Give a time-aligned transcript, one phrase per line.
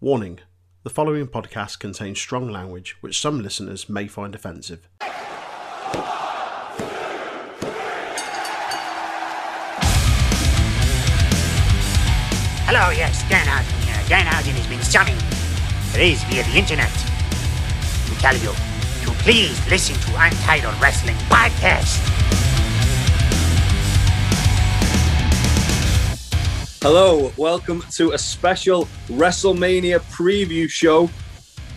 [0.00, 0.40] Warning
[0.82, 4.88] the following podcast contains strong language which some listeners may find offensive.
[12.66, 14.02] Hello, yes, Dan Housen here.
[14.08, 15.22] Dan Housen has been summoned,
[15.96, 18.52] raised via the internet, to tell you
[19.06, 22.23] to please listen to Untitled Wrestling Podcast.
[26.84, 31.06] Hello, welcome to a special WrestleMania preview show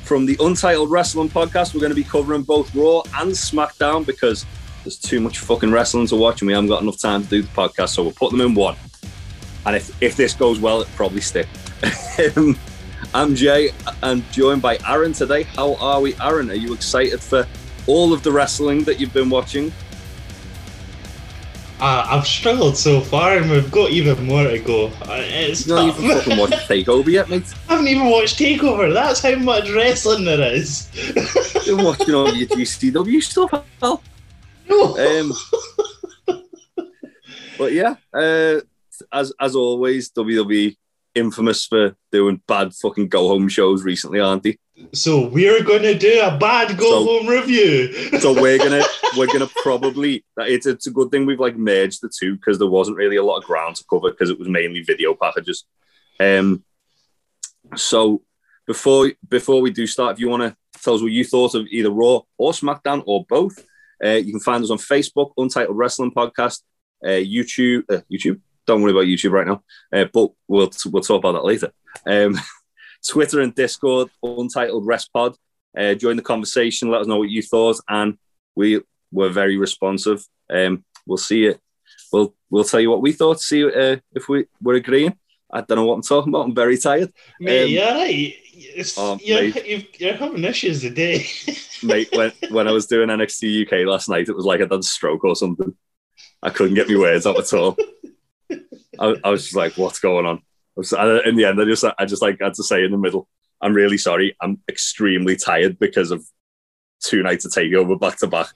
[0.04, 1.74] from the Untitled Wrestling Podcast.
[1.74, 4.46] We're going to be covering both Raw and SmackDown because
[4.84, 7.42] there's too much fucking wrestling to watch and we haven't got enough time to do
[7.42, 8.76] the podcast, so we'll put them in one.
[9.66, 11.48] And if, if this goes well, it'll probably stick.
[13.14, 13.70] I'm Jay
[14.04, 15.44] and joined by Aaron today.
[15.44, 16.52] How are we, Aaron?
[16.52, 17.48] Are you excited for
[17.86, 19.72] all of the wrestling that you've been watching?
[21.80, 24.88] Uh, I've struggled so far, and we've got even more to go.
[25.04, 27.44] Uh, It's not even fucking watched Takeover yet, mate.
[27.70, 28.92] I haven't even watched Takeover.
[28.92, 30.90] That's how much wrestling there is.
[31.68, 34.02] Been watching all your GCW stuff, pal.
[34.68, 34.98] No.
[34.98, 35.34] Um,
[37.58, 38.62] but yeah, uh,
[39.14, 40.76] as as always, WWE
[41.16, 44.58] infamous for doing bad fucking go home shows recently, aren't they?
[44.94, 47.94] So we're going to do a bad go So- home review.
[48.20, 48.84] So we're gonna
[49.18, 52.68] we're gonna probably it's it's a good thing we've like merged the two because there
[52.68, 55.66] wasn't really a lot of ground to cover because it was mainly video packages.
[56.20, 56.64] Um,
[57.76, 58.24] so
[58.66, 61.68] before before we do start, if you want to tell us what you thought of
[61.68, 63.64] either Raw or SmackDown or both,
[64.04, 66.62] uh, you can find us on Facebook, Untitled Wrestling Podcast,
[67.04, 68.40] uh, YouTube, uh, YouTube.
[68.66, 71.72] Don't worry about YouTube right now, uh, but we'll we'll talk about that later.
[72.06, 72.36] Um,
[73.06, 75.36] Twitter and Discord, Untitled Rest Pod.
[75.78, 76.90] Uh, join the conversation.
[76.90, 78.18] Let us know what you thought, and
[78.56, 78.82] we
[79.12, 80.26] were very responsive.
[80.50, 81.60] Um, we'll see it.
[82.12, 83.42] We'll we'll tell you what we thought.
[83.42, 85.16] See uh, if we were agreeing.
[85.52, 86.46] I don't know what I'm talking about.
[86.46, 88.36] I'm very tired, Mate, Um, right.
[88.54, 89.66] It's, oh, you're, mate.
[89.66, 91.26] you've, you're having issues today.
[91.84, 92.10] mate.
[92.12, 95.24] When when I was doing NXT UK last night, it was like I'd done stroke
[95.24, 95.76] or something.
[96.42, 97.78] I couldn't get my words out at all.
[99.00, 100.42] I, I was just like, "What's going on?"
[100.78, 103.28] In the end, I just I just like had to say in the middle,
[103.62, 104.36] "I'm really sorry.
[104.42, 106.24] I'm extremely tired because of
[107.04, 108.48] two nights of takeover back to back."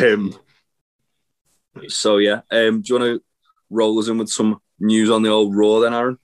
[0.00, 0.38] Um,
[1.88, 3.22] so yeah, um, do you want to
[3.70, 6.18] roll us in with some news on the old Raw then, Aaron?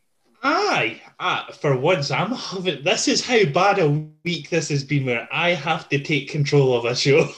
[0.44, 2.82] Aye, ah, for once, I'm having.
[2.82, 3.90] This is how bad a
[4.24, 7.28] week this has been, where I have to take control of a show.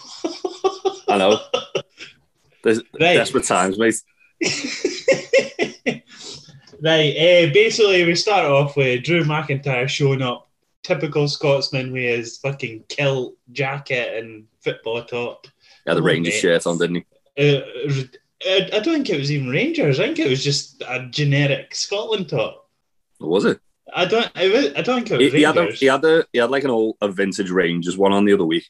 [1.08, 1.38] I know.
[2.62, 3.14] There's Right.
[3.14, 4.00] desperate times, mate.
[6.82, 7.14] right.
[7.16, 10.48] Uh, basically, we start off with Drew McIntyre showing up,
[10.82, 15.46] typical Scotsman with his fucking kilt jacket and football top.
[15.86, 17.04] Yeah, the Rangers shirt on, didn't
[17.36, 17.56] he?
[17.56, 17.62] Uh,
[18.46, 19.98] I don't think it was even Rangers.
[20.00, 22.68] I think it was just a generic Scotland top.
[23.20, 23.58] Was it?
[23.94, 24.30] I don't.
[24.34, 25.80] I, was- I don't think it He, was he had a, Rangers.
[25.80, 28.44] he had a he had like an old a vintage Rangers one on the other
[28.44, 28.68] week.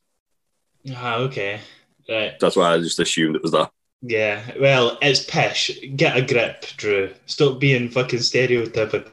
[0.95, 1.61] Ah, okay.
[2.09, 2.39] Right.
[2.39, 3.71] That's why I just assumed it was that.
[4.07, 4.43] Yeah.
[4.61, 5.71] Well, it's pish.
[5.97, 7.11] Get a grip, Drew.
[7.25, 9.11] Stop being fucking stereotypical.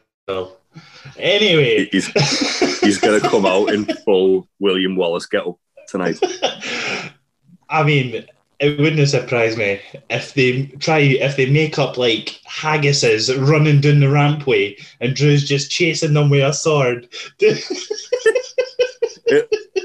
[1.18, 1.88] Anyway.
[1.91, 2.07] He's
[2.81, 5.57] he's gonna come out in full William Wallace get up
[5.88, 6.19] tonight.
[7.69, 8.25] I mean,
[8.59, 9.79] it wouldn't surprise me
[10.09, 15.47] if they try if they make up like haggises running down the rampway and Drew's
[15.47, 17.08] just chasing them with a sword.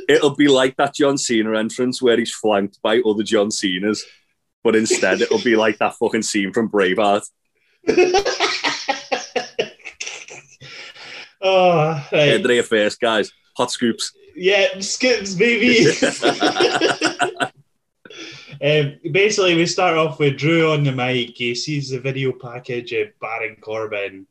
[0.08, 4.04] It'll be like that John Cena entrance where he's flanked by other John Cenas,
[4.66, 7.22] but instead it'll be like that fucking scene from Braveheart.
[11.40, 12.30] oh, right.
[12.30, 13.30] Andrea first, guys.
[13.56, 14.12] Hot scoops.
[14.34, 15.86] Yeah, scoops, baby.
[18.60, 21.36] um, basically, we start off with Drew on the mic.
[21.36, 24.26] He sees the video package of Baron Corbin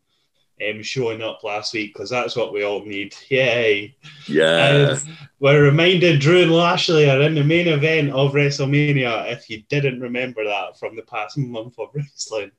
[0.61, 3.15] um, showing up last week because that's what we all need.
[3.29, 3.95] Yay.
[4.27, 4.95] Yeah.
[4.97, 9.63] Um, we're reminded Drew and Lashley are in the main event of WrestleMania if you
[9.69, 12.51] didn't remember that from the past month of wrestling.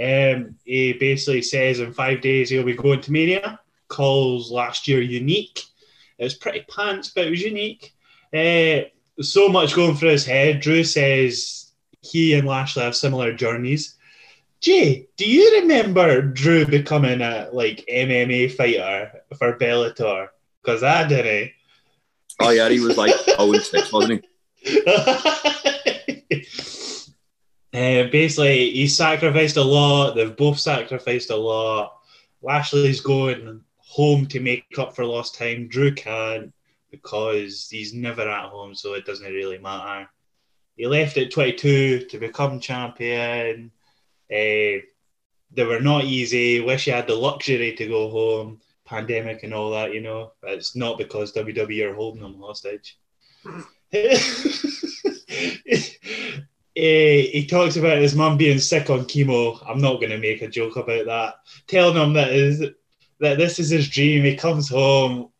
[0.00, 5.00] Um, he basically says in five days he'll be going to Mania, calls last year
[5.00, 5.62] unique.
[6.18, 7.94] It was pretty pants, but it was unique.
[8.32, 8.88] Uh,
[9.20, 10.60] so much going through his head.
[10.60, 13.96] Drew says he and Lashley have similar journeys.
[14.60, 20.28] Jay, do you remember Drew becoming a like MMA fighter for Bellator?
[20.62, 21.52] Because I didn't.
[22.40, 24.24] Oh yeah, he was like 0 and 6, wasn't
[24.62, 24.82] he?
[27.74, 30.14] Uh, basically, he sacrificed a lot.
[30.14, 31.98] They've both sacrificed a lot.
[32.42, 35.68] Lashley's going home to make up for lost time.
[35.68, 36.52] Drew can't
[36.90, 40.08] because he's never at home, so it doesn't really matter.
[40.76, 43.70] He left at 22 to become champion.
[44.30, 44.84] Uh,
[45.50, 46.60] they were not easy.
[46.60, 48.60] Wish he had the luxury to go home.
[48.84, 50.32] pandemic and all that, you know.
[50.44, 52.98] It's not because WWE are holding them hostage.
[56.78, 59.60] Eh, he talks about his mum being sick on chemo.
[59.68, 61.34] I'm not going to make a joke about that.
[61.66, 62.60] Telling him that is
[63.18, 64.22] that this is his dream.
[64.22, 65.30] He comes home.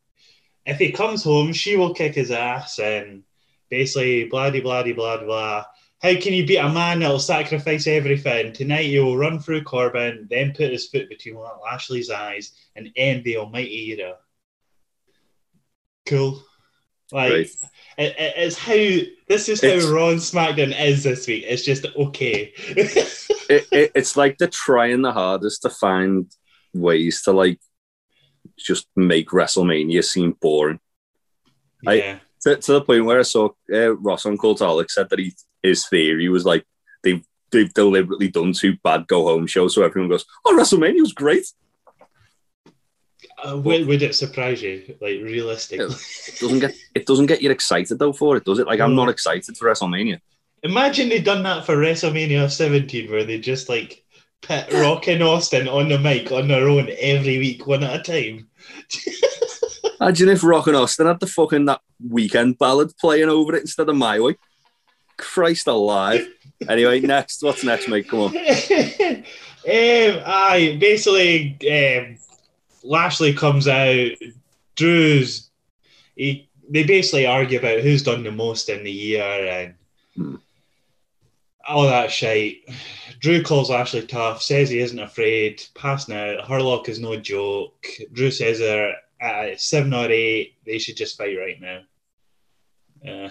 [0.67, 3.23] If he comes home, she will kick his ass and
[3.71, 5.65] basically blah blah blah blah blah.
[6.01, 8.53] How can you beat a man that'll sacrifice everything?
[8.53, 13.25] Tonight he will run through Corbin, then put his foot between Lashley's eyes and end
[13.25, 14.15] the almighty era.
[16.07, 16.43] Cool.
[17.11, 17.47] Like Right.
[17.99, 18.75] it, it- it's how
[19.29, 21.45] this is how It's- Raw and SmackDown is this week.
[21.47, 22.53] It's just okay.
[23.51, 26.31] It, it, it's like they're trying the hardest to find
[26.75, 27.59] ways to like
[28.59, 30.81] just make WrestleMania seem boring.
[31.87, 32.19] I- yeah.
[32.43, 35.33] To, to the point where I saw uh, Ross on Cultaholic said that he
[35.63, 36.65] his theory was like
[37.03, 41.13] they've they've deliberately done two bad go home shows so everyone goes, oh WrestleMania was
[41.13, 41.47] great.
[43.45, 44.97] Uh, would, would it surprise you?
[45.01, 48.67] Like realistically, It doesn't get it doesn't get you excited though for it, does it?
[48.67, 50.21] Like I'm not excited for WrestleMania.
[50.63, 54.05] imagine they'd done that for WrestleMania 17, where they just like
[54.43, 58.13] put Rock and Austin on the mic on their own every week, one at a
[58.13, 58.49] time.
[60.01, 63.89] Imagine if Rock and Austin had the fucking that weekend ballad playing over it instead
[63.89, 64.37] of my way.
[65.19, 66.27] Christ alive.
[66.69, 68.09] Anyway, next, what's next, mate?
[68.09, 68.37] Come on.
[68.37, 69.25] um,
[69.67, 72.17] aye, basically, um,
[72.83, 74.11] Lashley comes out.
[74.77, 75.51] Drew's.
[76.17, 79.75] He, they basically argue about who's done the most in the year and
[80.17, 80.37] Hmm.
[81.67, 82.59] all that shit.
[83.21, 86.47] Drew calls Lashley tough, says he isn't afraid, passing out.
[86.47, 87.87] Hurt Lock is no joke.
[88.13, 90.55] Drew says they're at seven or eight.
[90.67, 91.81] They should just fight right now.
[93.09, 93.31] Uh,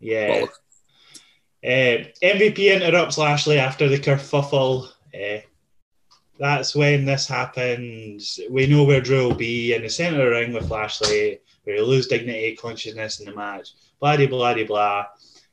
[0.00, 0.46] yeah.
[1.62, 4.88] Uh, MVP interrupts Lashley after the kerfuffle.
[5.14, 5.40] Uh,
[6.38, 8.40] that's when this happens.
[8.50, 11.76] We know where Drew will be in the centre of the ring with Lashley, where
[11.76, 13.70] he'll lose dignity, consciousness in the match.
[14.00, 15.06] Blah de blah blah.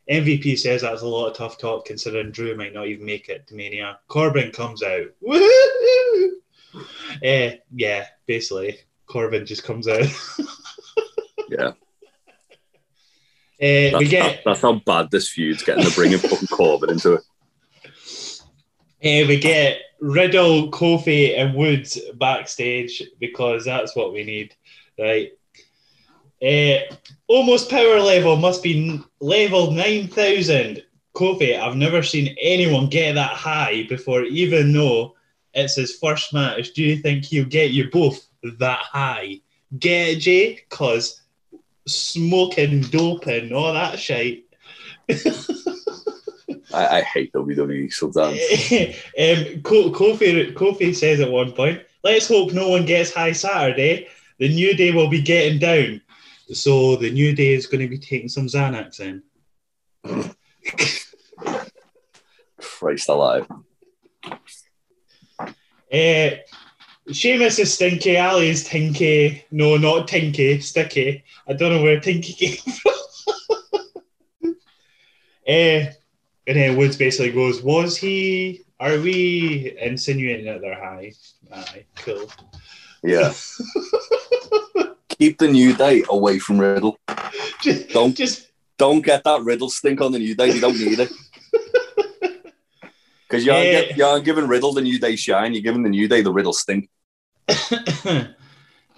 [0.09, 3.45] MVP says that's a lot of tough talk considering Drew might not even make it
[3.47, 3.99] to Mania.
[4.07, 5.07] Corbin comes out.
[7.21, 8.77] Uh, yeah, basically,
[9.07, 10.07] Corbin just comes out.
[11.49, 11.71] Yeah.
[13.59, 15.83] Uh, That's, we get that's how bad this feud's getting.
[15.83, 17.21] They're bringing fucking Corbin into it.
[19.03, 24.55] Uh, we get Riddle, Kofi, and Woods backstage because that's what we need,
[24.99, 25.31] right?
[26.39, 26.85] Uh,
[27.31, 30.83] Omos power level must be level 9000.
[31.15, 35.15] Kofi, I've never seen anyone get that high before, even though
[35.55, 36.73] it's his first match.
[36.73, 38.23] Do you think he'll get you both
[38.59, 39.39] that high?
[39.79, 40.61] Get it, Jay?
[40.69, 41.23] Because
[41.87, 44.43] smoking, doping, all that shit.
[46.73, 48.39] I, I hate WWE sometimes.
[49.17, 54.07] um, Ko- Kofi, Kofi says at one point, let's hope no one gets high Saturday.
[54.37, 56.01] The New Day will be getting down.
[56.53, 59.23] So the New Day is going to be taking some Xanax in.
[62.59, 63.47] Christ alive.
[65.91, 66.29] Uh,
[67.11, 69.45] Sheamus is stinky, Ali is tinky.
[69.51, 71.23] No, not tinky, sticky.
[71.47, 72.93] I don't know where tinky came from.
[74.43, 74.51] uh,
[75.47, 75.91] and
[76.45, 78.61] then Woods basically goes, Was he?
[78.79, 81.11] Are we insinuating that they're high?
[81.53, 82.29] Aye, cool.
[83.03, 83.33] Yeah.
[85.09, 86.97] Keep the New Day away from Riddle.
[87.61, 88.47] Just, Don't just
[88.77, 90.51] don't get that Riddle stink on the New Day.
[90.53, 91.11] You don't need it.
[93.27, 93.81] Because you, aren't Yeah.
[93.85, 95.53] get- you aren't giving Riddle the New Day shine.
[95.53, 96.87] You're giving the New Day the Riddle stink.
[97.49, 98.25] Uh,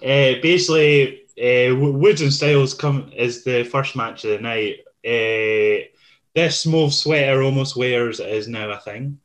[0.00, 4.78] basically, uh, Woods and Styles come is the first match of the night.
[5.04, 5.86] Uh,
[6.34, 9.18] this mauve sweater Omos wears is now a thing.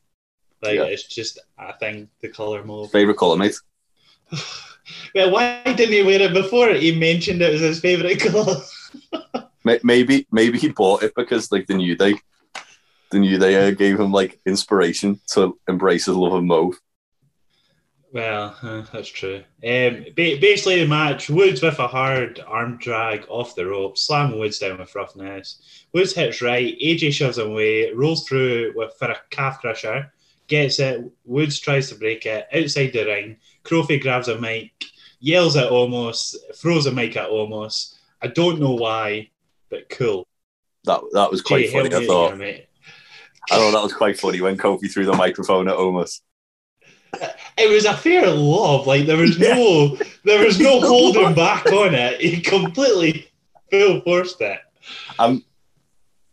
[0.61, 0.83] Like Yeah.
[0.85, 2.09] it's just a thing.
[2.21, 2.91] The color mauve.
[2.91, 3.55] Favorite color, mate.
[5.15, 6.69] Well, why didn't he wear it before?
[6.69, 8.61] He mentioned it was his favorite color.
[9.83, 12.13] Maybe maybe he bought it because like the New Day,
[13.09, 16.75] the New Day uh, gave him like inspiration to embrace his love of mauve.
[18.15, 19.43] Well, uh, that's true.
[19.61, 24.39] Um, ba- basically, the match Woods with a hard arm drag off the rope, slamming
[24.39, 25.59] Woods down with roughness.
[25.93, 30.13] Woods hits right, AJ shoves him away, rolls through with for a calf crusher,
[30.47, 31.03] gets it.
[31.25, 33.35] Woods tries to break it outside the ring.
[33.65, 34.71] Kofi grabs a mic,
[35.19, 37.95] yells at Omos, throws a mic at Omos.
[38.21, 39.29] I don't know why,
[39.69, 40.25] but cool.
[40.85, 41.93] That that was quite Jay, funny.
[41.93, 42.37] I thought.
[42.39, 42.61] here.
[43.51, 46.21] I thought that was quite funny when Kofi threw the microphone at Omos.
[47.57, 48.85] It was a fair love.
[48.87, 52.19] Like there was no, there was no holding back on it.
[52.19, 53.29] He completely
[53.71, 54.59] full forced it.
[55.17, 55.43] I'm,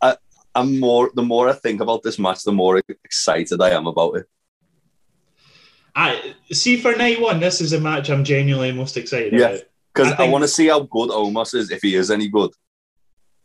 [0.01, 0.17] I,
[0.55, 1.11] I'm more.
[1.15, 4.27] The more I think about this match, the more excited I am about it.
[5.95, 7.39] I see for night one.
[7.39, 9.49] This is a match I'm genuinely most excited Yeah.
[9.51, 9.61] about.
[9.95, 12.51] because I I, want to see how good Omos is if he is any good.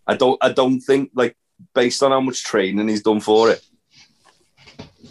[0.07, 0.37] I don't.
[0.41, 1.35] I don't think like
[1.75, 3.61] based on how much training he's done for it.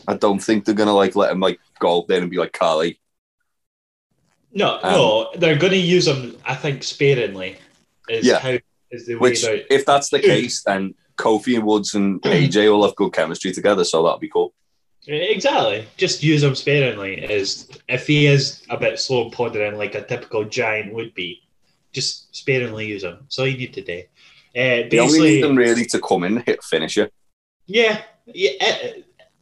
[0.09, 2.53] I don't think they're gonna like let him like go up there and be like
[2.53, 3.01] Carly.
[4.53, 6.35] No, Um, no, they're going to use him.
[6.45, 7.57] I think sparingly.
[8.09, 8.39] Is Yeah.
[8.39, 8.57] how
[8.91, 12.97] is the Which, if that's the case, then Kofi and Woods and AJ will have
[12.97, 14.55] good chemistry together, so that'll be cool.
[15.07, 15.87] Exactly.
[15.99, 17.23] Just use him sparingly.
[17.23, 21.43] Is if he is a bit slow and pondering like a typical giant would be,
[21.93, 23.27] just sparingly use him.
[23.29, 24.09] So you need today.
[24.57, 27.11] Uh, They only need them really to come in, hit finisher.
[27.67, 28.53] yeah, yeah.
[28.61, 28.93] eh,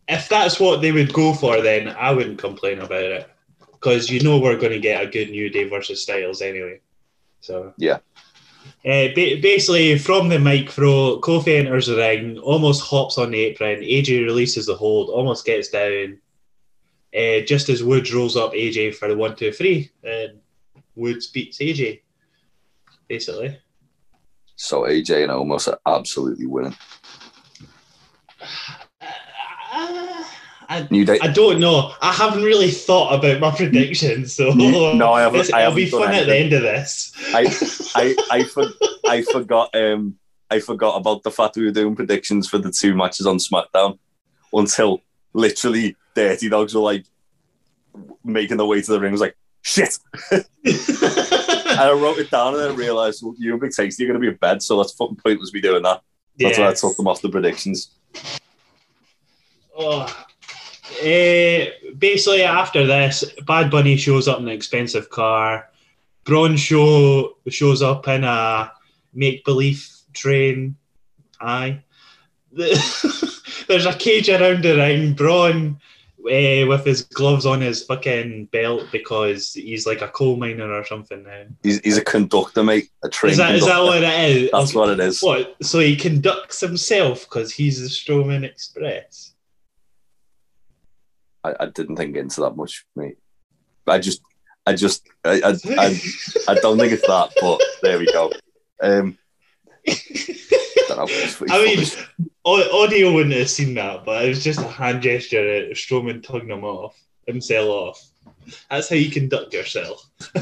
[0.08, 3.30] If that's what they would go for, then I wouldn't complain about it
[3.72, 6.80] because you know we're going to get a good New Day versus Styles anyway.
[7.40, 7.98] So Yeah.
[8.84, 13.38] Uh, ba- basically, from the mic throw, Kofi enters the ring, Omos hops on the
[13.38, 13.80] apron.
[13.80, 16.18] AJ releases the hold, Omos gets down.
[17.14, 20.40] Uh, just as Woods rolls up AJ for the one, two, three, and
[20.96, 22.00] Woods beats AJ.
[23.08, 23.58] Basically,
[24.56, 26.74] So AJ and are absolutely winning.
[29.74, 30.24] Uh,
[30.68, 31.18] I, New Day.
[31.20, 31.92] I don't know.
[32.00, 36.14] I haven't really thought about my predictions, so No, I haven't, I it'll be fun
[36.14, 37.12] at the end of this.
[37.34, 37.42] I
[37.94, 38.64] I I, for,
[39.06, 40.16] I forgot um
[40.50, 43.98] I forgot about the fact we were doing predictions for the two matches on SmackDown
[44.52, 45.02] until
[45.32, 47.04] literally Dirty Dogs were like
[48.24, 49.10] making their way to the ring.
[49.10, 49.98] I was like, shit.
[51.74, 54.14] And I wrote it down and then I realised well, you and Big Tasty going
[54.14, 56.02] to be in bed, so that's fucking pointless me doing that.
[56.38, 57.90] That's why I took them off the predictions.
[59.76, 60.26] Oh.
[61.00, 65.70] Eh, basically, after this, Bad Bunny shows up in an expensive car.
[66.24, 68.72] Braun show shows up in a
[69.12, 70.76] make believe train.
[71.40, 71.82] Aye.
[72.52, 75.14] There's a cage around the ring.
[75.14, 75.80] Braun
[76.30, 80.84] eh, with his gloves on his fucking belt because he's like a coal miner or
[80.84, 81.44] something now.
[81.62, 82.90] He's, he's a conductor, mate.
[83.02, 83.82] A train Is that, is conductor.
[83.82, 84.50] that what it is?
[84.52, 85.22] That's what it is.
[85.22, 85.56] What?
[85.62, 89.33] So he conducts himself because he's the Strowman Express.
[91.44, 93.18] I, I didn't think into that much, mate.
[93.86, 94.22] I just,
[94.66, 96.00] I just, I, I, I,
[96.48, 98.32] I don't think it's that, but there we go.
[98.82, 99.18] Um,
[99.86, 101.04] don't know.
[101.04, 101.84] It's- it's I mean,
[102.44, 106.50] audio wouldn't have seen that, but it was just a hand gesture at Strowman tugging
[106.50, 108.10] him off, himself off.
[108.70, 110.08] That's how you conduct yourself.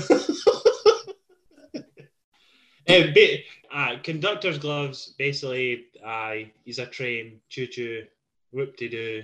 [2.88, 3.02] uh,
[3.72, 8.04] uh, conductor's gloves, basically, uh, he's a train, choo choo,
[8.50, 9.22] whoop de doo,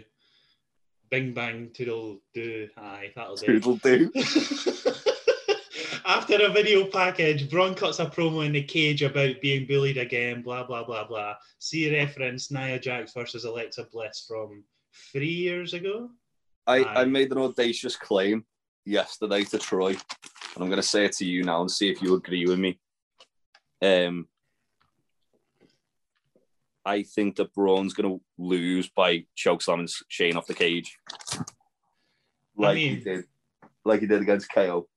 [1.10, 3.46] bing bang, toodle doo, aye, that'll do.
[3.60, 4.12] Toodle do.
[6.04, 10.42] After a video package, Braun cuts a promo in the cage about being bullied again,
[10.42, 11.34] blah, blah, blah, blah.
[11.58, 14.64] See reference Nia Jax versus Alexa Bliss from
[15.12, 16.08] three years ago.
[16.66, 17.02] I, Aye.
[17.02, 18.44] I made an audacious claim
[18.84, 22.00] yesterday to Troy, and I'm going to say it to you now and see if
[22.00, 22.78] you agree with me.
[23.82, 24.28] Um,
[26.88, 30.96] I think that Braun's going to lose by choke chokeslamming Shane off the cage,
[32.56, 33.24] like he mean- did,
[33.84, 34.88] like he did against KO.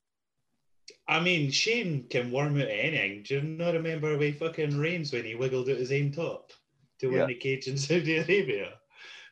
[1.07, 3.23] I mean, Shane can worm out anything.
[3.23, 6.51] Do you not remember way fucking Reigns when he wiggled out his aim top
[6.99, 7.25] to win Yeah.
[7.25, 8.73] the cage in Saudi Arabia?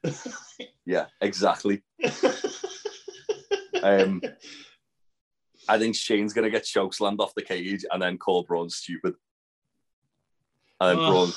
[0.86, 1.84] Yeah, exactly.
[3.84, 4.22] Um,
[5.70, 8.70] I think Shane's going to get choke chokeslammed off the cage and then call Braun
[8.72, 9.14] stupid.
[10.82, 11.12] And then Ugh.
[11.12, 11.32] Braun,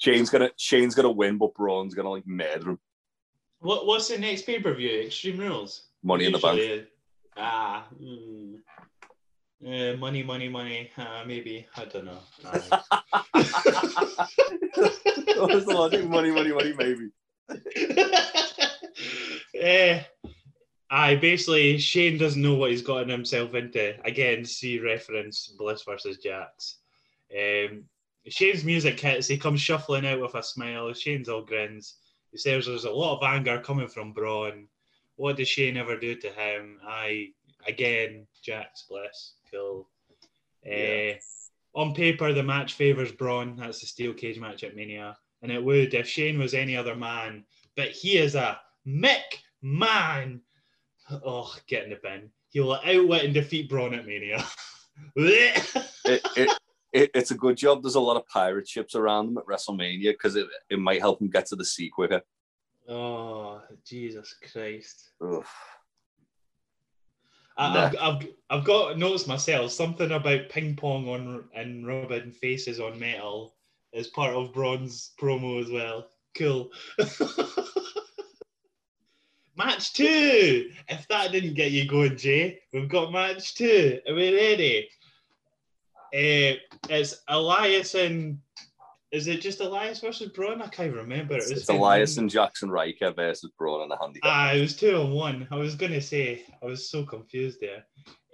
[0.00, 2.78] Shane's gonna Shane's gonna win, but Braun's gonna like murder him.
[3.60, 5.02] What, what's the next pay per view?
[5.02, 5.84] Extreme Rules?
[6.02, 6.58] Money in the bank.
[6.58, 6.86] Usually,
[7.36, 7.86] Ah.
[8.02, 8.56] mm.
[9.62, 10.90] Uh, money, money, money.
[10.96, 11.66] Uh, maybe.
[11.76, 12.18] I don't know.
[12.46, 12.62] Aye.
[15.36, 16.08] what was the logic?
[16.08, 17.10] Money, money, money, maybe.
[19.54, 20.02] Eh,
[20.90, 23.94] aye, basically, Shane doesn't know what he's gotten himself into.
[24.06, 26.78] Again, see reference Bliss versus Jax.
[27.30, 27.84] Um,
[28.28, 29.26] Shane's music hits.
[29.26, 30.92] He comes shuffling out with a smile.
[30.92, 31.96] Shane's all grins.
[32.32, 34.68] He says there's a lot of anger coming from Braun.
[35.16, 36.78] What does Shane ever do to him?
[36.86, 37.28] I
[37.66, 39.34] again, Jax Bliss.
[39.50, 39.88] Cool.
[40.64, 41.12] Yeah.
[41.14, 43.56] Uh, on paper, the match favours Braun.
[43.56, 45.16] That's the steel cage match at Mania.
[45.42, 47.44] And it would if Shane was any other man.
[47.76, 50.40] But he is a Mick man.
[51.10, 52.30] Oh, get in the bin.
[52.50, 54.44] He will outwit and defeat Braun at Mania.
[55.16, 56.50] It, it,
[56.92, 57.82] it, it's a good job.
[57.82, 61.18] There's a lot of pirate ships around them at WrestleMania because it, it might help
[61.18, 62.22] them get to the sea quicker.
[62.88, 65.10] oh, Jesus Christ.
[65.22, 65.44] Ugh.
[67.56, 67.84] I, Nah.
[67.84, 69.70] I've, I've, I've got notes myself.
[69.72, 73.54] Something about ping pong on and rubbing faces on metal
[73.92, 76.08] is part of Braun's promo as well.
[76.36, 76.70] Cool.
[79.56, 80.70] match two.
[80.88, 84.00] If that didn't get you going, Jay, we've got match two.
[84.08, 84.88] Are we ready?
[86.12, 88.38] Uh, it's Elias and
[89.12, 90.62] is it just Elias versus Braun?
[90.62, 91.36] I can't remember.
[91.36, 94.30] It It's Elias and Jaxson Ryker versus Braun and the handicap.
[94.32, 95.48] Ah, it was two on one.
[95.50, 97.84] I was gonna say I was so confused there.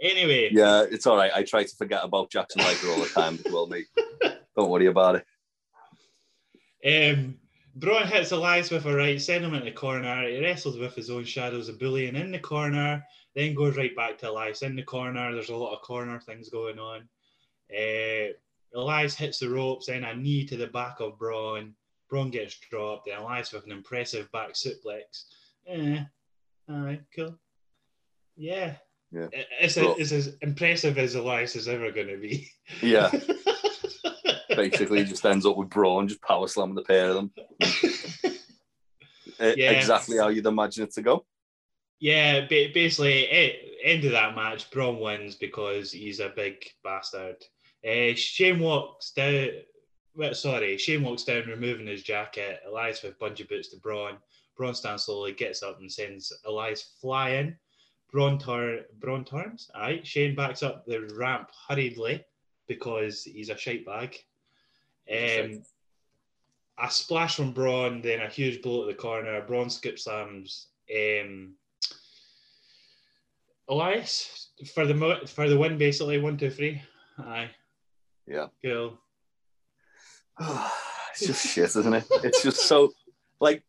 [0.01, 1.33] Anyway, yeah, it's all right.
[1.35, 3.87] I try to forget about Jaxson Ryker all the time as well, mate.
[4.57, 5.23] Don't worry about
[6.83, 7.15] it.
[7.15, 7.37] Um,
[7.77, 10.29] Braun hits Elias with a right, send him into the corner.
[10.29, 13.05] He wrestles with his own shadows of bullying in the corner,
[13.35, 15.33] then goes right back to Elias in the corner.
[15.33, 17.09] There's a lot of corner things going on.
[17.71, 18.33] Uh,
[18.75, 21.75] Elias hits the ropes, then a knee to the back of Braun.
[22.11, 25.25] Braun gets dropped, then Elias with an impressive back suplex.
[25.67, 26.01] Eh,
[26.69, 27.39] all right, cool.
[28.37, 28.77] Yeah.
[29.11, 29.29] Yeah.
[29.33, 29.97] It- It's, Cool.
[29.99, 32.49] it's as impressive as Elias is ever going to be.
[32.83, 33.11] Yeah,
[34.49, 37.33] basically, he just ends up with Braun just power slamming the pair of them.
[39.39, 39.71] Eh, Yeah.
[39.73, 41.25] Exactly how you'd imagine it to go.
[41.99, 47.37] Yeah, basically, e- end of that match, Braun wins because he's a big bastard.
[47.85, 49.49] Uh, Shane walks down.
[50.15, 52.61] Well, sorry, Shane walks down, removing his jacket.
[52.67, 54.17] Elias with bungee boots to Braun.
[54.57, 57.57] Braun stands slowly, gets up, and sends Elias flying.
[58.11, 58.39] Braun,
[58.99, 59.71] Braun turns.
[59.75, 62.25] Aye, Shane backs up the ramp hurriedly
[62.67, 64.17] because he's a shite bag.
[65.11, 65.63] Um,
[66.79, 69.41] a splash from Braun, then a huge blow at the corner.
[69.43, 71.55] Braun skip slams um,
[73.69, 76.81] Elias for the for the win, basically one, two, three.
[77.19, 77.51] Aye,
[78.27, 78.47] Yeah.
[78.65, 78.99] cool.
[80.41, 82.05] it's just shit, isn't it?
[82.25, 82.93] It's just so
[83.41, 83.63] like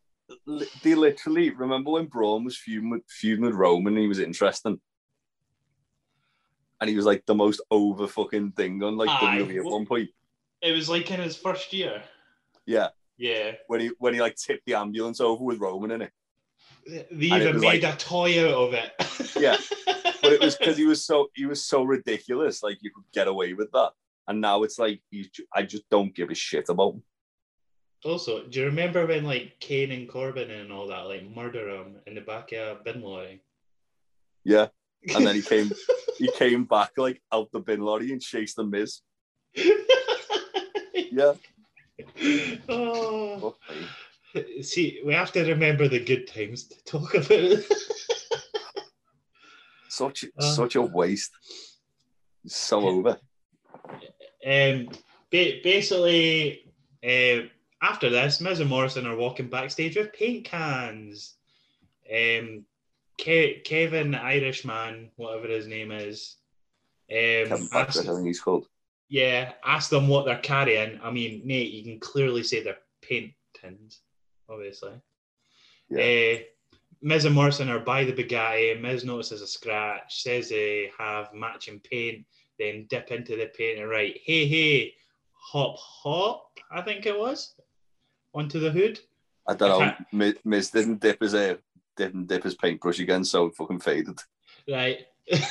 [0.84, 4.80] they literally remember when Braun was feuding with, feuding with Roman and he was interesting.
[6.80, 9.40] And he was like the most over fucking thing on like Aye.
[9.40, 10.10] WWE at one point.
[10.62, 12.04] It was like in his first year.
[12.66, 12.90] Yeah.
[13.20, 16.12] Yeah, When he when he like tipped the ambulance over with Roman in it.
[16.86, 18.92] they And even made like- a toy out of it.
[19.40, 19.58] Yeah.
[20.22, 23.28] But it was because he was so he was so ridiculous, like you could get
[23.28, 23.92] away with that.
[24.28, 27.04] And now it's like ju- I just don't give a shit about him.
[28.06, 31.96] also, do you remember when like Kane and Corbin and all that like murder him
[32.06, 33.42] in the back of a bin lorry?
[34.44, 34.68] Yeah.
[35.16, 35.72] And then he came
[36.18, 39.02] he came back like out the bin lorry and chased the Miz.
[40.94, 41.34] Yeah.
[42.70, 43.56] oh.
[44.62, 47.66] See, we have to remember the good times to talk about it.
[49.90, 50.54] Such Uh.
[50.54, 51.32] such a waste.
[52.46, 53.18] So over.
[54.45, 54.89] Um,
[55.32, 56.71] ba- basically,
[57.04, 57.47] uh,
[57.82, 61.36] after this, Miz and Morrison are walking backstage with paint cans.
[62.12, 62.65] Um,
[63.19, 66.36] Ke- Kevin Irishman, whatever his name is,
[67.12, 68.67] um, asked, I think he's called.
[69.10, 71.00] yeah, ask them what they're carrying.
[71.02, 74.02] I mean, Nate, you can clearly say they're paint tins,
[74.50, 74.93] obviously.
[75.89, 76.36] Yeah.
[76.38, 76.43] Uh,
[77.02, 78.80] Miz and Morrison are by the Bugatti.
[78.82, 82.26] Miz notices a scratch, says they have matching paint,
[82.60, 84.93] then dip into the paint and write, hey, hey,
[85.32, 87.54] hop, hop, I think it was,
[88.34, 89.00] onto the hood.
[89.48, 90.34] I don't know.
[90.43, 91.56] Miz didn't dip his uh,
[91.96, 94.20] didn't dip his paintbrush again, so it fucking faded.
[94.70, 95.00] Right.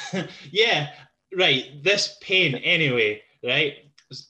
[0.51, 0.91] yeah,
[1.37, 1.83] right.
[1.83, 3.75] This paint, anyway, right,
[4.09, 4.29] was,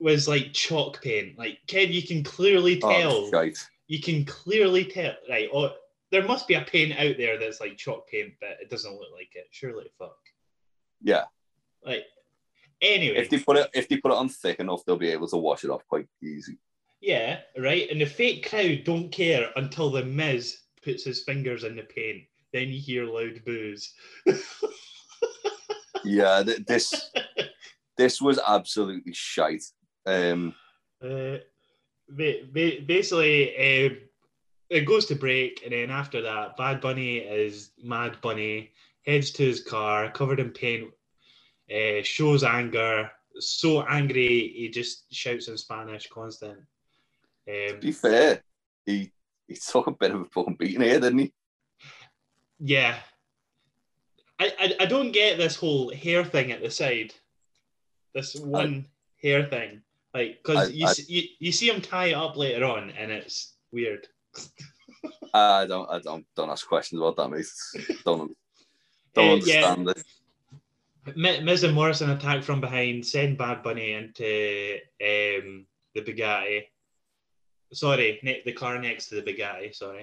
[0.00, 1.38] was like chalk paint.
[1.38, 3.12] Like, Ken, you can clearly tell.
[3.12, 3.58] Oh, shite.
[3.86, 5.48] you can clearly tell, right?
[5.52, 5.72] Oh,
[6.10, 9.10] there must be a paint out there that's like chalk paint, but it doesn't look
[9.12, 9.46] like it.
[9.50, 10.18] Surely, fuck.
[11.02, 11.24] Yeah.
[11.84, 12.04] Like,
[12.84, 15.28] anyway, If they put it if they put it on thick enough, they'll be able
[15.28, 16.58] to wash it off quite easy.
[17.00, 17.88] yeah, right.
[17.90, 22.22] And the fake crowd don't care until the Miz puts his fingers in the paint.
[22.52, 23.92] Then you hear loud boos.
[26.06, 27.10] Yeah, th- this
[27.96, 29.64] this was absolutely shite.
[30.04, 30.54] Um,
[31.02, 31.38] Uh,
[32.10, 33.94] ba- ba- basically, uh,
[34.68, 38.72] it goes to break, and then after that, Bad Bunny is Mad Bunny,
[39.06, 40.90] heads to his car, covered in paint,
[41.72, 46.58] uh, shows anger, so angry he just shouts in Spanish constant.
[47.46, 48.42] to Um, be fair,
[48.86, 49.10] he
[49.48, 51.32] he took a bit of a fucking beating here, didn't he?
[52.58, 52.96] yeah,
[54.38, 57.12] I, I I don't get this whole hair thing at the side,
[58.14, 58.86] this one
[59.22, 59.82] hair thing,
[60.14, 64.06] like because you, you you see him tie it up later on, and it's weird.
[65.34, 67.46] I don't I don't don't ask questions about that, mate.
[68.04, 68.36] Don't
[69.14, 69.96] don't Uh, understand it.
[69.96, 70.02] Mi-
[71.16, 76.62] Miz and Morrison attack from behind, send Bad Bunny into um, the Bugatti.
[77.72, 79.74] Sorry, ne- the car next to the Bugatti.
[79.74, 80.02] Sorry.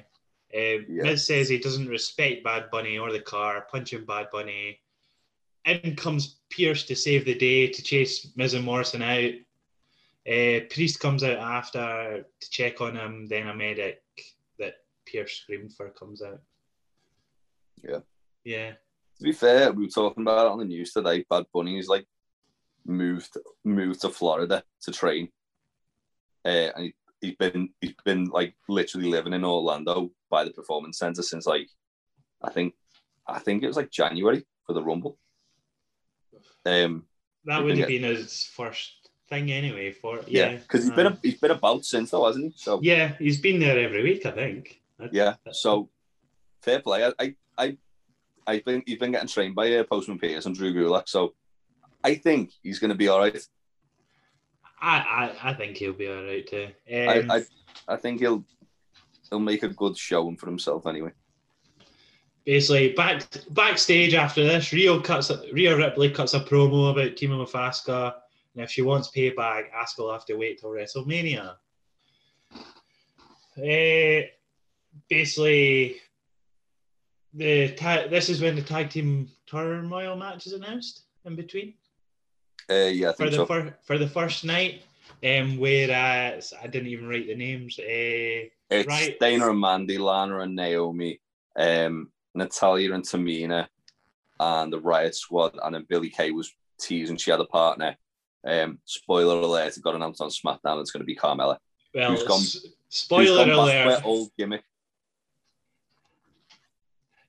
[0.53, 1.03] Um, Yeah.
[1.03, 4.79] Miz says he doesn't respect Bad Bunny or the car, punching Bad Bunny.
[5.65, 9.31] In comes Pierce to save the day to chase Miz and Morrison out.
[10.27, 13.27] Uh, Priest comes out after to check on him.
[13.27, 14.01] Then a medic
[14.59, 16.41] that Pierce screamed for comes out.
[17.83, 17.99] Yeah.
[18.43, 18.73] Yeah.
[19.21, 21.23] To be fair, we were talking about it on the news today.
[21.29, 22.07] Bad Bunny's like
[22.87, 25.29] moved moved to Florida to train,
[26.43, 30.97] uh, and he, he's been he's been like literally living in Orlando by the performance
[30.97, 31.69] center since like
[32.41, 32.73] I think
[33.27, 35.19] I think it was like January for the Rumble.
[36.65, 37.05] Um,
[37.45, 39.91] That would have get- been his first thing anyway.
[39.91, 42.53] For yeah, yeah, because he's been um, a, he's been about since though, hasn't he?
[42.55, 44.81] So yeah, he's been there every week, I think.
[45.11, 45.91] yeah, so
[46.63, 47.05] fair play.
[47.05, 47.77] I I, I
[48.47, 51.33] I've been he's been getting trained by uh, Postman Pierce and Drew Gulak, so
[52.03, 53.37] I think he's going to be all right.
[54.81, 54.97] I,
[55.43, 56.69] I, I think he'll be all right too.
[56.91, 57.43] I, Um, I
[57.87, 58.43] I think he'll
[59.29, 61.11] he'll make a good showing for himself anyway.
[62.45, 68.13] basically, back backstage after this, Rio cuts Rhea Ripley cuts a promo about with Asuka,
[68.55, 71.55] and if she wants payback, Asuka will have to wait till WrestleMania.
[73.61, 74.23] Eh,
[75.09, 75.97] basically,
[77.33, 81.73] the ta- this is when the tag team turmoil match is announced in between.
[82.69, 83.45] Uh, yeah, I for the so.
[83.45, 84.83] fir- for the first night.
[85.23, 87.77] Um, whereas I didn't even write the names.
[87.77, 89.19] Uh, It's right.
[89.19, 91.19] Dana and Mandy, Lana and Naomi,
[91.55, 93.67] um, Natalya and Tamina,
[94.39, 97.95] and the Riot Squad, and then Billie Kay was teasing she had a partner.
[98.43, 100.81] Um, spoiler alert, it got announced on SmackDown.
[100.81, 101.57] It's going to be Carmella.
[101.93, 104.05] well, gone- s- spoiler gone back to alert.
[104.05, 104.63] old gimmick.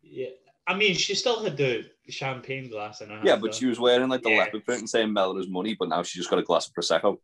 [0.03, 0.29] Yeah,
[0.67, 3.27] I mean, she still had the champagne glass in her hand.
[3.27, 4.39] Yeah, but she was wearing like the Yeah.
[4.39, 7.19] leopard print and saying Melo's money, but now she just got a glass of prosecco.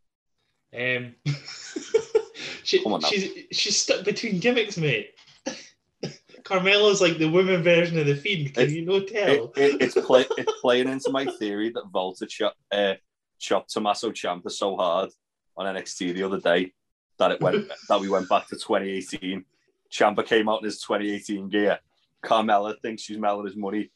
[0.77, 1.15] Um,
[2.63, 3.07] she, Come on now.
[3.07, 5.11] she's she's stuck between gimmicks, mate.
[6.43, 8.53] Carmelo's like the women version of the Fiend.
[8.53, 9.51] Can It's- you no tell?
[9.55, 12.95] it, it's play, it's playing into my theory that Walter chop, uh,
[13.39, 15.09] chopped Tommaso Ciampa so hard
[15.57, 16.73] on NXT the other day
[17.17, 19.43] that it went that we went back to 2018.
[19.91, 21.79] Ciampa came out in his 2018 gear.
[22.23, 23.91] Carmella thinks she's his money.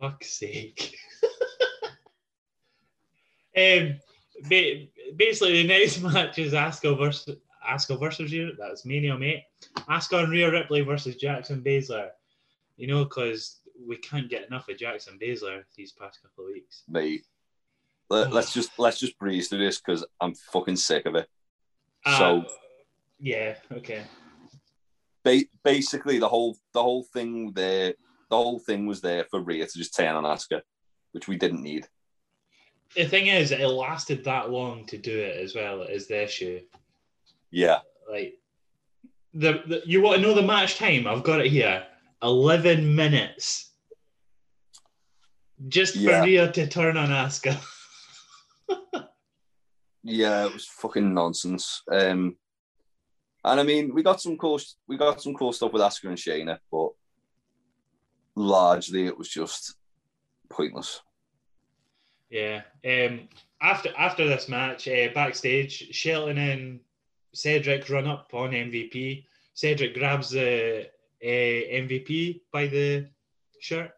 [0.00, 0.96] Fuck's sake.
[3.56, 3.98] um,
[4.48, 7.36] ba- basically, the next match is Asuka versus
[7.68, 8.52] Asuka versus you.
[8.58, 9.44] That's Mania, mate.
[9.88, 12.08] Asuka and Rhea Ripley versus Jackson Baszler.
[12.76, 16.82] You know, because we can't get enough of Jackson Baszler these past couple of weeks.
[16.88, 17.24] Mate,
[18.08, 21.28] Let, us just let's just breeze through this because I'm fucking sick of it.
[22.04, 22.44] Uh, So-
[23.20, 24.02] yeah, okay.
[25.24, 27.94] Ba- basically, the whole the whole thing there,
[28.30, 30.62] the whole thing was there for Rhea to just turn on Asuka,
[31.12, 31.86] which we didn't need.
[32.96, 35.82] The thing is, it lasted that long to do it as well.
[35.82, 36.60] Is the issue?
[37.50, 37.78] Yeah,
[38.10, 38.34] Like,
[39.34, 41.06] the, the you want to know the match time?
[41.06, 41.86] I've got it here.
[42.22, 43.70] Eleven minutes.
[45.68, 46.22] Just for Yeah.
[46.24, 47.58] Rhea to turn on Asuka.
[50.04, 51.82] Yeah, it was fucking nonsense.
[51.88, 52.36] Um,
[53.44, 56.18] and I mean, we got some cool, we got some cool stuff with Asuka and
[56.18, 56.90] Shayna, but
[58.34, 59.74] largely it was just
[60.48, 61.02] pointless.
[62.30, 62.62] Yeah.
[62.84, 63.28] Um.
[63.60, 66.80] After after this match, uh, backstage, Shelton and
[67.32, 69.24] Cedric run up on MVP.
[69.54, 70.88] Cedric grabs the
[71.22, 73.08] uh, MVP by the
[73.60, 73.92] shirt,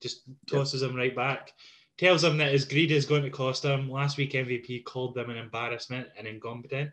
[0.00, 1.52] just tosses him right back.
[1.98, 3.90] Tells him that his greed is going to cost him.
[3.90, 6.90] Last week, MVP called them an embarrassment and incompetent.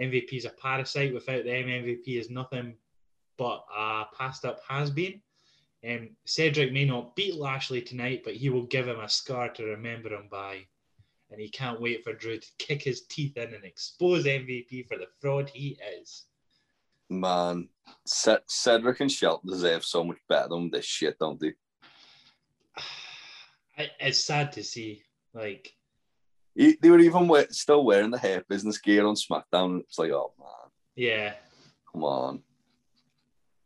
[0.00, 1.12] MVP is a parasite.
[1.12, 2.74] Without them, MVP is nothing
[3.36, 5.20] but a passed up has been.
[5.88, 9.64] Um, Cedric may not beat Lashley tonight, but he will give him a scar to
[9.64, 10.66] remember him by.
[11.30, 14.98] And he can't wait for Drew to kick his teeth in and expose MVP for
[14.98, 16.24] the fraud he is.
[17.08, 17.68] Man,
[18.06, 21.52] Cedric and Shelton deserve so much better than this shit, don't they?
[23.98, 25.02] It's sad to see.
[25.32, 25.74] Like,
[26.54, 29.80] He- They were even still wearing the Hurt Business gear on SmackDown.
[29.80, 31.34] It's like, oh man, yeah,
[31.92, 32.42] come on,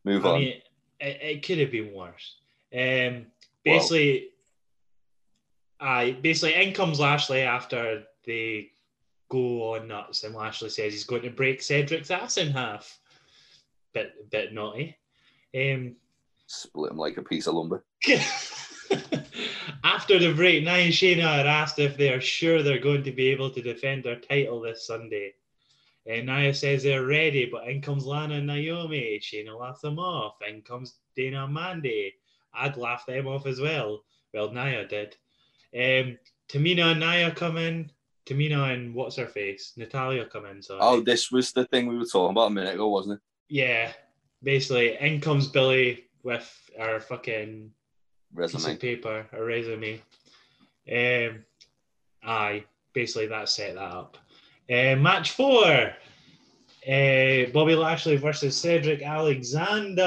[0.04, 0.40] move I on.
[0.40, 0.54] mean,
[1.00, 2.36] it, it could have been worse.
[2.72, 3.26] Um,
[3.64, 4.28] basically,
[5.80, 8.70] I basically in comes Lashley after they
[9.28, 12.98] go on nuts, and Lashley says he's going to break Cedric's ass in half.
[13.92, 14.96] Bit bit naughty.
[15.54, 15.96] Um,
[16.46, 17.84] Split him like a piece of lumber.
[19.84, 23.12] after the break, Nia and Shayna are asked if they are sure they're going to
[23.12, 25.34] be able to defend their title this Sunday.
[26.06, 29.20] And Nia says they're ready, but in comes Lana and Naomi.
[29.22, 30.36] Shayna laughs them off.
[30.46, 32.14] In comes Dana and Mandy.
[32.52, 34.04] I'd laugh them off as well.
[34.32, 35.16] Well, Nia did.
[35.74, 37.90] Um, Tamina and Nia come in.
[38.26, 39.72] Tamina and what's her face?
[39.76, 40.62] Natalya come in.
[40.62, 40.80] Sorry.
[40.82, 43.20] Oh, this was the thing we were talking about a minute ago, wasn't it?
[43.48, 43.92] Yeah.
[44.42, 47.70] Basically, in comes Billie with her fucking
[48.36, 50.00] piece of paper, a resume.
[50.90, 51.44] Um,
[52.22, 54.18] aye, basically that set that up.
[54.70, 55.64] Uh, match four.
[56.86, 60.02] Uh, Bobby Lashley versus Cedric Alexander.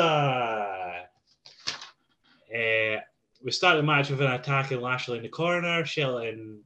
[2.53, 2.97] Uh,
[3.43, 5.83] we start the match with an attack and Lashley in the corner.
[5.85, 6.61] Shelton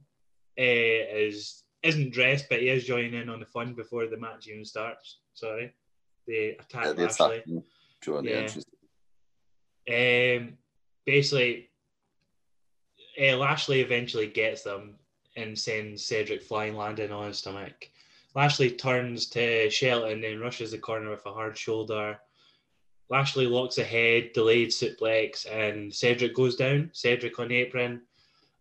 [0.58, 4.46] uh, is isn't dressed, but he is joining in on the fun before the match
[4.48, 5.18] even starts.
[5.34, 5.72] Sorry,
[6.26, 7.38] the attack Yeah, the Lashley.
[7.38, 7.64] attack
[8.02, 8.36] during the Yeah.
[8.36, 8.64] entrance.
[9.90, 10.58] Um,
[11.04, 11.70] basically,
[13.20, 14.94] uh, Lashley eventually gets them
[15.36, 17.88] and sends Cedric flying, landing on his stomach.
[18.34, 22.18] Lashley turns to Shelton and rushes the corner with a hard shoulder.
[23.10, 26.90] Lashley locks ahead, delayed suplex, and Cedric goes down.
[26.94, 28.02] Cedric on apron.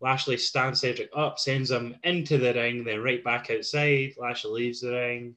[0.02, 4.14] Lashley stands Cedric up, sends him into the ring, then right back outside.
[4.18, 5.36] Lashley leaves the ring,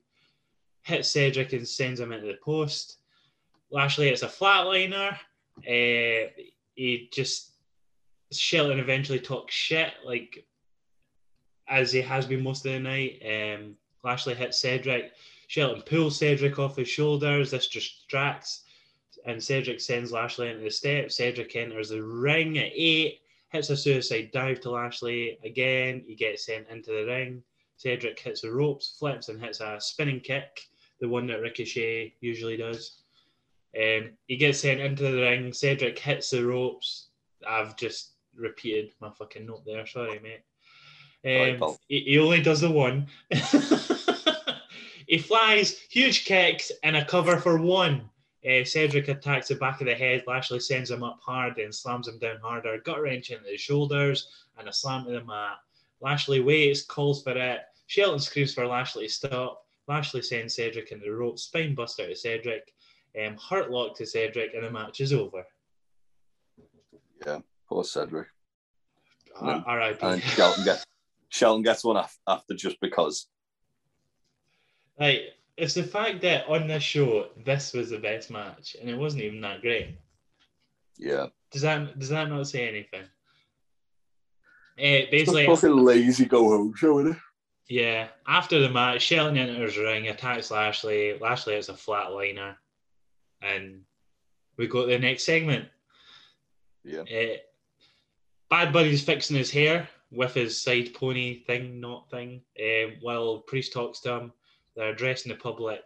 [0.82, 2.98] hits Cedric and sends him into the post.
[3.70, 5.16] Lashley hits a flatliner.
[5.58, 6.30] Uh,
[6.74, 7.52] he just
[8.32, 10.44] Shelton eventually talks shit, like
[11.68, 13.22] as he has been most of the night.
[13.24, 15.12] Um, Lashley hits Cedric.
[15.46, 17.50] Shelton pulls Cedric off his shoulders.
[17.50, 18.64] This distracts,
[19.24, 21.16] and Cedric sends Lashley into the steps.
[21.16, 25.38] Cedric enters the ring at eight, hits a suicide dive to Lashley.
[25.44, 27.42] Again, he gets sent into the ring.
[27.76, 30.60] Cedric hits the ropes, flips, and hits a spinning kick,
[31.00, 33.03] the one that Ricochet usually does.
[33.76, 35.52] Um, he gets sent into the ring.
[35.52, 37.08] Cedric hits the ropes.
[37.46, 39.86] I've just repeated my fucking note there.
[39.86, 40.44] Sorry, mate.
[41.24, 41.78] Um, pal.
[41.88, 43.06] he, he only does the one.
[45.06, 48.08] he flies, huge kicks, and a cover for one.
[48.44, 50.22] Uh, Cedric attacks the back of the head.
[50.26, 52.78] Lashley sends him up hard and slams him down harder.
[52.84, 55.56] Gut wrench into the shoulders and a slam to the mat.
[56.00, 57.60] Lashley waits, calls for it.
[57.86, 59.64] Shelton screams for Lashley to stop.
[59.88, 62.74] Lashley sends Cedric into the rope, spine buster to Cedric,
[63.20, 65.44] um, hurt lock to Cedric, and the match is over.
[67.26, 68.28] Yeah, poor Cedric.
[69.40, 70.20] And R.I.P.
[70.20, 70.86] Shelton gets
[71.28, 73.26] Shelton gets one after just because.
[74.98, 75.22] Like,
[75.56, 79.24] it's the fact that on this show, this was the best match, and it wasn't
[79.24, 79.98] even that great.
[80.96, 83.02] Yeah, Does that does that not say anything?
[83.02, 83.06] Uh,
[84.76, 87.18] it's basically, a fucking lazy go home show, isn't it?
[87.68, 88.08] yeah.
[88.26, 91.18] After the match, Shelton enters the ring, attacks Lashley.
[91.20, 92.54] Lashley has a flatliner,
[93.44, 93.80] and
[94.56, 95.68] we go to the next segment.
[96.84, 97.36] Yeah, Uh,
[98.50, 103.72] Bad Bunny's fixing his hair with his side pony thing, not thing, um, while Priest
[103.72, 104.32] talks to him.
[104.76, 105.82] They're addressing the public.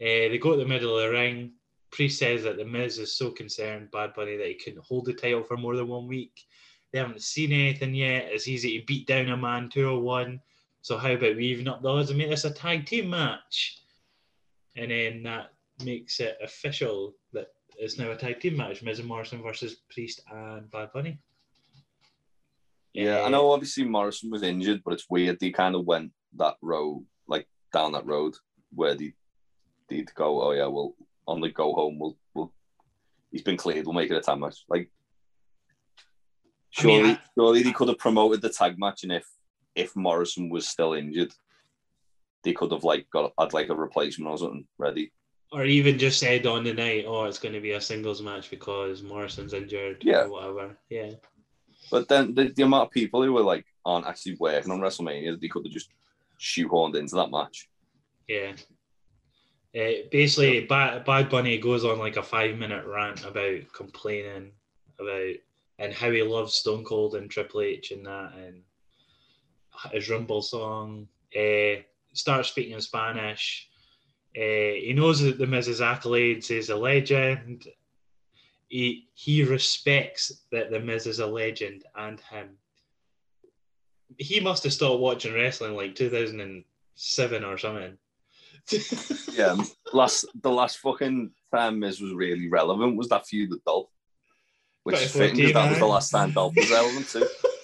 [0.00, 1.52] Uh, they go to the middle of the ring.
[1.90, 5.12] Priest says that The Miz is so concerned, Bad Bunny, that he couldn't hold the
[5.12, 6.46] title for more than one week.
[6.92, 8.28] They haven't seen anything yet.
[8.30, 10.40] It's easy to beat down a man 201.
[10.82, 13.82] So how about we even up the odds and make this a tag team match?
[14.76, 15.52] And then that
[15.84, 20.20] makes it official that it's now a tag team match: Miz and Morrison versus Priest
[20.30, 21.18] and Bad Bunny.
[22.92, 23.22] yeah.
[23.22, 23.50] I know.
[23.50, 25.38] Obviously, Morrison was injured, but it's weird.
[25.40, 28.34] They kind of went that road, like down that road,
[28.74, 29.14] where they
[29.88, 30.42] they'd go.
[30.42, 30.94] Oh yeah, well
[31.26, 32.52] on the go home, we'll we'll.
[33.30, 33.86] He's been cleared.
[33.86, 34.64] We'll make it a tag match.
[34.68, 34.90] Like,
[36.78, 39.26] I mean, surely, I- surely they could have promoted the tag match, and if
[39.74, 41.32] if Morrison was still injured,
[42.42, 45.12] they could have like got had like a replacement or something ready.
[45.52, 48.50] Or even just said on the night, oh, it's going to be a singles match
[48.50, 50.22] because Morrison's injured Yeah.
[50.24, 50.76] or whatever.
[50.88, 51.12] Yeah.
[51.90, 55.40] But then the, the amount of people who were like aren't actually working on WrestleMania,
[55.40, 55.90] they could have just
[56.38, 57.68] shoehorned into that match.
[58.28, 58.52] Yeah.
[59.76, 64.52] Uh, basically, Bad, Bad Bunny goes on like a five minute rant about complaining
[65.00, 65.34] about
[65.78, 68.62] and how he loves Stone Cold and Triple H and that and
[69.92, 71.08] his Rumble song.
[71.36, 71.82] Uh,
[72.12, 73.68] starts speaking in Spanish.
[74.36, 77.66] Uh, he knows that the Miz's accolades is a legend.
[78.68, 82.50] He he respects that the Miz is a legend and him.
[84.18, 87.98] He must have stopped watching wrestling like 2007 or something.
[89.32, 89.56] Yeah,
[89.92, 93.88] last the last fucking time Miz was really relevant was that feud with Dolph,
[94.82, 97.26] which is fitting because that was the last time Dolph was relevant too.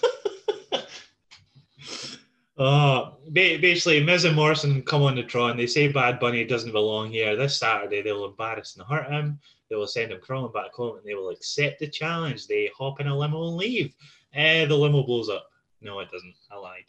[2.59, 5.57] Oh, basically, Miz and Morrison come on the Tron.
[5.57, 7.35] They say Bad Bunny doesn't belong here.
[7.35, 9.39] This Saturday, they will embarrass and hurt him.
[9.69, 12.47] They will send him crawling back home, and they will accept the challenge.
[12.47, 13.93] They hop in a limo and leave.
[14.33, 15.47] Eh, the limo blows up.
[15.81, 16.33] No, it doesn't.
[16.49, 16.85] I lied.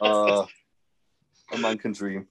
[0.00, 0.46] Uh,
[1.52, 2.26] a man can dream.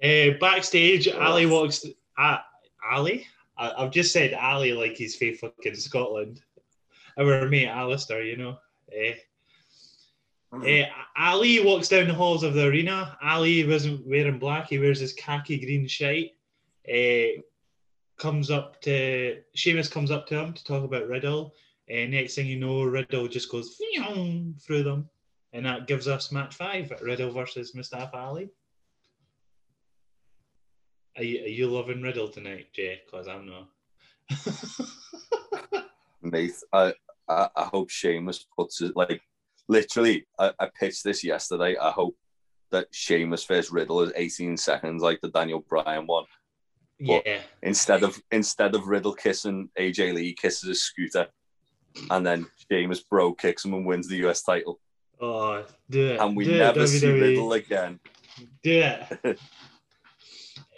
[0.00, 1.84] Eh, backstage, Ali walks.
[2.16, 2.38] Uh,
[2.90, 3.26] Ali?
[3.56, 6.40] I, I've just said Ali like he's from fucking Scotland.
[7.18, 8.58] Our mate Alistair, you know.
[8.94, 9.14] Eh.
[10.66, 10.86] Eh,
[11.16, 13.16] Ali walks down the halls of the arena.
[13.22, 16.32] Ali wasn't wearing black; he wears his khaki green shite.
[16.86, 17.36] Eh,
[18.18, 21.54] comes up to Sheamus comes up to him to talk about Riddle.
[21.88, 23.78] And next thing you know, Riddle just goes
[24.64, 25.08] through them,
[25.52, 28.50] and that gives us match five: Riddle versus Mustafa Ali.
[31.16, 33.00] Are you, are you loving Riddle tonight, Jay?
[33.04, 33.68] Because I'm not.
[36.22, 36.94] Mate, I,
[37.28, 39.20] I, I hope Sheamus puts it like
[39.68, 40.26] literally.
[40.38, 41.76] I, I pitched this yesterday.
[41.76, 42.16] I hope
[42.70, 46.24] that Sheamus versus Riddle is 18 seconds, like the Daniel Bryan one.
[47.00, 47.40] But- yeah.
[47.62, 51.26] Instead of instead of Riddle kissing AJ Lee, he kisses his scooter,
[52.10, 54.78] and then Sheamus bro kicks him and wins the US title,
[55.20, 56.20] Oh, do it.
[56.20, 57.98] and we do never it, see Riddle again.
[58.62, 58.82] Do
[59.24, 59.38] it.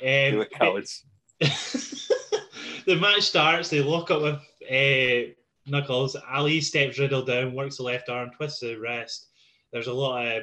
[0.04, 1.04] Um, it, cowards.
[1.40, 3.70] the match starts.
[3.70, 4.40] They lock up with
[4.70, 5.32] uh,
[5.66, 6.14] Knuckles.
[6.30, 9.28] Ali steps Riddle down, works the left arm, twists the wrist.
[9.72, 10.42] There's a lot of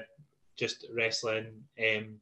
[0.57, 1.63] just wrestling.
[1.79, 2.15] Um,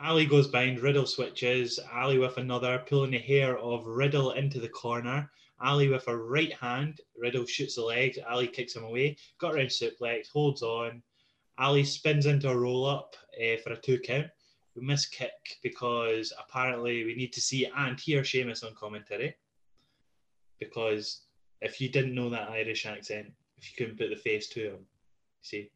[0.00, 0.80] Ali goes behind.
[0.80, 1.78] Riddle switches.
[1.92, 5.30] Ali with another, pulling the hair of Riddle into the corner.
[5.60, 7.00] Ali with a right hand.
[7.16, 8.18] Riddle shoots the legs.
[8.28, 9.16] Ali kicks him away.
[9.38, 10.28] Got around suplex.
[10.28, 11.02] Holds on.
[11.58, 14.28] Ali spins into a roll up uh, for a two count.
[14.78, 19.34] We miss kick because apparently we need to see and hear Sheamus on commentary.
[20.60, 21.22] Because
[21.60, 24.86] if you didn't know that Irish accent, if you couldn't put the face to him,
[25.42, 25.70] see.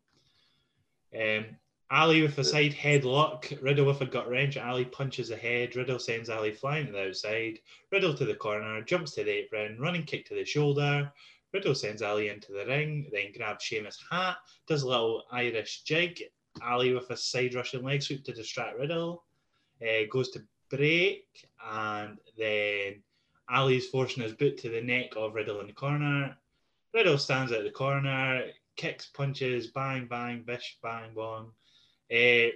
[1.18, 1.46] Um,
[1.90, 4.56] Ali with a side headlock, Riddle with a gut wrench.
[4.56, 5.76] Ali punches the head.
[5.76, 7.58] Riddle sends Ali flying to the outside.
[7.90, 11.12] Riddle to the corner, jumps to the apron, running kick to the shoulder.
[11.52, 14.36] Riddle sends Ali into the ring, then grabs Sheamus' hat,
[14.66, 16.22] does a little Irish jig.
[16.60, 19.24] Ali with a side Russian leg sweep to distract Riddle.
[19.80, 21.26] Uh, goes to break,
[21.72, 23.02] and then
[23.50, 26.36] Ali's forcing his boot to the neck of Riddle in the corner.
[26.94, 28.44] Riddle stands at the corner,
[28.76, 31.52] kicks, punches, bang, bang, bish, bang, bong.
[32.12, 32.52] Uh,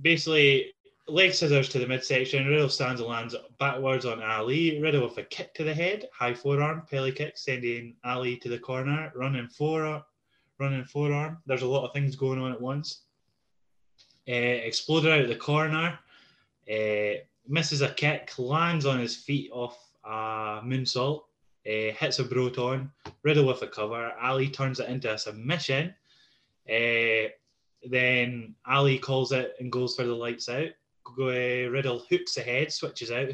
[0.00, 0.72] basically,
[1.08, 2.46] leg scissors to the midsection.
[2.46, 4.80] Riddle stands and lands backwards on Ali.
[4.80, 8.58] Riddle with a kick to the head, high forearm, pelly kick, sending Ali to the
[8.58, 10.02] corner, running forearm,
[10.60, 11.38] running forearm.
[11.46, 13.02] There's a lot of things going on at once.
[14.28, 15.98] Uh, exploded out of the corner,
[16.70, 17.14] uh,
[17.48, 21.22] misses a kick, lands on his feet off a moonsault,
[21.66, 22.92] uh, hits a Broton,
[23.22, 24.12] Riddle with a cover.
[24.22, 25.94] Ali turns it into a submission.
[26.66, 30.68] Then Ali calls it and goes for the lights out.
[31.16, 33.30] Riddle hooks the head, switches out,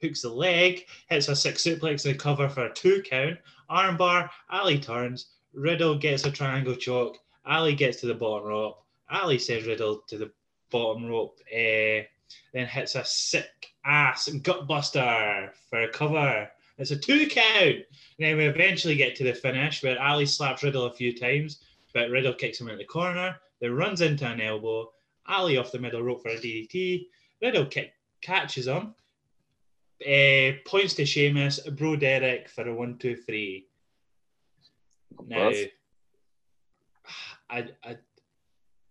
[0.00, 3.36] hooks the leg, hits a six suplex and cover for a two count.
[3.68, 5.32] Armbar, Ali turns.
[5.54, 7.18] Riddle gets a triangle choke.
[7.44, 8.82] Ali gets to the bottom rope.
[9.10, 10.30] Ali sends Riddle to the
[10.70, 11.38] bottom rope.
[11.52, 12.06] Uh,
[12.52, 16.48] then hits a sick ass gutbuster for a cover.
[16.78, 17.76] It's a two count.
[17.76, 17.84] And
[18.18, 21.60] then we eventually get to the finish where Ali slaps Riddle a few times,
[21.92, 24.90] but Riddle kicks him in the corner, then runs into an elbow.
[25.26, 27.06] Ali off the middle rope for a DDT.
[27.42, 28.94] Riddle kick catches him.
[30.06, 33.66] Uh, points to Sheamus, Bro Derek for a one, two, three.
[35.28, 35.50] Now,
[37.48, 37.96] I, I,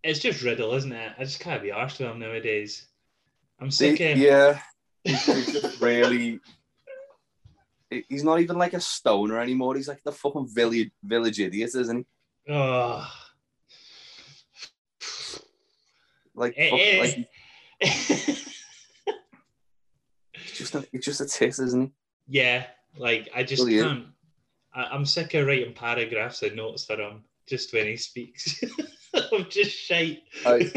[0.03, 1.13] it's just Riddle, isn't it?
[1.17, 2.87] I just can't be arsed with him nowadays.
[3.59, 4.59] I'm sick of yeah,
[5.03, 6.39] he's he's just really.
[8.07, 9.75] He's not even like a stoner anymore.
[9.75, 11.97] He's like the fucking village village idiot, isn't
[12.47, 12.53] he?
[12.53, 13.07] Oh.
[16.35, 17.29] Like, Eh, fuck- like
[20.33, 21.91] he's just a, he's just a tit, isn't he?
[22.39, 23.81] yeah, like I just is.
[23.83, 24.05] can't.
[24.73, 28.63] I, I'm sick of writing paragraphs and notes for him just when he speaks.
[29.33, 30.23] I'm just shite.
[30.45, 30.71] I,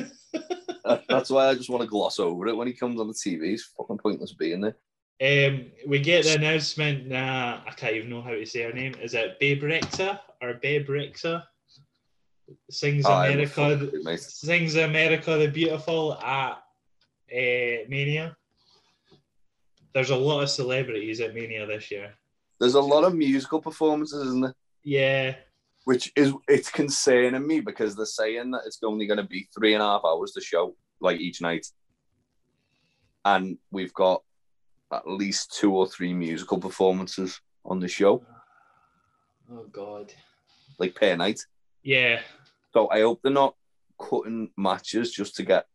[1.09, 3.51] that's why I just want to gloss over it when he comes on the TV.
[3.51, 4.77] He's fucking pointless being there.
[5.21, 7.07] Um, we get the announcement.
[7.07, 8.95] Nah, I can't even know how to say her name.
[9.01, 11.45] Is it Babe Rexha or Babe Rexha?
[12.71, 16.53] Sings Oh, America, fucking sings America the Beautiful at
[17.33, 18.37] uh, Mania.
[19.95, 22.15] There's a lot of celebrities at Mania this year.
[22.63, 24.55] There's a lot of musical performances, isn't there?
[24.85, 25.35] Yeah,
[25.83, 29.75] Which is it's concerning me because they're saying that it's only going to be three
[29.75, 31.67] and a half hours to show, like each night,
[33.25, 34.23] and we've got
[34.93, 38.25] at least two or three musical performances on the show,
[39.51, 40.13] Oh God.
[40.79, 41.41] like per night.
[41.83, 42.21] Yeah.
[42.73, 43.57] So I hope they're not
[44.01, 45.67] cutting matches just to get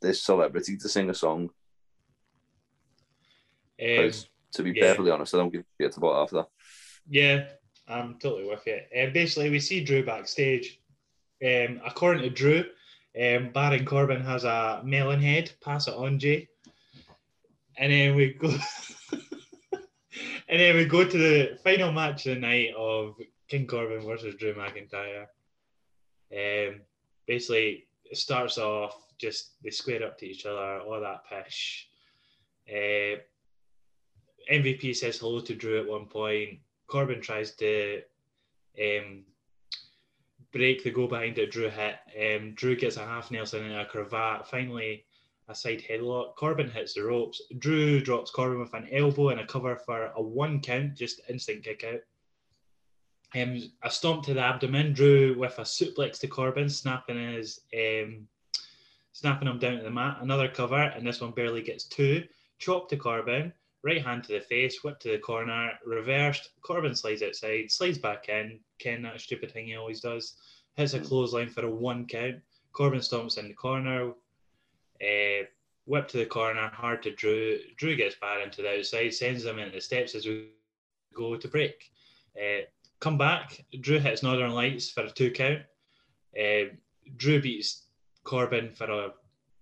[0.00, 1.50] this celebrity to sing a song.
[3.82, 4.12] Um,
[4.52, 4.88] to be yeah.
[4.88, 6.48] perfectly honest, I don't give a shit about half that.
[7.08, 7.44] yeah,
[7.88, 8.80] I'm totally with you.
[9.02, 10.78] Um, basically, we see Drew backstage.
[11.44, 12.64] Um, according to Drew,
[13.20, 15.52] um, Baron Corbin has a melon head.
[15.62, 16.48] Pass it on, Jay.
[17.76, 18.48] And then we go.
[20.48, 23.16] and then we go to the final match of the night of
[23.48, 25.26] King Corbin versus Drew McIntyre.
[26.32, 26.80] Um,
[27.26, 31.88] basically, it starts off just they square up to each other, all that pish.
[32.68, 33.20] Uh,
[34.50, 36.60] MVP says hello to Drew at one point.
[36.86, 38.02] Corbin tries to
[38.80, 39.24] um,
[40.52, 41.96] break the go behind that Drew hit.
[42.20, 44.46] Um, Drew gets a half Nelson and a cravat.
[44.46, 45.04] Finally,
[45.48, 46.36] a side headlock.
[46.36, 47.40] Corbin hits the ropes.
[47.58, 51.64] Drew drops Corbin with an elbow and a cover for a one count, just instant
[51.64, 52.00] kick out.
[53.34, 54.92] Um, a stomp to the abdomen.
[54.92, 58.28] Drew with a suplex to Corbin, snapping his um,
[59.12, 60.18] snapping him down to the mat.
[60.20, 62.24] Another cover, and this one barely gets two.
[62.58, 63.52] Chop to Corbin.
[63.84, 66.50] Right hand to the face, whip to the corner, reversed.
[66.62, 68.60] Corbin slides outside, slides back in.
[68.78, 70.36] Ken, that stupid thing he always does.
[70.76, 72.36] Hits a clothesline for a one count.
[72.72, 74.12] Corbin stomps in the corner.
[75.00, 75.44] Uh,
[75.86, 77.58] whip to the corner, hard to Drew.
[77.76, 80.50] Drew gets back into the outside, sends him into the steps as we
[81.14, 81.90] go to break.
[82.36, 82.62] Uh,
[83.00, 83.64] come back.
[83.80, 85.60] Drew hits Northern Lights for a two count.
[86.38, 86.74] Uh,
[87.16, 87.82] Drew beats
[88.24, 89.12] Corbin for a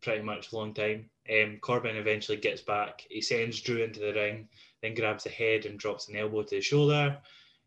[0.02, 1.09] pretty much long time.
[1.28, 3.06] Um, Corbin eventually gets back.
[3.08, 4.48] He sends Drew into the ring,
[4.82, 7.18] then grabs the head and drops an elbow to the shoulder.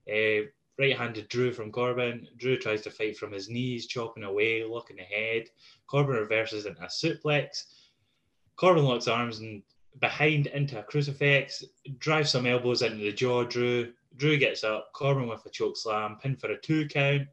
[0.10, 0.48] Uh,
[0.80, 2.28] right-handed Drew from Corbin.
[2.38, 5.44] Drew tries to fight from his knees, chopping away, locking the head.
[5.88, 7.66] Corbin reverses into a suplex.
[8.56, 9.62] Corbin locks arms and
[10.00, 11.64] behind into a crucifix,
[12.00, 13.44] drives some elbows into the jaw.
[13.44, 14.92] Drew Drew gets up.
[14.94, 17.28] Corbin with a choke slam, pin for a two count.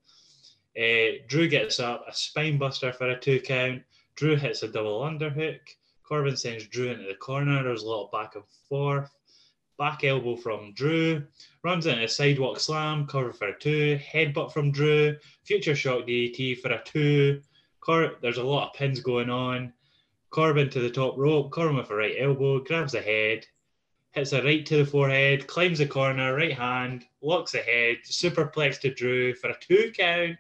[0.78, 3.82] Uh, Drew gets up, a spine buster for a two count.
[4.16, 5.60] Drew hits a double underhook.
[6.11, 7.62] Corbin sends Drew into the corner.
[7.62, 9.14] There's a of back and forth.
[9.78, 11.22] Back elbow from Drew.
[11.62, 13.06] Runs into a sidewalk slam.
[13.06, 13.96] Cover for a two.
[14.12, 15.16] Headbutt from Drew.
[15.44, 17.40] Future shock DDT for a two.
[17.78, 19.72] Cor- There's a lot of pins going on.
[20.30, 21.52] Corbin to the top rope.
[21.52, 22.58] Corbin with a right elbow.
[22.58, 23.46] Grabs the head.
[24.11, 25.46] Hits a right to the forehead.
[25.46, 26.34] Climbs the corner.
[26.34, 27.04] Right hand.
[27.22, 27.98] Locks the head.
[28.04, 30.38] Superplex to Drew for a two count.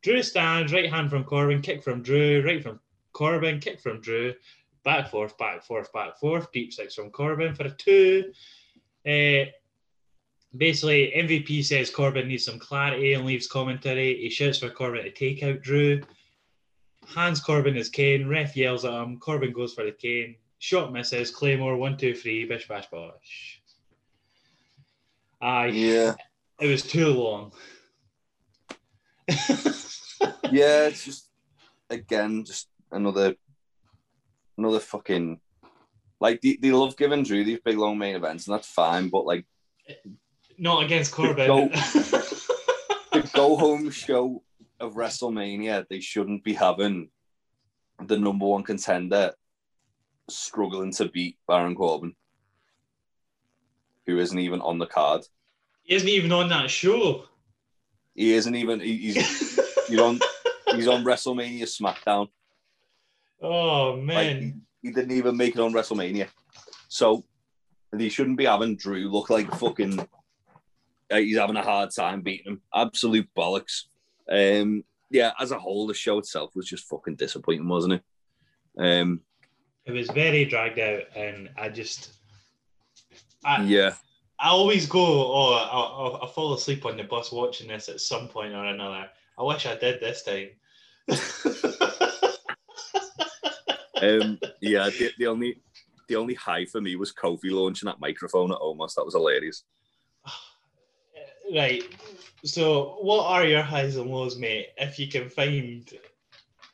[0.00, 0.72] Drew stands.
[0.72, 1.60] Right hand from Corbin.
[1.60, 2.42] Kick from Drew.
[2.42, 2.80] Right from
[3.12, 3.60] Corbin.
[3.60, 4.32] Kick from Drew
[4.84, 6.50] back forth, back forth, back forth.
[6.52, 8.32] Deep six from Corbin for a two.
[9.06, 9.50] Uh,
[10.56, 14.16] basically, MVP says Corbin needs some clarity and leaves commentary.
[14.16, 16.02] He shouts for Corbin to take out Drew.
[17.06, 18.28] Hands Corbin his cane.
[18.28, 19.18] Ref yells at him.
[19.18, 20.36] Corbin goes for the cane.
[20.58, 21.30] Shot misses.
[21.30, 22.44] Claymore one, two, three.
[22.44, 23.62] Bish bash bosh.
[25.40, 26.14] Aye, Yeah,
[26.60, 27.52] it was too long.
[30.50, 30.86] yeah.
[30.88, 31.28] It's just
[31.88, 33.34] again, just another,
[34.60, 35.40] another fucking.
[36.20, 39.08] Like they, they love giving Drew these big long main events, and that's fine.
[39.08, 39.46] But like
[40.58, 41.46] Not against Corbin.
[41.46, 41.68] Go.
[43.12, 44.42] the go home show
[44.78, 47.10] of WrestleMania, they shouldn't be having
[48.06, 49.32] the number one contender
[50.28, 52.14] struggling to beat Baron Corbin,
[54.06, 55.22] who isn't even on the card.
[55.82, 57.24] he isn't even on that show.
[58.14, 58.80] He isn't even.
[58.80, 60.20] he- He's he's on.
[60.74, 62.28] He's on WrestleMania SmackDown.
[63.42, 64.62] Oh Like, man.
[64.82, 66.28] he, he didn't even make it on WrestleMania.
[66.88, 67.24] So
[67.96, 69.98] he shouldn't be having Drew look like fucking.
[69.98, 72.62] uh, he's having a hard time beating him.
[72.74, 73.84] Absolute bollocks.
[74.30, 78.02] Um, yeah, as a whole, the show itself was just fucking disappointing, wasn't it?
[78.78, 79.22] Um,
[79.86, 82.12] It was very dragged out, and I just,
[83.44, 83.94] I, yeah,
[84.38, 88.28] I always go, oh, I'll, I'll fall asleep on the bus watching this at some
[88.28, 89.06] point or another.
[89.36, 90.50] I wish I did this time.
[94.02, 94.88] um, yeah.
[94.90, 95.60] The, the only
[96.08, 98.94] the only high for me was Kofi launching that microphone at Omos.
[98.94, 99.64] That was hilarious.
[101.54, 101.82] right.
[102.44, 104.68] So, what are your highs and lows, mate?
[104.76, 105.88] If you can find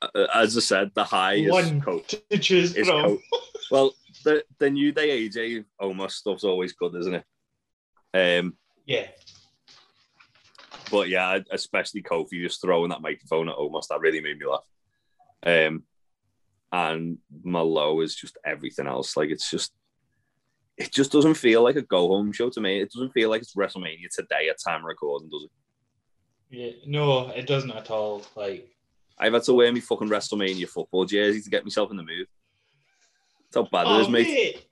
[0.01, 2.21] Uh, as I said, the high is one Kofi.
[2.31, 3.19] to choose is from.
[3.69, 7.15] Well, the the new day AJ Omos stuff's always good, isn't
[8.15, 8.39] it?
[8.41, 8.57] Um,
[8.87, 9.09] Yeah.
[10.89, 14.63] But yeah, especially Kofi just throwing that microphone at Omos that really made me laugh.
[15.43, 15.83] Um,
[16.77, 19.17] and my low is just everything else.
[19.17, 19.73] Like it's just,
[20.77, 22.81] it just doesn't feel like a go home show to me.
[22.81, 25.51] It doesn't feel like it's WrestleMania today at time of recording, does it?
[26.51, 26.73] Yeah.
[26.87, 28.23] No, it doesn't at all.
[28.37, 28.69] Like,
[29.19, 32.27] I've had to wear my fucking WrestleMania football jersey to get myself in the mood.
[33.53, 34.27] That's how bad it is, oh, mate.
[34.27, 34.67] mate.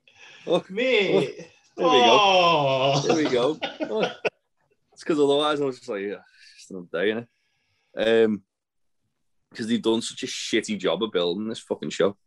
[0.45, 1.49] Look, Mate.
[1.75, 2.17] There we go.
[2.21, 3.03] oh.
[3.07, 3.59] There we go.
[3.81, 4.01] Oh,
[4.93, 6.21] it's because otherwise I was just like, yeah,
[6.53, 7.25] it's just another day,
[7.97, 8.25] innit?
[8.25, 8.43] Um,
[9.49, 12.17] because they've done such a shitty job of building this fucking show.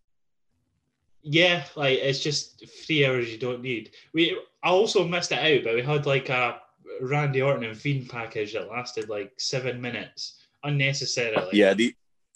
[1.23, 3.91] Yeah, like it's just three hours you don't need.
[4.15, 6.61] We I also missed it out, but we had like a
[7.01, 11.51] Randy Orton and Fiend package that lasted like seven minutes unnecessarily.
[11.53, 11.95] Yeah, they,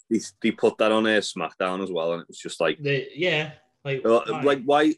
[0.09, 3.07] they they put that on a SmackDown as well, and it was just like, The,
[3.15, 3.53] yeah,
[3.83, 4.41] like uh, why?
[4.41, 4.93] like why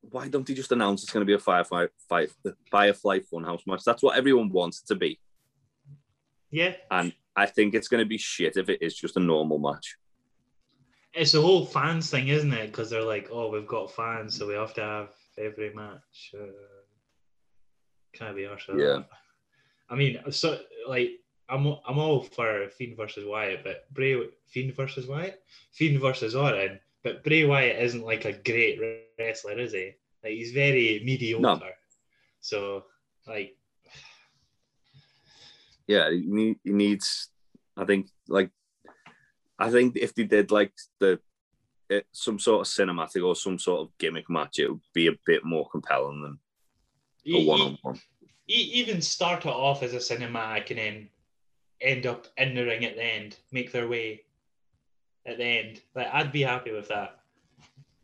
[0.00, 2.30] why don't they just announce it's going to be a Firefly fight,
[2.70, 3.82] Firefly Funhouse match?
[3.84, 5.18] That's what everyone wants it to be,
[6.50, 7.12] yeah, and
[7.42, 9.96] I think it's going to be shit if it is just a normal match.
[11.14, 12.66] it's the whole fans thing, isn't it?
[12.66, 16.34] Because they're like, oh, we've got fans, so we have to have every match.
[16.34, 16.46] Uh,
[18.12, 19.02] can't be arsed with Yeah.
[19.90, 20.58] I mean, so
[20.88, 21.10] like.
[21.50, 26.78] I'm, I'm all for Fiend versus Wyatt, but Bray Fiend versus Wyatt, Fiend versus Orton,
[27.02, 28.78] but but Bray Wyatt isn't like a great
[29.18, 29.92] wrestler, is he?
[30.22, 31.74] Like he's very mediocre.
[32.40, 32.84] So
[33.26, 33.56] like
[35.88, 37.30] yeah, he, need, he needs.
[37.76, 38.50] I think like,
[39.58, 41.18] I think if they did like the
[41.88, 45.18] it, some sort of cinematic or some sort of gimmick match, it would be a
[45.26, 46.38] bit more compelling than
[47.34, 48.00] a e- one on one.
[48.46, 51.08] e- even start it off as a cinematic and then
[51.80, 54.22] end up in the ring at the end, make their way
[55.26, 55.80] at the end.
[55.94, 57.14] Like I'd be happy with that.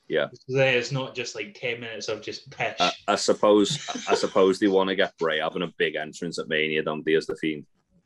[0.09, 0.28] Yeah.
[0.49, 2.76] Then it's not just like ten minutes of just pish.
[2.80, 3.87] I, I suppose.
[4.09, 7.14] I suppose they want to get Bray having a big entrance at Mania, don't they?
[7.14, 7.64] As the Fiend,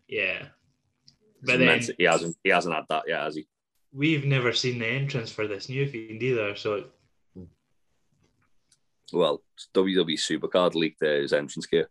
[0.08, 0.46] yeah.
[1.42, 2.36] But then he hasn't.
[2.42, 3.46] He hasn't had that yet, has he?
[3.92, 6.84] we've never seen the entrance for this new fiend either, so
[9.12, 9.42] Well,
[9.74, 11.88] WWE Supercard leaked his entrance gear.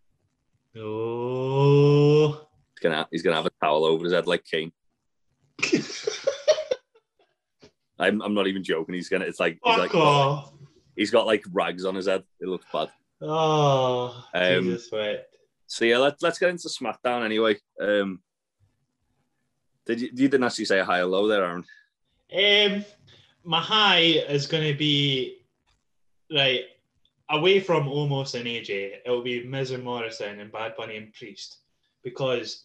[0.76, 3.08] oh He's gonna.
[3.10, 4.72] He's gonna have a towel over his head like Kane.
[7.98, 8.22] I'm.
[8.22, 8.94] I'm not even joking.
[8.94, 9.24] He's gonna.
[9.24, 9.58] It's like.
[9.64, 10.44] He's like.
[10.94, 12.22] He's got like rags on his head.
[12.40, 12.90] It looks bad.
[13.20, 15.28] Oh Um, Jesus wet.
[15.68, 17.56] So yeah, let's let's get into SmackDown anyway.
[17.80, 18.20] Um,
[19.86, 21.64] did you you didn't actually say a high or low there, Aaron?
[22.34, 22.84] Um,
[23.44, 25.42] my high is going to be
[26.34, 26.64] right
[27.30, 29.00] away from Omos and AJ.
[29.04, 31.58] It'll be Miz and Morrison and Bad Bunny and Priest
[32.02, 32.64] because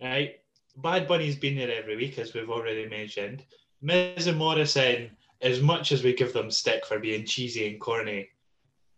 [0.00, 0.36] right,
[0.76, 3.44] Bad Bunny's been there every week as we've already mentioned.
[3.82, 5.10] Miz and Morrison,
[5.42, 8.28] as much as we give them stick for being cheesy and corny,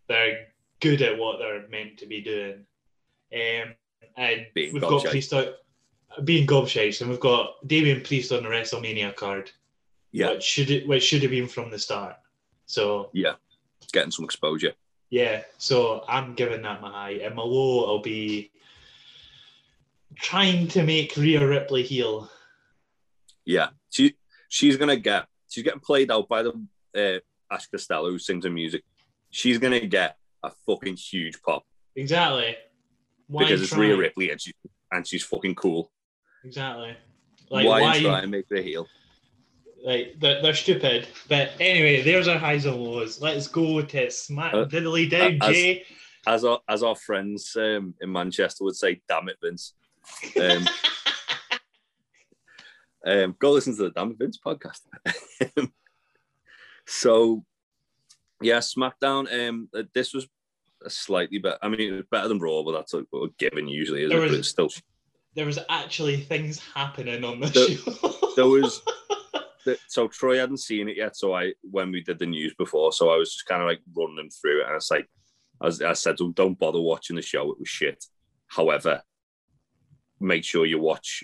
[0.07, 0.45] they're
[0.79, 2.65] good at what they're meant to be doing.
[3.33, 3.73] Um,
[4.15, 5.05] and Being we've got.
[5.05, 5.55] Priest out,
[6.23, 9.51] being gobshites, and we've got Damian Priest on the WrestleMania card
[10.11, 12.15] Yeah, which should it, which should have been from the start.
[12.65, 13.33] So yeah,
[13.93, 14.73] getting some exposure.
[15.09, 18.51] yeah, so I'm giving that my high, and my low will be
[20.15, 22.29] trying to make Rhea Ripley heel.
[23.45, 24.15] Yeah, she
[24.49, 25.27] she's gonna get.
[25.49, 26.51] She's getting played out by the
[26.95, 28.83] uh, Ash Costello who sings the music.
[29.29, 31.63] She's gonna get a fucking huge pop
[31.95, 32.55] Exactly.
[33.27, 33.73] Why because it's?
[33.73, 34.53] Rhea Ripley and she
[34.91, 35.91] and she's fucking cool.
[36.43, 36.95] Exactly.
[37.49, 38.01] Like why, why?
[38.01, 38.87] try and make her heel?
[39.83, 41.07] Like they're, they're stupid.
[41.29, 43.21] But anyway, there's our highs and lows.
[43.21, 45.85] Let's go to smack Uh, diddly down, as- Jay.
[46.25, 49.75] As our as our friends um, in Manchester would say, "Damn it, Vince."
[50.37, 50.67] Um,
[53.05, 54.81] um, go listen to the Damn It, Vince podcast.
[56.85, 57.45] so,
[58.41, 59.47] yeah, SmackDown.
[59.47, 60.27] Um, uh, this was
[60.87, 61.57] slightly better.
[61.61, 64.19] I mean, it was better than Raw, but that's a, a given usually, isn't There
[64.25, 64.29] it?
[64.29, 64.69] But was- it's still
[65.35, 68.33] there was actually things happening on the There- show.
[68.35, 68.81] there was
[69.65, 71.15] the, so Troy hadn't seen it yet.
[71.15, 73.81] So I when we did the news before, so I was just kind of like
[73.95, 75.07] running them through it, and it's like
[75.63, 77.51] as I said, don't, don't bother watching the show.
[77.51, 78.05] It was shit.
[78.47, 79.01] However,
[80.19, 81.23] make sure you watch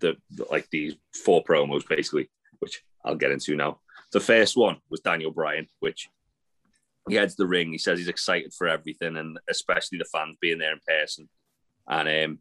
[0.00, 0.94] the, the like these
[1.24, 2.30] four promos basically,
[2.60, 3.80] which I'll get into now.
[4.12, 6.08] The first one was Daniel Bryan, which
[7.08, 7.72] he heads the ring.
[7.72, 11.28] He says he's excited for everything, and especially the fans being there in person.
[11.88, 12.38] And um,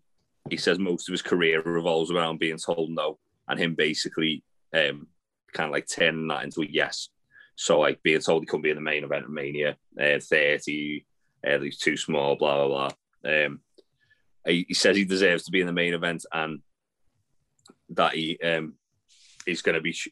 [0.49, 4.43] he says most of his career revolves around being told no, and him basically
[4.74, 5.07] um,
[5.53, 7.09] kind of like turning that into a yes.
[7.55, 11.05] So like being told he couldn't be in the main event of Mania, uh, thirty,
[11.45, 12.89] uh, he's too small, blah blah
[13.24, 13.45] blah.
[13.45, 13.61] Um,
[14.45, 16.61] he, says he deserves to be in the main event, and
[17.89, 18.74] that he um,
[19.45, 20.09] going to be sh-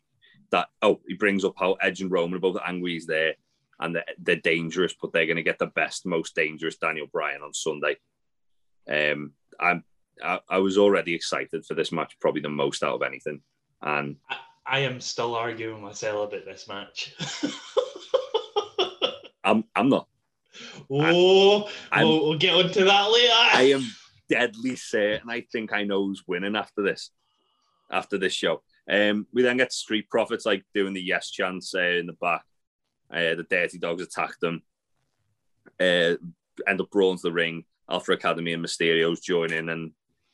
[0.52, 0.68] that.
[0.82, 3.34] Oh, he brings up how Edge and Roman are both angry he's there,
[3.82, 7.42] and they're, they're dangerous, but they're going to get the best, most dangerous Daniel Bryan
[7.42, 7.98] on Sunday.
[8.90, 9.84] Um, I'm
[10.24, 13.42] I, I was already excited for this match, probably the most out of anything,
[13.82, 17.16] and I, I am still arguing myself about this match.
[19.44, 20.08] I'm I'm not.
[20.90, 23.34] oh, I'm- we'll, we'll get onto that later.
[23.34, 23.84] I am
[24.30, 25.30] deadly certain.
[25.30, 27.10] I think I know who's winning after this.
[27.94, 31.82] After this show, um, we then get Street Profits like doing the yes chants uh,
[31.82, 32.44] in the back.
[33.12, 34.62] Uh, the Dirty Dogs attack them.
[35.80, 36.16] Uh,
[36.68, 37.66] end up brawling to the ring.
[37.90, 39.92] Alpha Academy and Mysterio's join in, and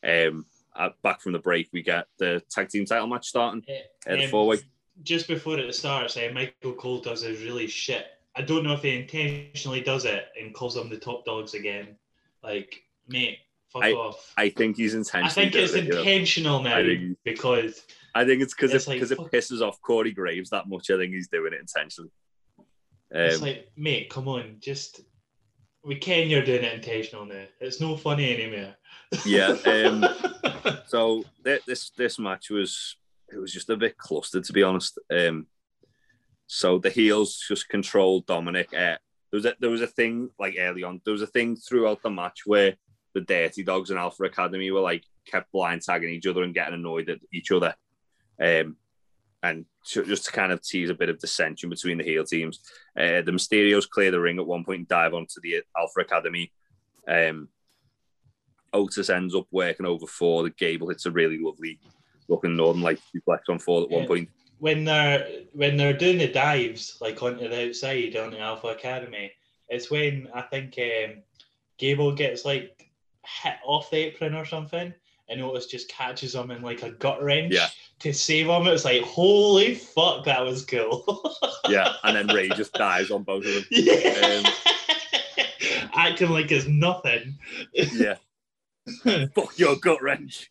[0.08, 3.64] um, uh, back from the break, we get the tag team title match starting.
[4.08, 4.58] Uh, the um, four way.
[5.04, 8.06] Just before it starts, uh, Michael Cole does a really shit.
[8.36, 11.96] I don't know if he intentionally does it and calls them the top dogs again.
[12.44, 14.34] Like, mate, fuck off.
[14.38, 15.26] I think he's intentional.
[15.26, 16.84] I think it's it, intentional now
[17.24, 20.90] because I think it's because it like, because it pisses off Corey Graves that much.
[20.92, 22.12] I think he's doing it intentionally.
[23.12, 25.02] It's Um, like, mate, come on, just
[25.84, 27.46] we can you're doing it intentional now.
[27.62, 28.76] It's no funny anymore.
[29.26, 29.56] yeah.
[29.66, 30.06] Um,
[30.88, 32.98] so th- this this match was
[33.32, 35.00] it was just a bit clustered to be honest.
[35.12, 35.48] Um,
[36.48, 38.74] so the heels just controlled Dominic.
[38.74, 38.98] Uh,
[39.32, 41.02] there was a, there was a thing like early on.
[41.04, 42.76] There was a thing throughout the match where
[43.14, 46.74] the Dirty Dogs and Alpha Academy were like kept blind tagging each other and getting
[46.76, 47.76] annoyed at each other.
[48.42, 48.78] Um,
[49.44, 52.60] and ju- just to kind of tease a bit of dissension between the heel teams,
[52.98, 56.52] uh, the Mysterios clear the ring at one point and dive onto the Alpha Academy.
[57.08, 57.50] Um,
[58.74, 60.48] Otis ends up working over Ford.
[60.48, 61.80] The Gable hits a really lovely
[62.28, 64.08] looking Northern Light suplex on Ford at one Yeah.
[64.08, 64.30] point.
[64.60, 69.32] when they're when they're doing the dives like onto the outside on the Alpha Academy,
[69.70, 71.22] it's when I think um,
[71.78, 72.90] Gable gets like
[73.44, 74.92] hit off the apron or something,
[75.30, 77.68] and Otis just catches him in like a gut wrench Yeah.
[78.00, 78.68] to save him.
[78.68, 81.04] It's like holy fuck, that was cool.
[81.70, 83.66] Yeah, and then Rey just dies on both of them.
[83.72, 84.42] yeah.
[85.94, 87.38] Acting like it's nothing.
[87.74, 88.16] Yeah.
[89.36, 90.50] Fuck your gut wrench.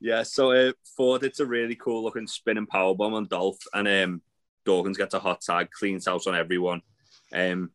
[0.00, 3.86] Yeah, so uh, Ford hits a really cool looking spinning power bomb on Dolph, and
[3.86, 4.22] um,
[4.64, 6.82] Dawkins gets a hot tag, cleans house on everyone.
[7.32, 7.70] Um,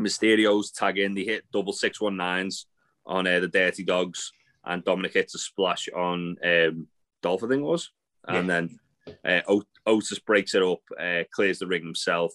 [0.00, 2.66] Mysterio's tag in, they hit double six one nines
[3.06, 4.32] on uh, the Dirty Dogs,
[4.64, 6.86] and Dominic hits a splash on um,
[7.22, 7.90] Dolph, I think it was,
[8.28, 8.78] and then
[9.24, 12.32] uh, Ot- Otis breaks it up, uh, clears the ring himself.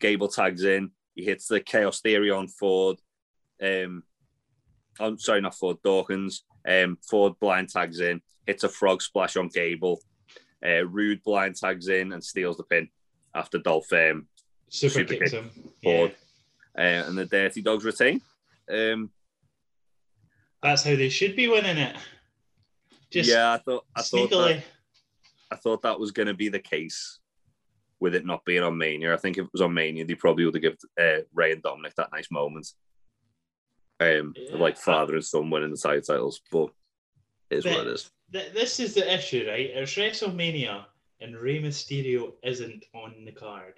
[0.00, 2.98] Gable tags in, he hits the Chaos Theory on Ford.
[3.60, 4.04] Um,
[5.00, 6.44] I'm sorry, not Ford Dawkins.
[6.68, 10.00] Um, Ford blind tags in, hits a frog splash on Gable.
[10.64, 12.88] Uh, Roode blind tags in and steals the pin
[13.34, 14.26] after Dolph um,
[14.68, 15.50] Super, Super kicks kick him.
[15.82, 16.14] Ford.
[16.76, 17.00] Yeah.
[17.02, 18.20] uh, and the Dirty Dogs retain.
[18.70, 19.10] Um,
[20.62, 21.96] That's how they should be winning it.
[23.10, 24.54] Just yeah, I thought I thought sneakily.
[24.56, 24.64] that,
[25.52, 27.18] I thought that was going to be the case
[28.00, 29.14] with it not being on Mania.
[29.14, 31.62] I think if it was on Mania, they probably would have given uh, Rey and
[31.62, 32.68] Dominic that nice moment.
[34.00, 36.68] Um, of like father and son winning the tag titles, but
[37.50, 38.10] it is what it But- is.
[38.30, 39.70] Th- this is the issue, right?
[39.72, 40.84] It's WrestleMania,
[41.20, 43.72] and Rey Mysterio isn't on the card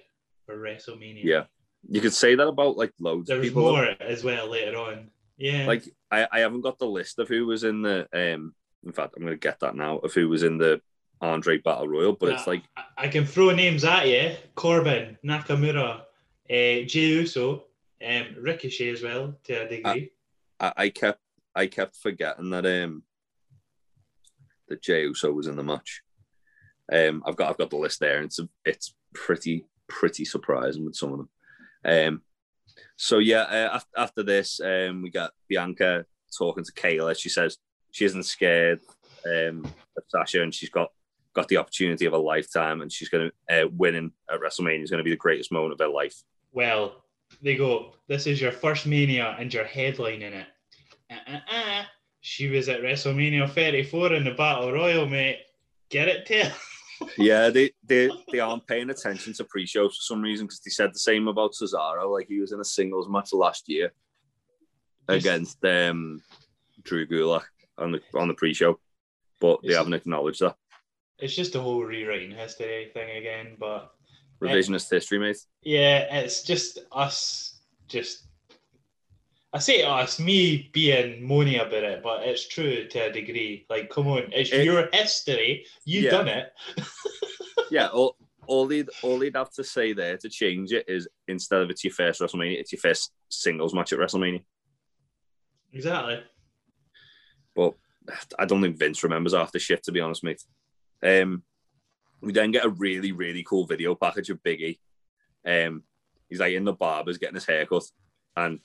[0.45, 1.23] for WrestleMania.
[1.25, 1.45] Yeah,
[1.89, 3.63] you could say that about like loads of there's people.
[3.63, 5.09] more as well later on.
[5.41, 8.07] Yeah, Like I, I haven't got the list of who was in the.
[8.13, 10.81] Um, in fact, I'm going to get that now of who was in the
[11.23, 16.01] Andre Battle Royal, but it's like I, I can throw names at you: Corbin, Nakamura,
[16.01, 16.05] uh,
[16.49, 17.65] Jey Uso,
[18.07, 20.13] um, Ricochet as well to a degree.
[20.61, 21.21] I, I kept
[21.55, 23.03] I kept forgetting that um
[24.69, 26.03] that Jey Uso was in the match.
[26.93, 30.97] Um, I've got I've got the list there, and it's it's pretty pretty surprising with
[30.97, 31.29] some of them.
[31.85, 32.23] Um,
[33.01, 36.05] so yeah, uh, after, this, um, we got Bianca
[36.37, 37.19] talking to Kayla.
[37.19, 37.57] She says
[37.93, 38.81] she isn't scared
[39.25, 39.65] um,
[39.97, 40.91] of Sasha, and she's got
[41.33, 44.91] got the opportunity of a lifetime, and she's going to uh, winning at WrestleMania is
[44.91, 46.23] going to be the greatest moment of her life.
[46.53, 47.05] Well,
[47.41, 47.95] they go.
[48.07, 50.47] This is your first Mania, and you're headlining it.
[51.11, 51.85] Uh-uh-uh.
[52.21, 55.39] She was at WrestleMania 34 in the Battle Royal, mate.
[55.89, 56.53] Get it, Tail?
[57.19, 60.93] yeah, they, they they aren't paying attention to pre-shows for some reason because they said
[60.93, 62.11] the same about Cesaro.
[62.13, 63.93] Like he was in a singles match last year
[65.09, 66.23] against um,
[66.83, 67.45] Drew Gulak
[67.79, 68.79] on the on the pre-show,
[69.41, 70.57] but they haven't acknowledged that
[71.19, 73.91] It's just a whole rewriting history thing again, but
[74.41, 75.39] revisionist history, mate.
[75.63, 77.59] yeah, it's just us.
[77.89, 78.27] Just
[79.53, 83.67] I say it's me being moany about it, but it's true to a degree.
[83.69, 85.67] Like, come on, it's It- your history.
[85.85, 86.11] You Yeah.
[86.11, 86.53] done it.
[87.73, 88.17] Yeah, all
[88.49, 91.85] all they'd all they'd have to say there to change it is instead of it's
[91.85, 94.43] your first WrestleMania, it's your first singles match at WrestleMania.
[95.73, 96.21] Exactly.
[97.55, 97.75] But
[98.39, 100.43] I don't think Vince remembers after shit, to be honest, mate.
[101.01, 101.45] Um,
[102.21, 104.81] we then get a really, really cool video package of Biggie.
[105.47, 105.85] Um,
[106.29, 107.85] he's like in the barber's getting his haircut,
[108.37, 108.59] and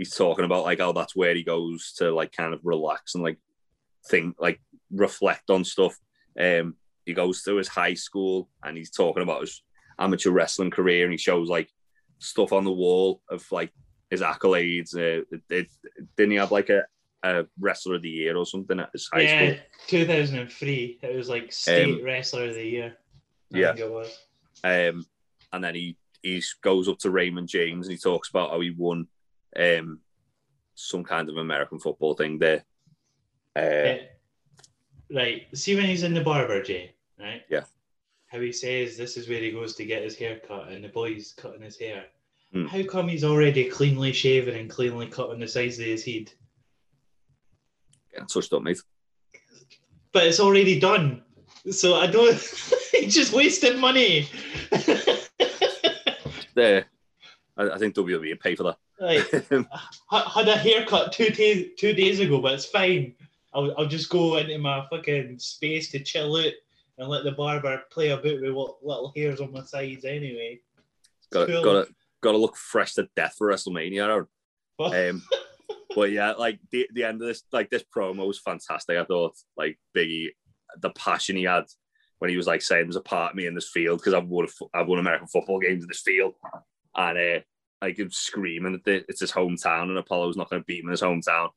[0.00, 3.22] he's talking about like how that's where he goes to like kind of relax and
[3.22, 3.36] like
[4.08, 4.58] think, like
[4.90, 5.94] reflect on stuff.
[6.40, 9.62] Um, he goes to his high school and he's talking about his
[9.98, 11.68] amateur wrestling career, and he shows like
[12.18, 13.72] stuff on the wall of like
[14.08, 14.94] his accolades.
[14.94, 15.66] Uh, it, it,
[16.16, 16.82] didn't he have like a
[17.22, 19.58] a wrestler of the year or something at his high yeah, school.
[19.88, 21.00] 2003.
[21.02, 22.96] It was like state wrestler of the year.
[23.52, 23.66] I yeah.
[23.74, 24.18] think it was.
[24.64, 25.04] Um,
[25.52, 28.70] and then he he goes up to Raymond James and he talks about how he
[28.70, 29.06] won
[29.56, 30.00] um,
[30.74, 32.64] some kind of American football thing there.
[33.56, 33.98] Uh, Eh,
[35.12, 35.46] right.
[35.54, 37.42] See when he's in the barber, Jay, right?
[37.48, 37.64] Yeah.
[38.26, 40.88] How he says this is where he goes to get his hair cut and the
[40.88, 42.04] boy's cutting his hair.
[42.52, 42.66] Hmm.
[42.66, 46.30] How come he's already cleanly shaven and cleanly cutting the sides of his head?
[48.12, 48.80] getting touched up, mate.
[50.12, 51.22] But it's already done.
[51.70, 52.34] So I don't
[52.92, 54.28] he just wasted money.
[56.52, 56.86] There,
[57.60, 58.76] I, I think WWE would pay for that.
[60.10, 63.14] I had a haircut two days two days ago, but it's fine.
[63.54, 66.52] I'll, I'll just go into my fucking space to chill out
[66.98, 70.60] and let the barber play about with what little hairs on my sides anyway.
[71.32, 71.64] got Cool.
[71.64, 74.26] got to got to look fresh to death for WrestleMania.
[74.78, 75.22] Um,
[75.94, 78.96] but yeah, like the, the end of this, like this promo was fantastic.
[78.96, 80.28] I thought like Biggie
[80.78, 81.64] the passion he had
[82.18, 84.28] when he was like saying, "There's a part of me in this field because I've
[84.28, 86.34] won, a I've won American football games in this field,"
[86.94, 87.40] and uh,
[87.80, 90.92] like him screaming that it's his hometown and Apollo's not going to beat him in
[90.92, 91.50] his hometown.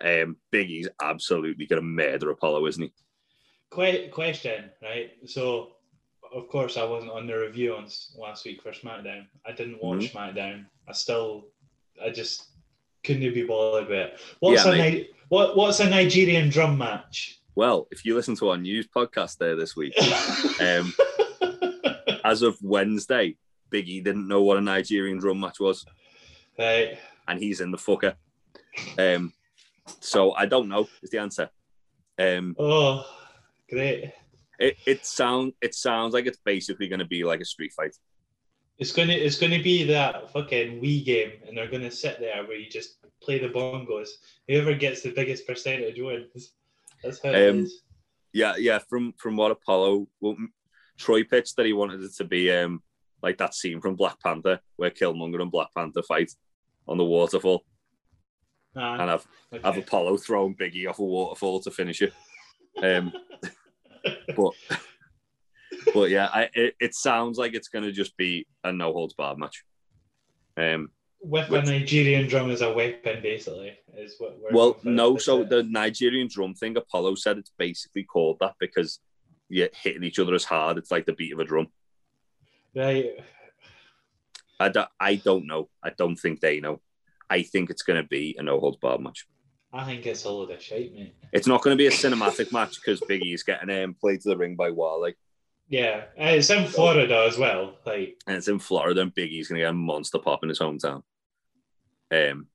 [0.00, 2.92] Um, Biggie's absolutely going to murder Apollo, isn't he?
[3.70, 5.10] Que- question, right?
[5.26, 5.72] So,
[6.32, 9.26] of course, I wasn't on the review on last week for SmackDown.
[9.46, 10.66] I didn't watch SmackDown.
[10.88, 11.48] I still,
[12.02, 12.44] I just
[13.04, 14.20] couldn't be bothered with it.
[14.40, 17.40] What's Yeah, a Ni- what What's a Nigerian drum match?
[17.54, 19.94] Well, if you listen to our news podcast there this week,
[20.60, 20.94] um,
[22.24, 23.36] as of Wednesday,
[23.72, 25.84] Biggie didn't know what a Nigerian drum match was.
[26.58, 26.98] right.
[27.26, 28.14] and he's in the fucker.
[28.98, 29.32] Um,
[30.00, 31.50] so I don't know is the answer.
[32.18, 33.04] Um, Oh,
[33.70, 34.12] great!
[34.58, 37.96] it, it sound it sounds like it's basically going to be like a street fight.
[38.78, 42.56] It's gonna it's gonna be that fucking Wii game, and they're gonna sit there where
[42.56, 44.08] you just play the bongos.
[44.46, 46.52] Whoever gets the biggest percentage wins.
[47.02, 47.82] That's how it Um, is.
[48.32, 48.78] Yeah, yeah.
[48.88, 50.36] From from what Apollo, well,
[50.96, 52.80] Troy pitched that he wanted it to be um
[53.22, 56.30] like that scene from Black Panther where Killmonger and Black Panther fight
[56.86, 57.64] on the waterfall,
[58.76, 59.62] Ah, and have okay.
[59.64, 62.12] have Apollo throwing Biggie off a waterfall to finish it.
[62.82, 63.12] Um,
[64.36, 64.52] but
[65.94, 69.14] but yeah, I, it, it sounds like it's going to just be a no holds
[69.14, 69.64] barred match.
[70.56, 70.90] Um,
[71.20, 74.52] with Which- a Nigerian drum as a weapon, basically, is what we're.
[74.52, 75.16] well, no.
[75.16, 79.00] So the Nigerian drum thing, Apollo said it's basically called that because
[79.48, 80.78] you're hitting each other as hard.
[80.78, 81.68] It's like the beat of a drum.
[82.74, 83.12] Right,
[84.60, 85.68] I don't, I don't know.
[85.82, 86.80] I don't think they know.
[87.30, 89.26] I think it's going to be a no holds barred match.
[89.72, 91.14] I think it's all of shite, mate.
[91.32, 94.36] It's not going to be a cinematic match because Biggie's getting um, played to the
[94.36, 95.12] ring by Wale,
[95.68, 97.74] Yeah, and it's in Florida as well.
[97.84, 100.58] Like, and it's in Florida, and Biggie's going to get a monster pop in his
[100.58, 101.02] hometown.
[102.10, 102.46] Um,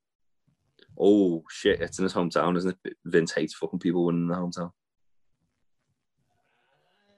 [0.99, 2.97] oh shit, it's in his hometown, isn't it?
[3.05, 4.71] Vince hates fucking people winning in the hometown.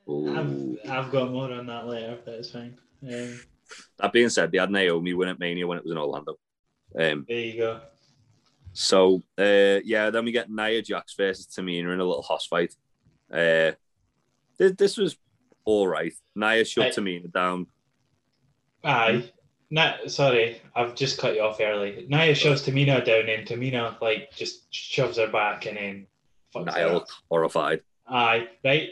[0.10, 0.38] Ooh.
[0.84, 2.78] I've, I've got more on that later, but it's fine.
[3.04, 3.40] Um,
[3.98, 6.36] That being said, they had Naomi win at Mania when it was in Orlando.
[6.98, 7.82] Um, there you go.
[8.74, 12.74] so uh, yeah, then we get Nia Jax versus Tamina in a little hoss fight.
[13.32, 13.72] Uh,
[14.58, 15.18] this, this was
[15.66, 16.14] all right.
[16.36, 16.94] Nia shoved Right.
[16.96, 17.68] Tamina down.
[18.84, 19.30] Aye.
[19.72, 22.06] Nah, sorry, I've just cut you off early.
[22.08, 26.08] Nia shoves Tamina down, and Tamina like just shoves her back, and then
[26.54, 27.82] fucks Nia looked horrified.
[28.08, 28.90] Aye, right.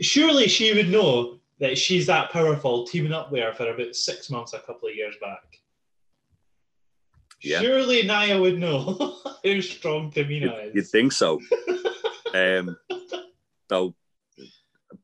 [0.00, 4.30] Surely she would know that she's that powerful, teaming up with her for about six
[4.30, 5.60] months, a couple of years back.
[7.42, 7.60] Yeah.
[7.60, 11.40] Surely Nia would know how strong Tamina You'd, you'd think so.
[12.34, 12.76] um,
[13.68, 13.94] though,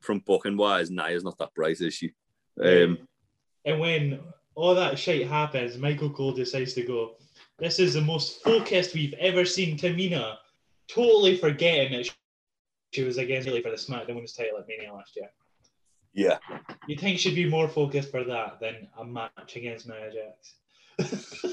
[0.01, 2.13] from booking wise, Nia's not that bright, is she?
[2.61, 2.97] Um,
[3.65, 4.19] and when
[4.55, 7.15] all that shit happens, Michael Cole decides to go.
[7.59, 10.37] This is the most focused we've ever seen Tamina,
[10.87, 12.09] totally forgetting that
[12.93, 15.29] she was against Bayley for the SmackDown Women's title at Mania last year.
[16.17, 16.39] Yeah.
[16.87, 20.55] You'd think she'd be more focused for that than a match against Nia Jax.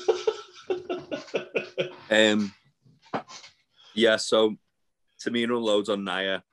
[2.11, 2.53] Um,
[3.95, 4.57] yeah, so
[5.21, 6.45] Tamina loads on Nia.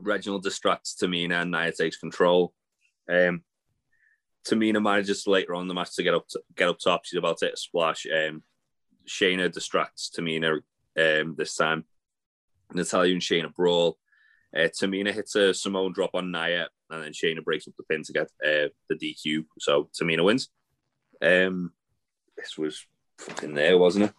[0.00, 2.54] Reginald distracts Tamina and Nia takes control.
[3.10, 3.42] Um,
[4.46, 7.04] Tamina manages later on the match to get up to, get up top.
[7.04, 8.06] She's about to hit a splash.
[8.06, 8.42] Um,
[9.06, 10.60] Shayna distracts Tamina
[10.98, 11.84] um, this time.
[12.72, 13.98] Natalya and Shayna brawl.
[14.54, 18.02] Uh, Tamina hits a Samoan drop on Nia, and then Shayna breaks up the pin
[18.04, 19.46] to get uh, the DQ.
[19.58, 20.48] So Tamina wins.
[21.20, 21.72] Um,
[22.36, 22.86] this was
[23.18, 24.14] fucking there, wasn't it?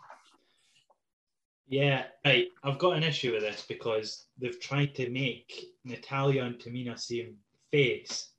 [1.67, 2.47] yeah, right.
[2.63, 7.35] I've got an issue with this because they've tried to make Natalya and Tamina seem
[7.71, 8.29] face,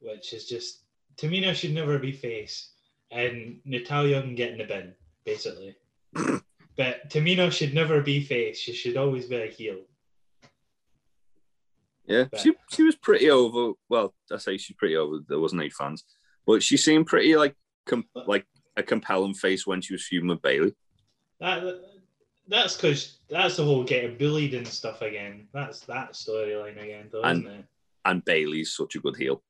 [0.00, 0.82] which is just
[1.16, 2.72] Tamina should never be face,
[3.10, 4.94] and Natalya can get in the bin,
[5.24, 5.76] basically.
[6.76, 8.58] but Tamina should never be face.
[8.58, 9.78] She should always be a heel.
[12.08, 13.74] Yeah, she she was pretty over.
[13.88, 15.18] Well, I say she's pretty over.
[15.28, 16.04] There wasn't any fans,
[16.46, 17.54] but she seemed pretty like
[17.86, 18.46] com- like
[18.76, 20.74] a compelling face when she was feuding with Bayley.
[21.40, 21.80] That
[22.48, 25.48] that's because that's the whole getting bullied and stuff again.
[25.52, 27.64] That's that storyline again, though, And- isn't it?
[28.04, 29.42] And Bayley's such a good heel.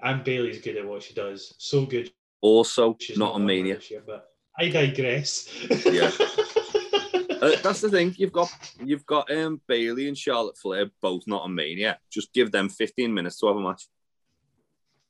[0.00, 1.54] And Bayley's good at what she does.
[1.58, 2.12] So good.
[2.42, 3.80] Also, She's not on won Mania.
[3.90, 5.48] year, but I digress.
[5.84, 6.10] Yeah.
[7.44, 8.14] Uh, that's the thing.
[8.16, 8.50] You've got
[8.82, 11.98] you've got um Bayley and Charlotte Flair both not on Mania.
[12.10, 13.86] Just give them 15 minutes to have a match.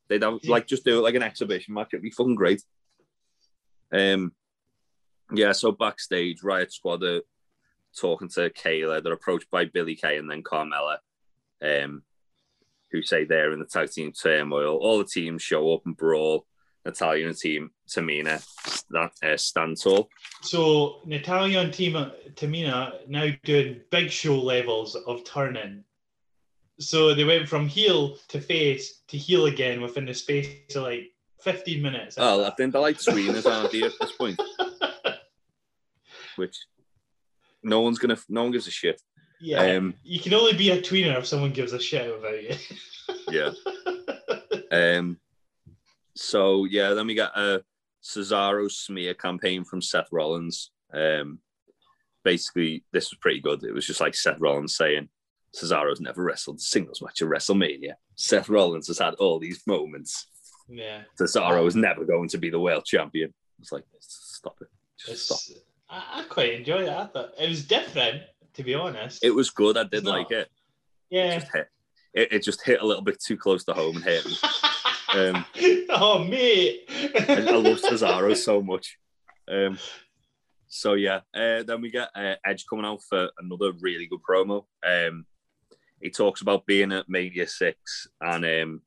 [0.09, 1.91] They'd have like just do it like an exhibition match.
[1.93, 2.61] It'd be fucking great.
[3.93, 4.32] Um,
[5.32, 5.53] yeah.
[5.53, 7.20] So backstage, Riot Squad are
[7.97, 9.03] talking to Kayla.
[9.03, 10.97] They're approached by Billie Kay and then Carmella,
[11.62, 12.03] um,
[12.91, 14.76] who say they're in the tag team turmoil.
[14.76, 16.47] All the teams show up and brawl.
[16.85, 20.09] Natalya and team Tamina stand, uh, stand tall.
[20.43, 25.85] so Natalya and Tima, Tamina now doing big show levels of turning
[26.78, 31.12] So they went from heel to face to heel again within the space of like
[31.43, 32.16] 15 minutes.
[32.18, 34.41] Oh, I think they're like tweeners, aren't they, at this point?
[36.37, 36.57] Which
[37.62, 39.01] no one's gonna, no one gives a shit.
[39.41, 39.76] yeah.
[39.76, 42.57] Um, you can only be a tweener if someone gives a shit about you.
[43.30, 43.51] yeah.
[44.72, 45.18] Um,
[46.15, 47.62] so yeah, then we got a
[48.03, 50.71] Cesaro smear campaign from Seth Rollins.
[50.93, 51.39] Um,
[52.25, 53.65] basically, this was pretty good.
[53.65, 55.09] It was just like Seth Rollins saying,
[55.57, 57.95] Cesaro's never wrestled a singles match at WrestleMania.
[58.17, 60.27] Seth Rollins has had all these moments.
[60.69, 61.03] yeah.
[61.19, 63.33] Cesaro is never going to be the world champion.
[63.61, 64.69] It's like, stop it.
[64.99, 65.39] Just stop.
[65.49, 66.89] It's, I, I quite enjoyed it.
[66.89, 68.23] I thought it was different,
[68.55, 69.25] to be honest.
[69.25, 69.77] It was good.
[69.77, 70.39] I did It's like not.
[70.41, 70.49] it.
[71.11, 71.39] It yeah.
[71.39, 71.69] just hit.
[72.15, 74.37] It, it just hit a little bit too close to home and hit me.
[75.15, 75.45] Um,
[75.91, 76.85] oh, mate.
[76.89, 78.99] I, I love Cesaro so much.
[79.49, 79.79] Um,
[80.67, 84.65] so yeah, uh, then we get uh, Edge coming out for another really good promo.
[84.85, 85.25] Um,
[86.01, 88.83] he talks about being at Mania Six and um,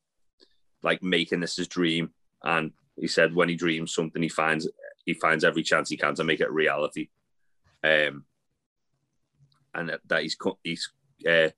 [0.82, 2.10] like making this his dream.
[2.44, 4.68] And he said when he dreams something, he finds
[5.06, 7.08] he finds every chance he can to make it a reality.
[7.82, 8.24] Um,
[9.74, 10.90] and that, he's he's
[11.26, 11.48] uh,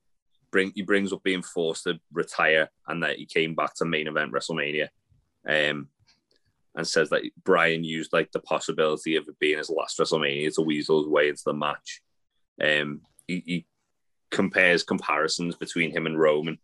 [0.51, 4.09] bring he brings up being forced to retire and that he came back to main
[4.09, 4.89] event WrestleMania.
[5.49, 5.89] Um,
[6.75, 10.63] and says that Bryan used like the possibility of it being his last WrestleMania to
[10.63, 12.01] weasel his way into the match.
[12.63, 13.67] Um, he, he
[14.31, 16.59] compares comparisons between him and Roman.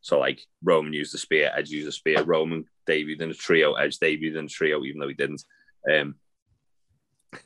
[0.00, 2.22] So like Roman used the spear, Edge used a spear.
[2.22, 5.44] Roman debuted in a trio, Edge debuted in a trio, even though he didn't.
[5.90, 6.14] Um,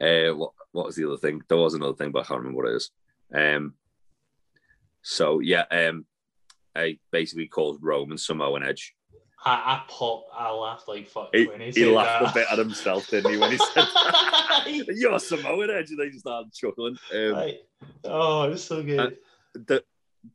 [0.00, 1.42] uh, what what was the other thing?
[1.48, 2.90] There was another thing, but I can't remember what it is.
[3.34, 3.74] Um,
[5.02, 6.06] so yeah, um,
[6.74, 8.94] I basically called Roman Samoan Edge.
[9.44, 12.30] I, I popped, I laughed like fuck He, when he, he laughed that.
[12.30, 13.86] a bit at himself, didn't he, when he said?
[14.96, 16.96] You're Samoan Edge, and they just started chuckling.
[17.14, 17.62] Um, Like,
[18.04, 19.16] oh, it's so good.
[19.54, 19.82] the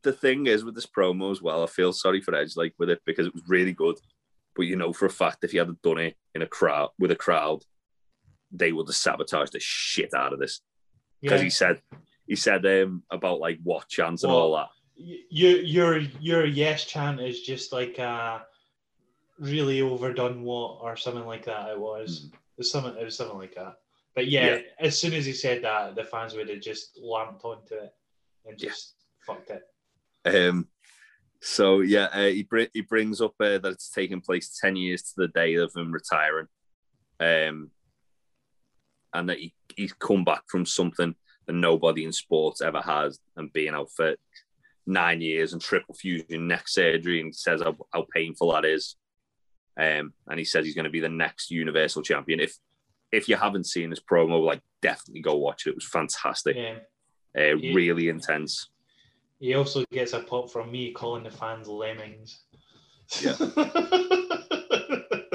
[0.02, 2.90] the thing is with this promo as well, I feel sorry for Edge like with
[2.90, 3.96] it because it was really good.
[4.56, 7.12] But you know for a fact if he hadn't done it in a crowd with
[7.12, 7.62] a crowd,
[8.50, 10.60] they would have sabotaged the shit out of this.
[11.22, 11.44] Because yeah.
[11.44, 11.80] he said
[12.26, 14.68] he said um, about like what chance and Well, all that.
[15.30, 18.38] Your your your yes chant is just like uh
[19.38, 22.34] really overdone what or something like that it was Hmm.
[22.34, 23.74] it was something it was something like that
[24.14, 24.60] but yeah, Yeah.
[24.80, 27.92] as soon as he said that the fans would have just lamped onto it
[28.46, 28.70] and Yeah.
[28.70, 28.94] just
[29.26, 29.62] fucked it
[30.24, 30.68] Um,
[31.42, 35.02] so yeah, uh, he br- he brings up uh, that it's taken place ten years
[35.02, 36.48] to the day of him retiring,
[37.20, 37.70] um,
[39.12, 41.14] and that he, he's come back from something
[41.46, 44.14] that nobody in sports ever has, and being out for
[44.86, 48.96] nine years and triple fusion neck surgery, and says how, how painful that is.
[49.78, 52.40] Um, and he says he's going to be the next Universal Champion.
[52.40, 52.54] If
[53.12, 55.70] if you haven't seen this promo, like definitely go watch it.
[55.70, 56.78] It was fantastic, yeah
[57.38, 57.74] uh, Yeah.
[57.74, 58.70] really intense.
[59.38, 62.40] he also gets a pop from me calling the fans lemmings
[63.20, 63.32] Yeah.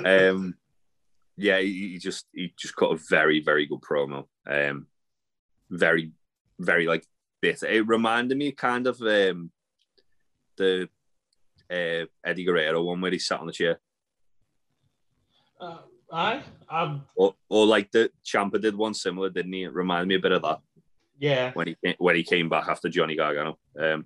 [0.05, 0.55] um,
[1.37, 4.25] yeah, he, he just he just got a very very good promo.
[4.47, 4.87] Um,
[5.71, 6.11] very
[6.59, 7.05] very like
[7.41, 7.65] bitter.
[7.65, 9.51] It reminded me kind of um
[10.57, 10.89] the
[11.71, 13.79] uh, Eddie Guerrero one where he sat on the chair,
[15.59, 15.77] uh,
[16.11, 19.63] I um or or like the Ciampa did one similar, didn't he?
[19.63, 20.59] It reminded me a bit of that
[21.17, 23.57] yeah when he came, when he came back after Johnny Gargano.
[23.79, 24.05] Um,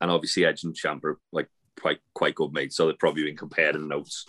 [0.00, 1.48] and obviously Edge and Ciampa are like
[1.80, 4.26] quite quite good mates, so they've probably been comparing notes.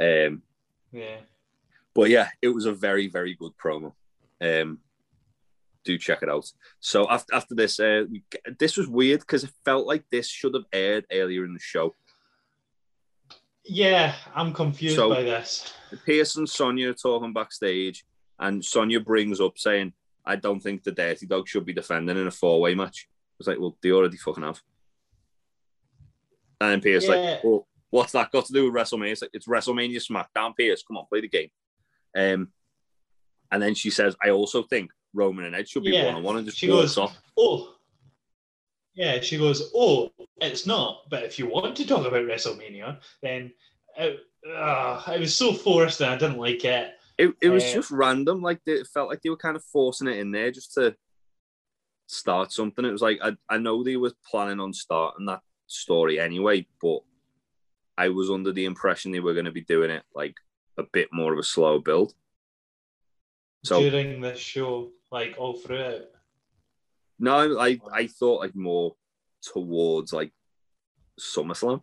[0.00, 0.42] Um,
[0.92, 1.18] yeah
[1.94, 3.92] But yeah, it was a very, very good promo.
[4.40, 4.78] Um,
[5.84, 6.50] do check it out.
[6.80, 8.04] So after after this, uh,
[8.58, 11.94] this was weird because it felt like this should have aired earlier in the show.
[13.68, 15.72] yeah I'm confused So- by this
[16.04, 18.04] Pearce and Sonya are talking backstage,
[18.38, 19.92] and Sonya brings up saying,
[20.24, 23.34] "I don't think the Dirty Dog should be defending in a four way match." I
[23.38, 24.60] was like, "Well, they already fucking have."
[26.60, 27.10] And then Pearce Yeah.
[27.14, 30.82] like, "Well, what's that got to do with WrestleMania?" It's like, "It's WrestleMania SmackDown." Pearce,
[30.82, 31.50] come on, play the game.
[32.16, 32.52] Um,
[33.50, 36.06] and then she says, "I also think Roman and Edge should be Yeah.
[36.06, 37.16] one on one," and just She goes- off.
[37.36, 37.72] oh
[38.94, 43.52] yeah she goes oh it's not but if you want to talk about wrestlemania then
[43.98, 44.20] it,
[44.50, 47.90] uh, it was so forced and i didn't like it It, it was Uh, just
[47.90, 48.40] random.
[48.40, 50.94] Like they, it felt like they were kind of forcing it in there just to
[52.06, 52.84] start something.
[52.84, 57.00] It was like I, I know they were planning on starting that story anyway, but
[57.98, 60.36] I was under the impression they were going to be doing it like
[60.78, 62.14] a bit more of a slow build.
[63.66, 66.12] So during the show like all through it
[67.18, 68.94] no, I I thought like more
[69.42, 70.32] towards like
[71.18, 71.80] SummerSlam,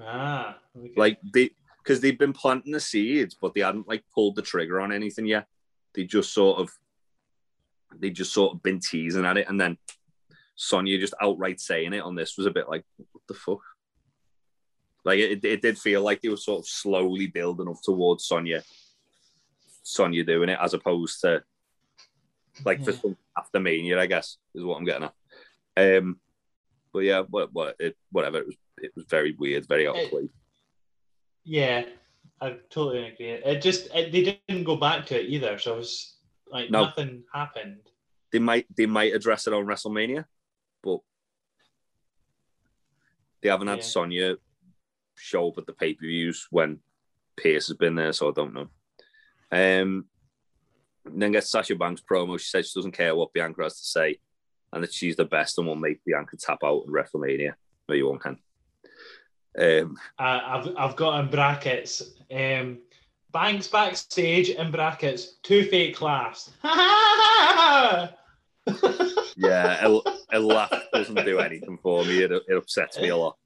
[0.00, 0.92] ah okay.
[0.96, 4.80] like they because they've been planting the seeds, but they hadn't like pulled the trigger
[4.80, 5.46] on anything yet.
[5.94, 6.70] They just sort of
[7.96, 9.78] they just sort of been teasing at it, and then
[10.56, 13.60] Sonya just outright saying it on this was a bit like, what the fuck?
[15.04, 18.64] Like it, it did feel like they were sort of slowly building up towards Sonya,
[19.86, 21.44] Sonya doing it as opposed to
[22.64, 22.96] like for Yeah.
[22.98, 25.14] some after Mania, I guess is what I'm getting at.
[25.98, 26.18] Um,
[26.92, 28.38] but yeah, what, what, it, whatever.
[28.38, 30.30] It was, it was very weird, very out of place.
[31.44, 31.84] Yeah,
[32.40, 33.30] I totally agree.
[33.30, 36.16] It just it, they didn't go back to it either, so it was
[36.48, 36.86] like No.
[36.86, 37.78] nothing happened.
[38.32, 40.24] They might, they might address it on WrestleMania,
[40.82, 40.98] but
[43.40, 43.84] they haven't had Yeah.
[43.84, 44.36] Sonya
[45.14, 46.80] show up at the pay per views when
[47.36, 48.68] Pearce has been there, so I don't know.
[49.52, 50.06] Um,
[51.04, 52.38] then gets Sasha Banks promo.
[52.38, 54.18] She says she doesn't care what Bianca has to say,
[54.72, 57.54] and that she's the best and will make Bianca tap out at WrestleMania.
[57.88, 58.38] No, you won't, can.
[59.58, 62.02] Um, Uh, I've I've got in brackets.
[62.30, 62.78] Um,
[63.32, 65.36] Banks backstage in brackets.
[65.42, 66.52] Two fake laughs.
[69.36, 70.00] yeah, a,
[70.32, 72.22] a laugh doesn't do anything for me.
[72.22, 73.36] It, it upsets me a lot.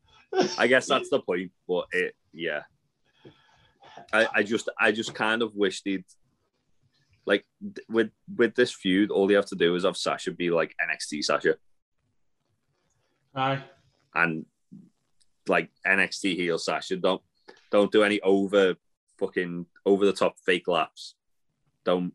[0.59, 2.62] I guess that's the point, but it, yeah.
[4.12, 6.04] I, I just, I just kind of wish they'd
[7.26, 7.44] like
[7.88, 9.11] with with this feud.
[9.11, 11.56] All they have to do is have Sasha be like NXT Sasha,
[13.34, 13.62] Aye.
[14.14, 14.46] and
[15.48, 16.96] like NXT heel Sasha.
[16.96, 17.22] Don't
[17.70, 18.74] don't do any over
[19.18, 21.14] fucking over the top fake laps.
[21.84, 22.12] Don't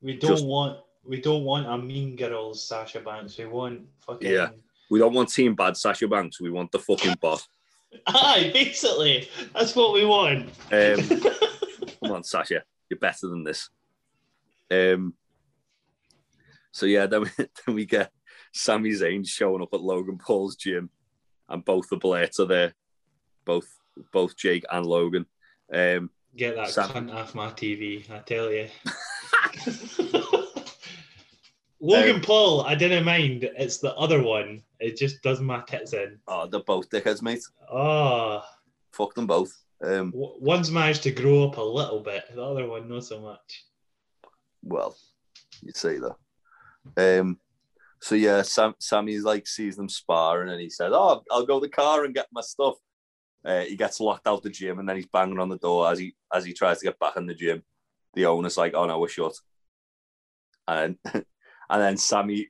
[0.00, 3.38] We don't Just- want we don't want a mean girls Sasha Banks.
[3.38, 4.50] We want fucking Yeah.
[4.90, 6.40] we don't want team bad Sasha Banks.
[6.40, 7.48] We want the fucking boss.
[8.06, 9.28] Aye, basically.
[9.54, 10.48] That's what we want.
[10.70, 11.08] Um,
[12.02, 13.68] come on, Sasha, you're better than this.
[14.70, 15.14] Um.
[16.72, 18.12] So yeah, then we, then we get
[18.52, 20.90] Sami Zayn showing up at Logan Paul's gym,
[21.48, 22.74] and both the Blades are there,
[23.44, 23.68] both
[24.12, 25.26] both Jake and Logan.
[25.72, 28.68] Um, Get that Sam- cunt off my TV, I tell you.
[31.80, 33.44] Logan Um, Paul, I didn't mind.
[33.56, 34.62] It's the other one.
[34.80, 36.18] It just does my tits in.
[36.28, 37.42] oh, they're both dickheads, mate.
[37.70, 38.42] Oh,
[38.92, 39.52] Fuck them both.
[39.82, 42.24] Um, w- one's managed to grow up a little bit.
[42.34, 43.64] The other one, not so much.
[44.62, 44.94] well,
[45.62, 47.20] you'd say that.
[47.20, 47.38] Um,
[48.00, 51.66] so yeah, Sam, Sammy's like sees them sparring, and he says, "Oh, I'll go to
[51.66, 52.74] the car and get my stuff."
[53.44, 55.98] Uh, he gets locked out the gym, and then he's banging on the door as
[55.98, 57.62] he as he tries to get back in the gym.
[58.14, 59.34] The owner's like, "Oh no, we're shut,"
[60.68, 60.96] and
[61.70, 62.48] and then Sammy,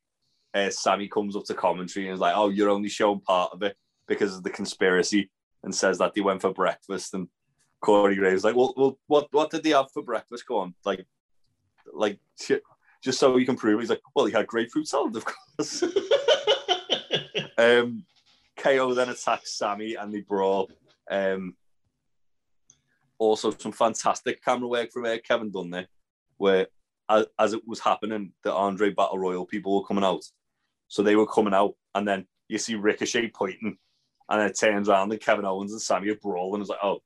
[0.55, 3.63] uh, Sammy comes up to commentary and is like, "Oh, you're only showing part of
[3.63, 3.77] it
[4.09, 5.31] because of the conspiracy,"
[5.63, 7.15] and says that they went for breakfast.
[7.15, 7.29] And
[7.81, 10.47] Corey Graves like, "Well, well, what what did they have for breakfast?
[10.47, 11.07] Go on, like,
[11.93, 12.19] like."
[13.03, 13.81] Just so you can prove, it.
[13.81, 15.83] he's like, well, he had grapefruit salad, of course.
[17.61, 18.05] Um,
[18.57, 20.71] KO then attacks Sammy and they brawl.
[21.11, 21.57] Um,
[23.19, 25.89] also, some fantastic camera work from uh, Kevin Dunn there,
[26.39, 26.69] where
[27.11, 30.23] as, as it was happening, the Andre Battle Royal people were coming out.
[30.89, 33.77] So they were coming out, and then you see Ricochet pointing,
[34.29, 36.61] and then it turns around and Kevin Owens and Sammy are brawling.
[36.63, 37.03] It's like, oh,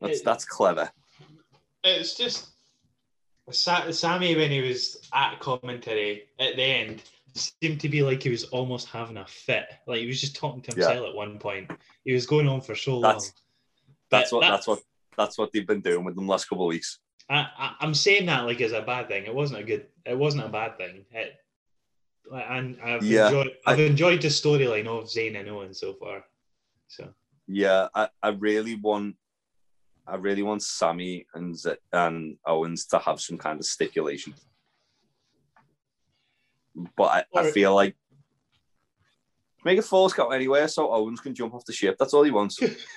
[0.00, 0.90] that's It- that's clever.
[1.84, 2.48] it's just
[3.50, 7.02] Sa- Sammy when he was at commentary at the end
[7.34, 9.66] seemed to be like he was almost having a fit.
[9.86, 10.88] Like he was just talking to Yeah.
[10.88, 11.70] himself at one point.
[12.04, 13.32] He was going on for so That's- long.
[14.10, 14.82] That's But what that- that's what
[15.16, 16.98] that's what they've been doing with them last couple of weeks.
[17.28, 19.24] I, I, I'm saying that like as a bad thing.
[19.26, 19.86] It wasn't a good.
[20.06, 21.04] It wasn't a bad thing.
[21.12, 21.34] It,
[22.32, 23.50] and I've Yeah, enjoyed.
[23.66, 26.24] I've enjoyed the storyline of Zayn and Owen so far.
[26.88, 27.12] So
[27.46, 29.16] Yeah, I, I really want
[30.06, 34.34] I really want Sammy and Z- and Owens to have some kind of stipulation.
[36.96, 37.94] But I, I feel like
[39.64, 41.96] make a false count anywhere so Owens can jump off the ship.
[41.98, 42.56] That's all he wants.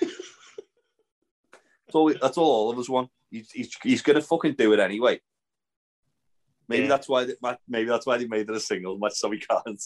[1.92, 2.14] all.
[2.14, 3.10] That's all all of us want.
[3.32, 5.20] He's, he's, he's gonna fucking do it anyway.
[6.68, 6.88] Maybe Yeah.
[6.90, 7.24] that's why.
[7.24, 7.34] They,
[7.66, 9.82] maybe that's why they made it a single match so he can't.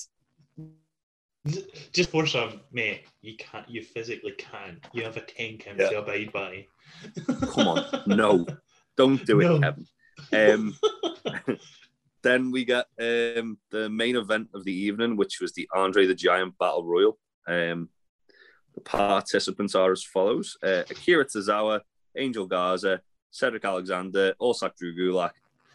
[1.92, 3.68] just for some, mate, you can't.
[3.70, 4.84] You physically can't.
[4.92, 5.90] You have a ten count Yeah.
[5.90, 6.66] to abide by.
[7.53, 8.44] Come on, no,
[8.97, 9.61] don't do it, No.
[9.61, 9.86] Kevin.
[10.32, 10.76] Um,
[12.22, 16.14] then we get um, the main event of the evening, which was the Andre the
[16.14, 17.16] Giant Battle Royal.
[17.47, 17.90] Um,
[18.74, 21.80] the participants are as follows: uh, Akira Tozawa,
[22.16, 25.32] Angel Garza, Cedric Alexander, Orsak Gulak,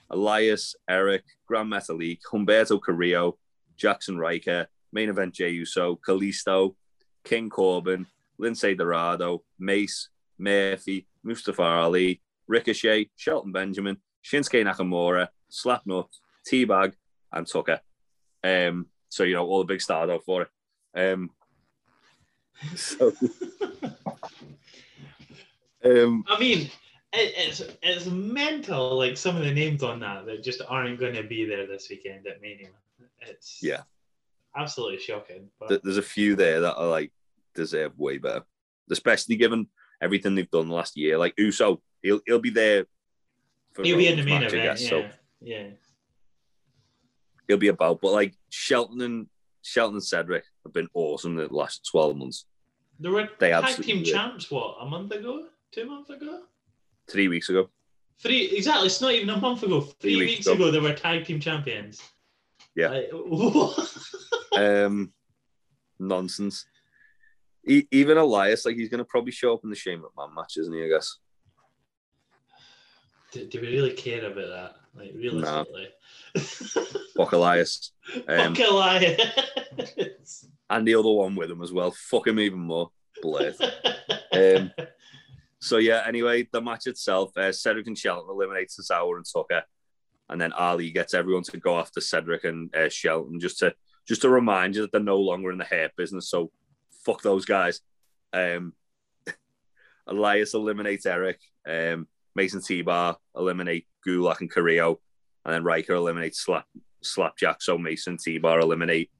[0.10, 3.38] Elias, Erik, Gran Metalik, Humberto Carrillo,
[3.78, 6.76] Jaxson Ryker, main event Jey Uso, Kalisto,
[7.24, 8.06] King Corbin,
[8.40, 16.08] Lince Dorado, Mace, Murphy, Mustafa Ali, Ricochet, Shelton Benjamin, Shinsuke Nakamura, Slapnut,
[16.48, 16.94] Teabag,
[17.32, 17.80] and Tucker.
[18.44, 20.50] Um, so you know all the big stars out for it.
[20.96, 21.30] Um,
[22.76, 23.14] so,
[25.86, 26.70] um, I mean,
[27.14, 28.98] it's it's mental.
[28.98, 31.88] Like some of the names on that that just aren't going to be there this
[31.90, 32.70] weekend at Mania.
[33.22, 33.84] It's Yeah.
[34.56, 35.50] absolutely shocking.
[35.60, 37.12] But there's a few there that are like
[37.54, 38.44] deserve way better,
[38.90, 39.68] especially given
[40.02, 41.18] everything they've done last year.
[41.18, 42.86] Like Uso, he'll he'll be there.
[43.74, 44.64] For he'll be in the main match, event.
[44.64, 45.10] guess, yeah, So
[45.42, 45.68] yeah.
[47.48, 48.02] he'll be about.
[48.02, 49.28] But like Shelton and
[49.62, 52.46] Shelton and Cedric have been awesome the last twelve months.
[53.00, 54.50] There were They tag team champs.
[54.52, 55.48] What a month ago?
[55.72, 56.42] Two months ago?
[57.12, 57.70] Three weeks ago,
[58.20, 58.86] Three exactly.
[58.88, 59.82] It's not even a month ago.
[59.82, 60.56] Three, weeks weeks, ago.
[60.56, 60.72] ago.
[60.72, 62.02] they were tag team champions.
[62.76, 62.90] Yeah.
[62.90, 63.12] Like,
[64.58, 65.12] um,
[66.00, 66.66] nonsense.
[67.68, 70.58] E- even Elias, like he's going to probably show up in the Shane McMahon match,
[70.58, 70.84] isn't he?
[70.84, 71.18] I guess.
[73.32, 74.76] do, do we really care about that?
[74.94, 75.88] Like realistically,
[77.16, 77.92] Fuck Elias,
[78.28, 80.46] um, fuck Elias.
[80.70, 81.92] and the other one with him as well.
[81.92, 82.90] Fuck him even more.
[83.22, 83.56] Blade.
[84.34, 84.72] Um,
[85.62, 89.64] So yeah, anyway, the match itself, uh, Cedric and Shelton eliminates Cesaro and Tucker,
[90.30, 93.74] and then Ali gets everyone to go after Cedric and uh, Shelton just to
[94.08, 96.30] just to remind you that they're no longer in the Hurt Business.
[96.30, 96.52] So
[97.06, 97.80] fuck those guys.
[98.34, 98.74] Um,
[100.08, 101.40] Elias eliminates Erik.
[101.68, 105.00] Um, Mace and T-Bar eliminate Gulak and Carrillo,
[105.46, 106.66] and then Ryker eliminates Slap
[107.04, 107.62] Slapjack.
[107.62, 109.12] So Mace and T-Bar eliminate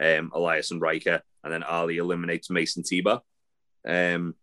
[0.00, 3.20] um, Elias and Ryker, and then Ali eliminates Mace and T-Bar.
[3.86, 4.34] Um,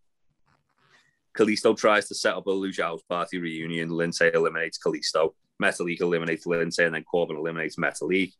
[1.38, 3.90] Kalisto tries to set up a House Party reunion.
[3.90, 5.34] Lince eliminates Kalisto.
[5.62, 8.32] Metalik eliminates Lince, and then Corbin eliminates Metalik.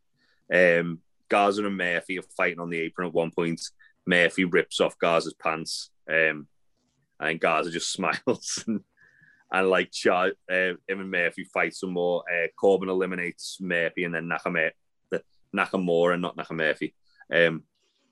[0.53, 3.61] Um, Garza and Murphy are fighting on the apron at one point.
[4.05, 6.47] Murphy rips off Garza's pants, um,
[7.19, 8.65] and Garza just smiles
[9.51, 12.23] and, like char- uh, him and Murphy fight some more.
[12.29, 14.71] Uh, Corbin eliminates Murphy, and then Nakamura,
[15.09, 15.23] the
[15.55, 16.93] Nakamura, not Nakamurphy,
[17.33, 17.63] um,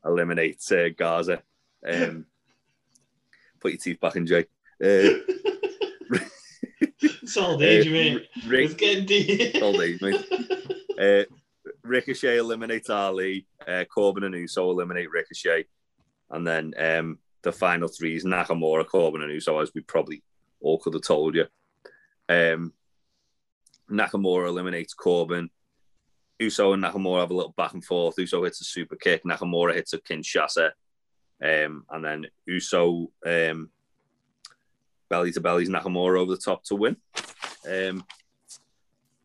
[0.06, 1.42] eliminates uh, Garza.
[1.86, 2.26] Um,
[3.60, 4.46] put your teeth back in, Jay.
[4.84, 5.20] Uh,
[7.02, 8.28] it's all day, uh, mate.
[8.48, 9.62] Rick- It's getting deep.
[9.62, 10.26] All day, mate.
[11.00, 11.26] Uh,
[11.84, 13.46] Ricochet eliminates Ali.
[13.68, 15.66] Uh, Corbin and Uso eliminate Ricochet.
[16.32, 20.24] And then um, the final three is Nakamura, Corbin, and Uso, as we probably
[20.60, 21.46] all could have told you.
[22.28, 22.74] Um,
[23.92, 25.52] Nakamura eliminates Corbin.
[26.40, 28.18] Uso and Nakamura have a little back and forth.
[28.18, 29.24] Uso hits a super kick.
[29.24, 30.72] Nakamura hits a Kinshasa.
[31.44, 33.70] Um, and then Uso um,
[35.10, 36.98] belly to bellies Nakamura over the top to win.
[37.70, 38.04] Um,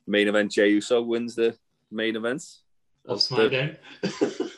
[0.06, 1.56] main event, Jey Uso wins the
[1.90, 2.42] main event
[3.06, 3.78] Of of the,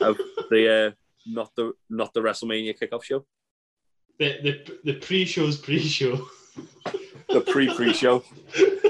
[0.01, 0.17] of
[0.51, 0.91] the uh,
[1.27, 3.25] not the not the WrestleMania kickoff show,
[4.19, 6.29] the the the pre-show's pre-show.
[7.29, 8.23] the pre pre show.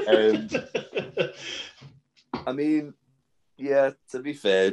[0.08, 0.48] Um,
[2.46, 2.94] I mean,
[3.56, 3.92] yeah.
[4.10, 4.72] To be fair,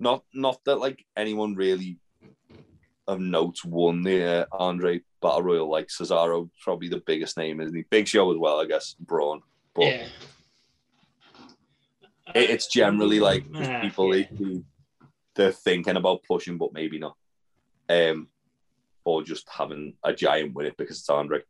[0.00, 1.98] not not that like anyone really
[3.06, 5.70] of note won the uh, Andre Battle Royal.
[5.70, 7.84] Like Cesaro, probably the biggest name, isn't he?
[7.90, 8.94] Big Show as well, I guess.
[8.98, 9.42] Braun,
[9.74, 10.06] but yeah.
[12.34, 14.26] it, it's generally like Ah, people yeah.
[14.38, 14.64] who
[15.34, 17.16] they're thinking about pushing, but maybe not.
[17.88, 18.28] Um,
[19.04, 21.42] or just having a giant win it because it's Andre.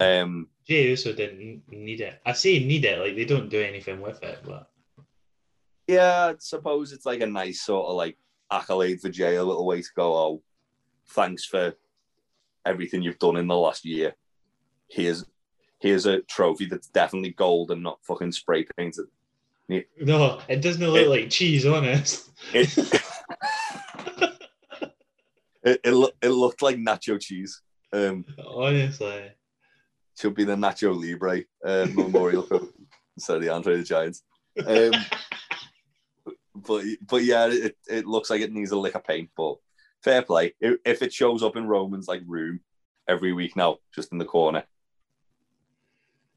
[0.00, 2.20] Um, Jey Uso didn't need it.
[2.26, 4.68] I say need it, like they don't do anything with it, but
[5.86, 8.18] yeah, I suppose it's like a nice sort of like
[8.50, 10.14] accolade for Jey, a little way to go.
[10.14, 10.42] Oh,
[11.08, 11.74] thanks for
[12.64, 14.14] everything you've done in the last year.
[14.88, 15.24] Here's
[15.80, 19.06] here's a trophy that's definitely gold and not fucking spray painted.
[19.68, 22.30] no, it doesn't look It- like cheese, honest.
[22.52, 22.76] It
[25.62, 27.62] it, it, loo- it looked like nacho cheese.
[27.92, 29.30] Um, Honestly.
[30.18, 32.62] should be the Nacho Libre uh, Memorial Cup
[33.16, 34.22] instead of the Andre the Giants.
[34.66, 34.92] Um,
[36.54, 39.30] but but yeah, it, it looks like it needs a lick of paint.
[39.36, 39.56] But
[40.06, 40.54] fair play.
[40.60, 42.60] If, it shows up in Roman's like room
[43.08, 44.62] every week now, just in the corner,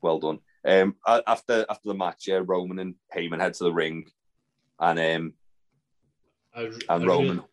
[0.01, 0.39] well done.
[0.65, 4.05] Um, after after the match, yeah, Roman and Heyman head to the ring,
[4.79, 5.33] and um,
[6.53, 7.43] I, and I Roman.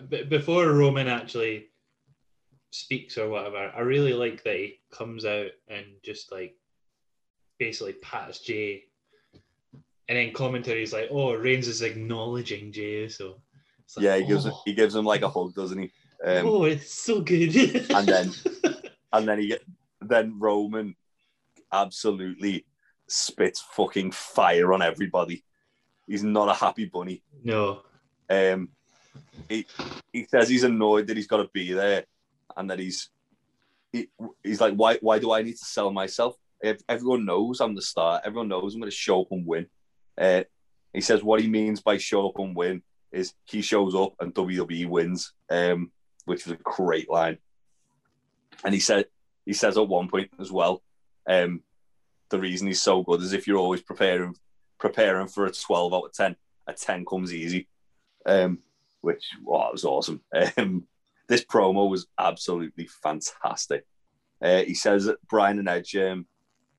[0.00, 1.68] really- before Roman actually
[2.70, 6.56] speaks or whatever, I really like that he comes out and just like
[7.58, 8.84] basically pats Jey.
[10.08, 13.08] And then commentary is like, oh, Reigns is acknowledging Jey.
[13.08, 13.40] So
[13.96, 15.92] like, yeah, he gives oh, him, he gives him like a hug, doesn't he?
[16.24, 17.54] Um, oh, it's so good.
[17.90, 18.32] and then
[19.12, 19.62] and then he get
[20.00, 20.96] then Roman
[21.72, 22.66] absolutely
[23.08, 25.44] spits fucking fire on everybody.
[26.06, 27.22] He's not a happy bunny.
[27.42, 27.82] no,
[28.30, 28.70] Um,
[29.48, 29.66] he
[30.12, 32.04] he says he's annoyed that he's got to be there,
[32.56, 33.10] and that he's
[33.92, 34.08] he,
[34.42, 36.36] he's like, why why do I need to sell myself?
[36.60, 39.66] If everyone knows I'm the star, everyone knows I'm going to show up and win.
[40.16, 40.44] Uh,
[40.92, 42.82] he says what he means by show up and win
[43.16, 45.90] is he shows up and WWE wins, um,
[46.26, 47.38] which was a great line.
[48.64, 49.06] And he said
[49.44, 50.82] he says at one point as well,
[51.28, 51.62] um,
[52.30, 54.34] the reason he's so good is if you're always preparing
[54.78, 56.36] preparing for a 12 out of 10,
[56.66, 57.68] a 10 comes easy.
[58.26, 58.58] Um,
[59.00, 60.20] which wow, was awesome.
[60.58, 60.86] Um,
[61.28, 63.84] this promo was absolutely fantastic.
[64.40, 66.26] Uh, he says Bryan and Edge um,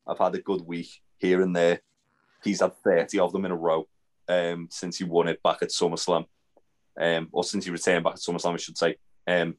[0.08, 1.82] have had a good week here and there.
[2.44, 3.88] He's had 30 of them in a row
[4.28, 6.26] um, since he won it back at SummerSlam,
[7.00, 8.96] um, or since he returned back at SummerSlam, I should say.
[9.28, 9.56] Um,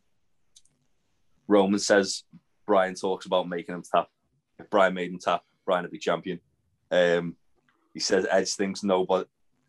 [1.46, 2.24] Roman says
[2.66, 4.08] Bryan talks about making him tap.
[4.58, 6.40] If Bryan made him tap, Bryan would be champion.
[6.90, 7.36] Um,
[7.94, 9.24] he says Edge thinks nobody,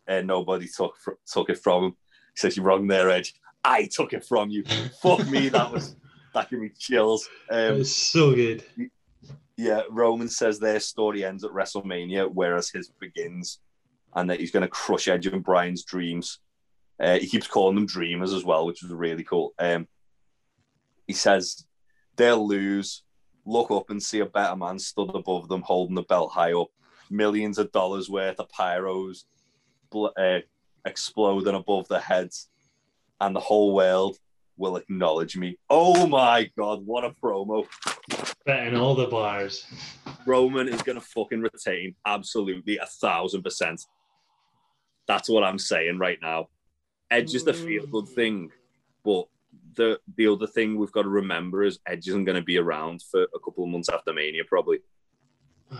[0.08, 0.96] uh, nobody took
[1.32, 1.92] took it from him.
[1.92, 3.34] He says you're wrong there, Edge.
[3.64, 4.64] I took it from you.
[5.02, 5.96] Fuck me, that was
[6.34, 7.28] that gave me chills.
[7.50, 8.64] It Um, was so good.
[9.58, 13.60] yeah, Roman says their story ends at WrestleMania, whereas his begins,
[14.16, 16.40] and that he's going to crush Edge and Bryan's dreams.
[17.00, 19.54] Uh, he keeps calling them dreamers as well, which was really cool.
[19.58, 19.88] Um,
[21.08, 21.66] he says
[22.16, 23.04] they'll lose,
[23.46, 26.68] look up and see a better man stood above them, holding the belt high up,
[27.10, 29.24] millions of dollars worth of pyros
[29.96, 30.40] uh,
[30.86, 32.50] exploding above their heads,
[33.22, 34.18] and the whole world
[34.58, 35.58] will acknowledge me.
[35.70, 37.66] Oh my god, what a promo!
[38.46, 39.66] Betting all the bars.
[40.26, 43.82] Roman is going to fucking retain absolutely a thousand percent.
[45.10, 46.50] That's what I'm saying right now.
[47.10, 48.52] Edge is the feel good thing,
[49.04, 49.26] but
[49.74, 53.02] the the other thing we've got to remember is Edge isn't going to be around
[53.02, 54.80] for a couple of months after Mania, probably.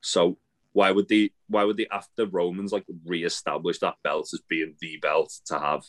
[0.00, 0.38] So
[0.72, 4.96] why would they why would they after Romans like re-establish that belt as being the
[4.98, 5.82] belt to have?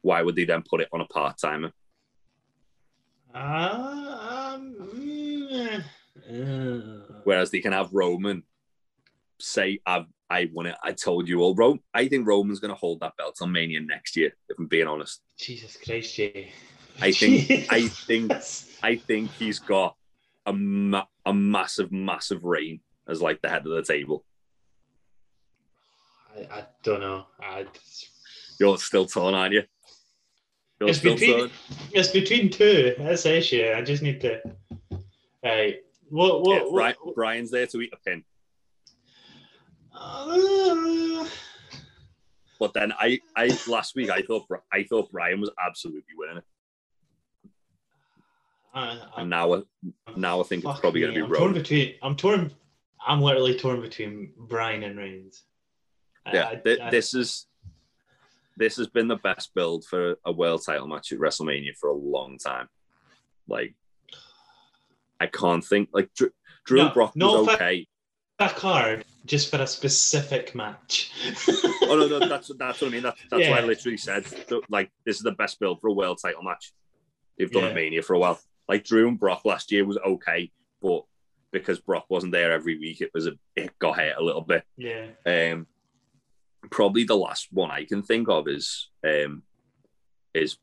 [0.00, 1.72] Why would they then put it on a part timer?
[3.34, 5.84] Um, mm,
[6.26, 8.44] uh, Whereas they can have Roman
[9.42, 10.76] say, I've, I won it.
[10.82, 11.54] I told you all.
[11.54, 14.66] Rome, I think Roman's going to hold that belt on Mania next year, if I'm
[14.66, 15.20] being honest.
[15.38, 16.50] Jesus Christ, Jay.
[17.02, 18.32] I think, I think,
[18.82, 19.94] I think he's got
[20.46, 24.24] a, ma- a massive, massive reign as like the head of the table.
[26.34, 27.26] I, I don't know.
[27.38, 27.66] I,
[28.58, 29.64] You're still torn, aren't you?
[30.80, 31.50] You're it's between torn.
[31.92, 32.94] it's between two.
[32.98, 33.70] That's the issue.
[33.76, 34.40] I just need to.
[35.44, 35.80] Right.
[36.08, 36.40] What?
[36.40, 36.56] What?
[36.56, 38.24] Yeah, what, Bryan, Bryan's there to eat a pin.
[39.94, 41.26] Uh,
[42.58, 46.44] But then I, I last week I thought I thought Bryan was absolutely winning it,
[48.72, 49.62] I, and now I-
[50.16, 51.94] now I think it's probably going to be I'm torn between.
[52.02, 52.52] I'm torn.
[53.04, 55.42] I'm literally torn between Bryan and Reigns.
[56.32, 57.46] Yeah, I- thi- I- this is
[58.56, 61.94] this has been the best build for a world title match at WrestleMania for a
[61.96, 62.68] long time.
[63.48, 63.74] Like,
[65.18, 66.30] I can't think like Drew,
[66.64, 67.88] Drew No, Brock no was okay.
[68.38, 71.12] a card just for a specific match.
[71.82, 73.02] oh no, no, that's that's what I mean.
[73.02, 75.92] That's that's why I literally said that, like this is the best build for a
[75.92, 76.72] world title match.
[77.38, 77.68] They've done Yeah.
[77.70, 78.40] at Mania for a while.
[78.68, 80.50] Like Drew and Brock last year was okay,
[80.80, 81.04] but
[81.52, 84.64] because Brock wasn't there every week, it was a it got hit a little bit.
[84.76, 85.06] yeah.
[85.26, 85.66] Um,
[86.70, 89.42] probably the last one I can think of is um,
[90.34, 90.56] is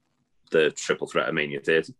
[0.51, 1.93] the triple threat of Mania 30.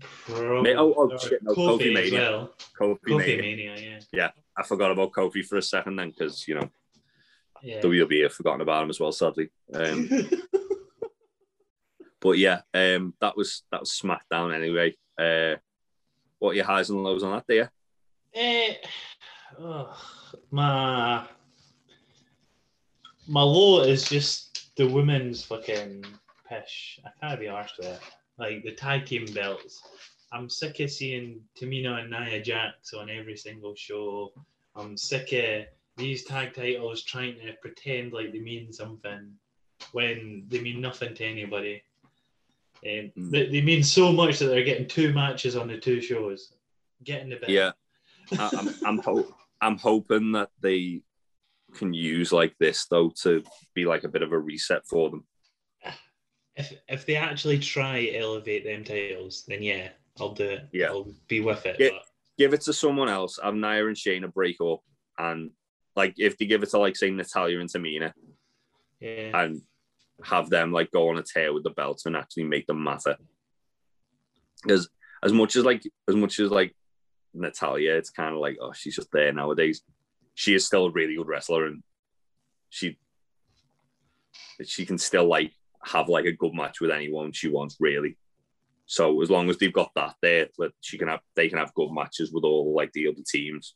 [0.00, 2.20] Pro- oh, oh, shit, no, Kofi Kofi Mania.
[2.20, 2.54] well.
[2.80, 3.74] Kofi, Kofi Mania.
[3.74, 4.30] Mania, yeah.
[4.56, 6.70] I forgot about Kofi for a second then because you know
[7.62, 7.80] Yeah.
[7.80, 9.50] WWE have forgotten about him as well, sadly.
[9.72, 10.08] Um,
[12.20, 14.96] but yeah, um, that was that was SmackDown anyway.
[15.18, 15.56] Uh,
[16.38, 17.70] what are your highs and lows on that there?
[18.34, 18.74] Eh,
[19.58, 19.96] oh,
[20.50, 21.26] my
[23.26, 26.04] my low is just the women's fucking
[26.48, 27.00] pish.
[27.04, 28.00] I can't be arsed with it.
[28.38, 29.82] Like the tag team belts.
[30.32, 34.32] I'm sick of seeing Tamina and Nia Jax on every single show.
[34.74, 39.32] I'm sick of these tag titles trying to pretend like they mean something
[39.92, 41.82] when they mean nothing to anybody.
[42.84, 43.30] Um, Mm.
[43.30, 46.52] they, they mean so much that they're getting two matches on the two shows.
[47.04, 47.48] Getting the bit.
[47.48, 47.72] Yeah,
[48.38, 51.00] I, I'm I'm, ho- I'm hoping that they
[51.74, 53.42] can use like this though to
[53.74, 55.24] be like a bit of a reset for them.
[56.56, 59.88] If if they actually try elevate them titles, then yeah,
[60.18, 60.68] I'll do it.
[60.72, 60.86] Yeah.
[60.88, 61.76] I'll be with it.
[61.78, 62.02] But-
[62.38, 63.38] Give it to someone else.
[63.42, 64.80] Have Nia and Shayna break up,
[65.18, 65.52] and
[65.94, 68.12] like if they give it to like say Natalya and Tamina,
[69.00, 69.40] yeah.
[69.40, 69.62] and
[70.22, 73.16] have them like go on a tear with the belts and actually make them matter.
[74.62, 74.90] Because
[75.22, 76.74] as much as like as much as like
[77.32, 79.80] Natalya, it's kind of like oh she's just there nowadays.
[80.34, 81.82] She is still a really good wrestler and
[82.68, 82.98] she
[84.62, 85.52] she can still like
[85.86, 88.16] have like a good match with anyone she wants really.
[88.86, 91.74] So as long as they've got that there, that she can have they can have
[91.74, 93.74] good matches with all like the other teams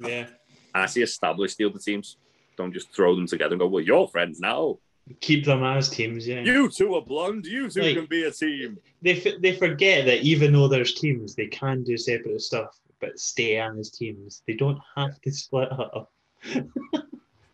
[0.00, 0.26] yeah.
[0.26, 0.28] and
[0.74, 2.16] actually establish the other teams.
[2.56, 4.78] Don't just throw them together and go, well, you're friends now.
[5.20, 6.40] Keep them as teams, yeah.
[6.42, 7.46] You two are blonde.
[7.46, 8.78] You two Like- can be a team.
[9.00, 13.18] they f- they forget that even though there's teams, they can do separate stuff, but
[13.18, 14.42] stay as teams.
[14.46, 16.10] They don't have to split up.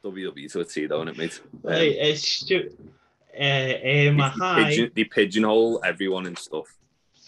[0.04, 1.40] WWE to a T, though, isn't it, mate?
[1.44, 2.76] Um, Like, it's ju-
[3.38, 4.64] uh, uh, my they, high.
[4.64, 6.66] pigeon, they pigeonhole everyone and stuff.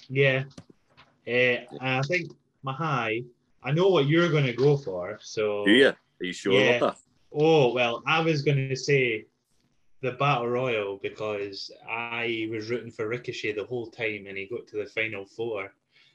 [0.09, 0.45] Yeah.
[1.27, 2.31] Uh, I think
[2.63, 3.23] my high,
[3.63, 5.19] I know what you're going to go for.
[5.23, 5.89] So, Do you?
[5.89, 6.77] Are you sure Yeah.
[6.77, 7.01] about that?
[7.39, 9.27] oh, well, I was going to say
[10.03, 14.67] the Battle Royal because I was rooting for Ricochet the whole time and he got
[14.69, 15.73] to the final four.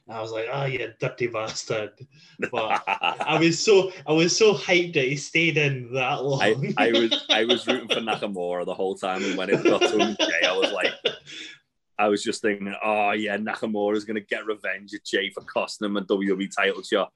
[0.08, 1.92] And I was like, oh, you dirty bastard.
[2.50, 2.82] But
[3.32, 6.42] I was so I was so hyped that he stayed in that long.
[6.42, 9.80] I, I was I was rooting for Nakamura the whole time, and when it got
[9.80, 10.92] to him, I was like,
[11.98, 15.86] I was just thinking, oh yeah, Nakamura is gonna get revenge at Jey for costing
[15.86, 17.10] him a WWE title shot,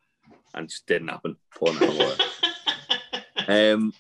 [0.54, 1.36] and just didn't happen.
[1.54, 3.74] Poor Nakamura.
[3.74, 3.92] um,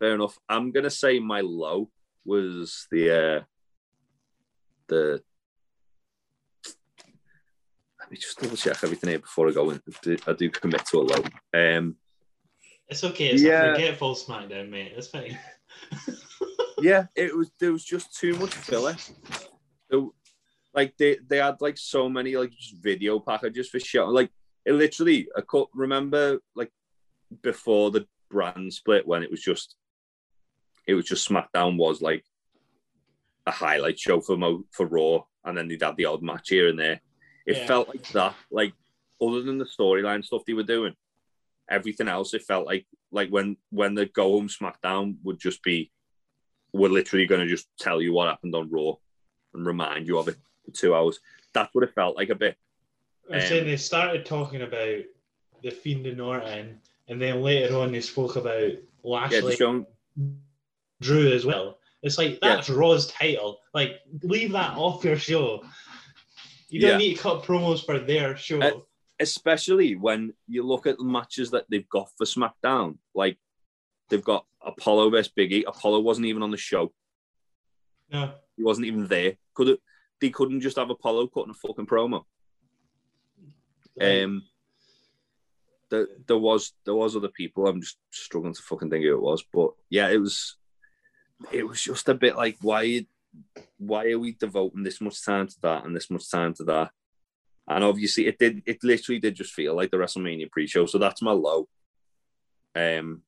[0.00, 0.36] fair enough.
[0.48, 1.88] I'm gonna say my low
[2.24, 3.42] was the uh,
[4.88, 5.22] the.
[8.08, 9.82] Let me just double check everything here before I go in.
[9.86, 11.22] I do, I do commit to a low.
[11.52, 11.96] Um,
[12.88, 13.28] It's okay.
[13.28, 13.64] It's Yeah.
[13.64, 14.94] a forgetful SmackDown, mate.
[14.96, 15.38] It's fine.
[16.80, 18.96] yeah, it was there was just too much filler.
[19.92, 20.14] So,
[20.72, 24.06] like they they had like so many like just video packages for show.
[24.06, 24.30] Like
[24.64, 26.72] it literally, I could remember like
[27.42, 29.76] before the brand split when it was just
[30.86, 32.24] it was just SmackDown was like
[33.46, 36.68] a highlight show for Mo for Raw, and then they'd have the odd match here
[36.68, 37.02] and there.
[37.48, 37.66] It Yeah.
[37.66, 38.36] felt like that.
[38.50, 38.74] Like
[39.20, 40.94] other than the storyline stuff they were doing,
[41.68, 45.90] everything else it felt like like when when the go home SmackDown would just be
[46.72, 48.92] we're literally going to just tell you what happened on Raw
[49.54, 51.18] and remind you of it for two hours.
[51.54, 52.56] That's what it felt like a bit.
[53.30, 55.02] I'm Um, saying they started talking about
[55.62, 59.86] the Fiend and Orton, and then later on they spoke about Yeah, Lashley, just showing,
[61.00, 61.78] Drew as well.
[62.02, 63.60] It's like that's Raw's title.
[63.72, 65.64] Like leave that off your show.
[66.68, 66.96] You don't Yeah.
[66.98, 68.60] need to cut promos for their show.
[68.60, 68.80] Uh,
[69.20, 72.98] especially when you look at the matches that they've got for SmackDown.
[73.14, 73.38] Like
[74.08, 75.64] they've got Apollo versus Biggie.
[75.66, 76.92] Apollo wasn't even on the show.
[78.12, 79.36] no, He wasn't even there.
[79.54, 79.80] Could it?
[80.20, 82.24] They couldn't just have Apollo cutting a fucking promo.
[84.00, 84.42] Um,
[85.90, 87.66] there, there was there was other people.
[87.66, 90.56] I'm just struggling to fucking think who it was, but yeah, it was
[91.52, 93.06] it was just a bit like why
[93.78, 96.90] why are we devoting this much time to that and this much time to that?
[97.68, 98.62] And obviously, it did.
[98.66, 100.86] It literally did just feel like the WrestleMania pre-show.
[100.86, 101.68] So that's my low.
[102.74, 103.22] Um,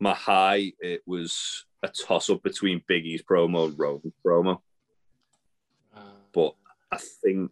[0.00, 4.60] my high it was a toss-up between Big E's promo and Roman's promo.
[5.94, 6.00] uh,
[6.32, 6.54] But
[6.90, 7.50] I think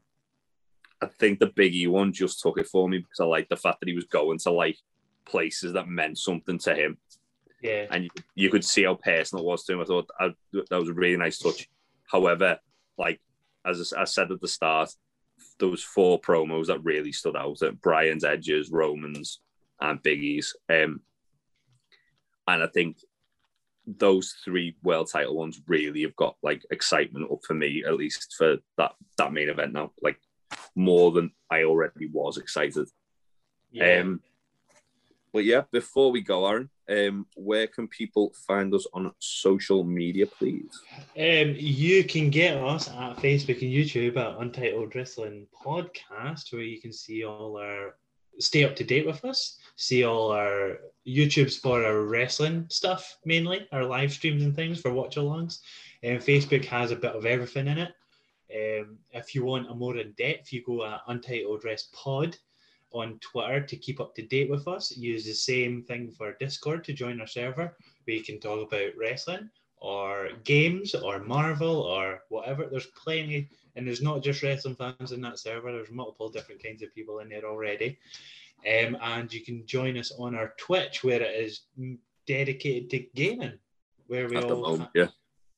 [1.00, 3.80] I think the Biggie one just took it for me because I like the fact
[3.80, 4.78] that he was going to like
[5.24, 6.98] places that meant something to him,
[7.62, 9.80] yeah, and you, could see how personal it was to him.
[9.80, 11.68] I thought I, that was a really nice touch.
[12.10, 12.58] However,
[12.98, 13.20] like
[13.64, 14.90] as I said at the start,
[15.58, 19.40] those four promos that really stood out: at Bryan's, Edges, Romans,
[19.80, 20.56] and Big E's.
[20.68, 21.00] Um,
[22.48, 22.98] and I think
[23.86, 28.34] those three world title ones really have got like excitement up for me, at least
[28.36, 29.92] for that that main event now.
[30.02, 30.18] Like
[30.74, 32.88] more than I already was excited.
[33.70, 34.00] yeah.
[34.00, 34.20] Um,
[35.32, 40.26] but yeah, before we go, Aaron, um, where can people find us on social media,
[40.26, 40.80] please?
[41.16, 46.80] Um, you can get us at Facebook and YouTube at Untitled Wrestling Podcast, where you
[46.80, 47.96] can see all our
[48.38, 53.66] stay up to date with us, see all our YouTube's for our wrestling stuff mainly,
[53.72, 55.58] our live streams and things for watch alongs.
[56.02, 57.92] And Facebook has a bit of everything in it.
[58.54, 62.36] Um, if you want a more in depth, you go at Untitled Rest Pod
[62.92, 64.96] on Twitter to keep up to date with us.
[64.96, 68.96] Use the same thing for Discord to join our server, where you can talk about
[68.98, 72.66] wrestling or games or Marvel or whatever.
[72.70, 75.72] There's plenty, and there's not just wrestling fans in that server.
[75.72, 77.98] There's multiple different kinds of people in there already.
[78.64, 81.62] Um, and you can join us on our Twitch, where it is
[82.26, 83.58] dedicated to gaming,
[84.06, 85.08] where we At all moment, yeah.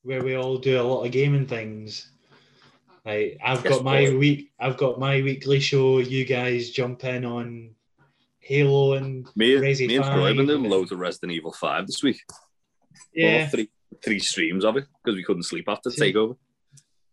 [0.01, 2.09] where we all do a lot of gaming things.
[3.05, 4.17] Like I've Yes, got my boy.
[4.17, 5.99] week, I've got my weekly show.
[5.99, 7.75] You guys jump in on
[8.39, 10.71] Halo and Me, Resi me and Troy have been doing five.
[10.71, 12.19] loads of Resident Evil 5 this week.
[13.13, 13.37] yeah.
[13.41, 13.69] Well, three,
[14.03, 16.13] three streams of it because we couldn't sleep after See?
[16.13, 16.31] Takeover.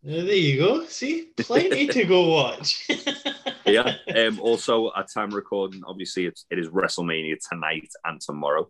[0.04, 0.84] Uh, there you go.
[0.86, 2.88] See, plenty to go watch.
[3.66, 3.94] yeah.
[4.16, 8.68] Um, also, at time recording, obviously, it's, it is WrestleMania tonight and tomorrow.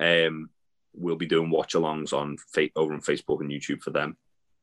[0.00, 0.50] Um,
[0.94, 4.16] we'll be doing watch alongs on fa- over on Facebook and YouTube for them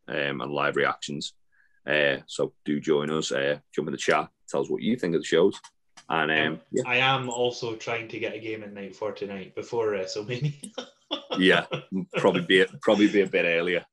[0.08, 1.34] um, and live reactions.
[1.88, 3.32] Uh, so do join us.
[3.32, 4.30] Uh, jump in the chat.
[4.50, 5.60] Tell us what you think of the shows.
[6.10, 9.56] And um, yeah, I am also trying to get a game at night for tonight
[9.56, 10.54] before WrestleMania.
[11.40, 11.66] yeah,
[12.18, 13.84] probably be a, probably be a bit earlier.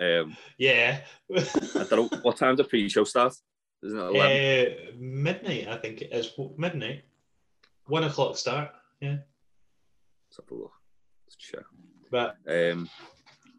[0.00, 1.00] Um, yeah.
[1.32, 3.34] I don't know what time the pre-show start?
[3.82, 4.72] Isn't it eleven?
[4.72, 7.04] Uh, midnight, I think it is midnight.
[7.86, 8.70] One o'clock start.
[9.00, 9.18] Yeah.
[10.28, 10.72] Let's have a look.
[11.38, 11.64] Sure.
[12.10, 12.88] But Um,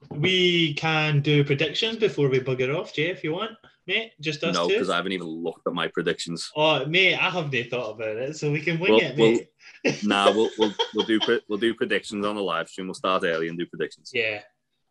[0.10, 3.52] we can do predictions before we bugger off, Jay, if you want,
[3.94, 4.12] mate.
[4.20, 6.52] Just us no, because I haven't even looked at my predictions.
[6.56, 9.48] Oh, mate, I haven't thought about it, so we can wing Well- it, mate.
[10.04, 12.88] nah, we'll, we'll we'll do we'll do predictions on the live stream.
[12.88, 14.12] We'll start early and do predictions.
[14.14, 14.42] yeah,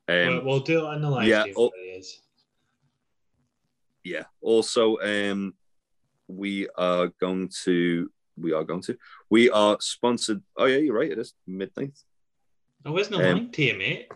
[0.09, 1.55] Um, we'll, we'll do it on the live yeah, stream.
[1.59, 2.07] oh- it
[4.05, 4.25] yeah.
[4.41, 5.55] Also, um,
[6.27, 8.97] we are going to we are going to
[9.29, 10.43] we are sponsored.
[10.57, 11.11] Oh yeah, you're right.
[11.11, 11.99] It is midnight.
[12.85, 14.09] I wasn't Um, lying to you, mate.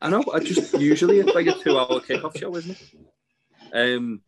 [0.00, 0.22] I know.
[0.32, 2.98] I just usually it's like a two-hour kickoff show, isn't it?
[3.74, 4.22] Um,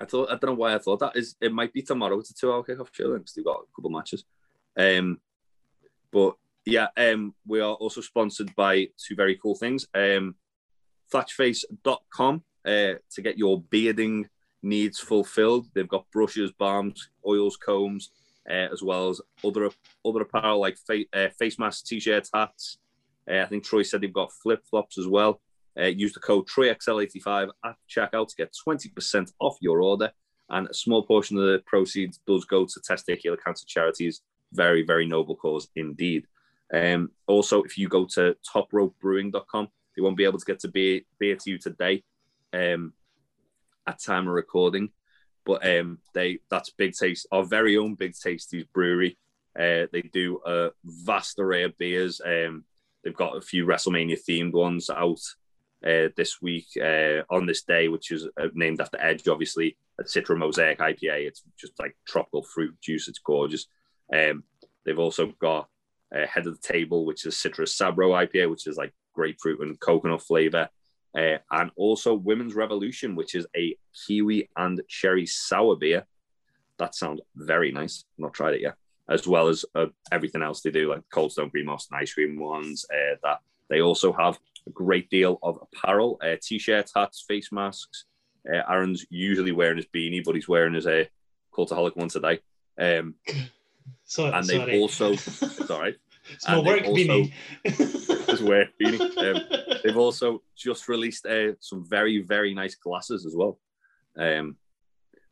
[0.00, 1.36] I thought I don't know why I thought that is.
[1.40, 2.18] It might be tomorrow.
[2.18, 4.24] It's a two-hour kickoff show because they've got a couple matches.
[4.76, 5.20] Um,
[6.10, 6.34] but
[6.64, 9.86] yeah, um, we are also sponsored by two very cool things.
[9.94, 10.34] Um,
[11.12, 14.28] Thatchface.com uh, to get your bearding
[14.62, 15.66] needs fulfilled.
[15.74, 18.10] They've got brushes, balms, oils, combs,
[18.48, 19.70] uh, as well as other
[20.04, 22.78] other apparel like fa- uh, face masks, t-shirts, hats.
[23.30, 25.40] Uh, I think Troy said they've got flip flops as well.
[25.78, 30.12] Uh, use the code TroyXL85 at checkout to get 20% off your order.
[30.50, 34.20] And a small portion of the proceeds does go to testicular cancer charities.
[34.52, 36.26] Very, very noble cause indeed.
[36.72, 41.02] Um, also, if you go to topropebrewing.com, they won't be able to get to beer,
[41.18, 42.02] beer to you today
[42.52, 42.92] um,
[43.86, 44.90] at time of recording.
[45.44, 49.18] But um, they that's Big Taste, our very own Big Tasties brewery.
[49.58, 52.20] Uh, they do a vast array of beers.
[52.24, 52.64] Um,
[53.02, 55.20] they've got a few WrestleMania themed ones out
[55.86, 59.76] uh, this week uh, on this day, which is uh, named after Edge, obviously.
[60.00, 61.26] A Citra Mosaic IPA.
[61.26, 63.08] It's just like tropical fruit juice.
[63.08, 63.66] It's gorgeous.
[64.12, 64.44] Um,
[64.84, 65.68] they've also got
[66.14, 69.78] uh, Head of the Table, which is Citrus Sabro IPA, which is like grapefruit and
[69.80, 70.68] coconut flavor.
[71.16, 73.76] Uh, and also Women's Revolution, which is a
[74.06, 76.06] kiwi and cherry sour beer.
[76.78, 78.04] That sounds very nice.
[78.16, 78.76] Not tried it yet.
[79.10, 82.14] As well as uh, everything else they do, like Cold Stone Green Moss and ice
[82.14, 82.86] cream ones.
[83.22, 88.04] That they also have a great deal of apparel, uh, t-shirts, hats, face masks.
[88.48, 91.04] Uh, Aaron's usually wearing his beanie, but he's wearing his uh,
[91.56, 92.40] cultaholic one today.
[92.78, 93.14] Um,
[94.04, 94.78] So, and they've sorry.
[94.80, 95.96] also, it's right,
[96.32, 97.32] it's and work also- beanie.
[98.30, 99.00] his wear beanie.
[99.18, 103.58] Um, they've also just released uh, some very very nice glasses as well
[104.18, 104.56] um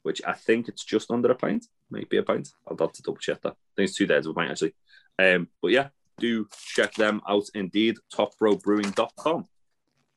[0.03, 3.19] which i think it's just under a pint maybe a pint i'll have to double
[3.19, 4.75] check that i think it's two days of a pint actually
[5.19, 5.89] um but yeah
[6.21, 9.47] do check them out indeed topropebrewing.com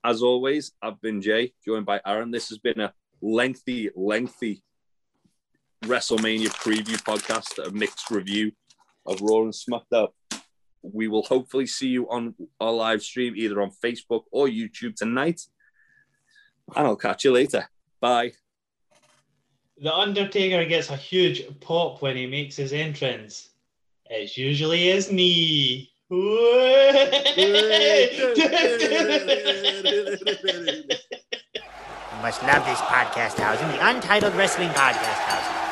[0.03, 4.61] as always i've been jay joined by aaron this has been a lengthy lengthy
[5.85, 8.51] wrestlemania preview podcast a mixed review
[9.05, 10.09] of raw and smackdown
[10.83, 15.41] we will hopefully see you on our live stream either on Facebook or YouTube tonight.
[16.75, 17.67] And I'll catch you later.
[18.01, 18.33] Bye.
[19.77, 23.49] The Undertaker gets a huge pop when he makes his entrance.
[24.09, 25.92] It's usually his knee.
[26.13, 26.19] You
[32.21, 35.62] must love this podcast house and the Untitled Wrestling Podcast Housing.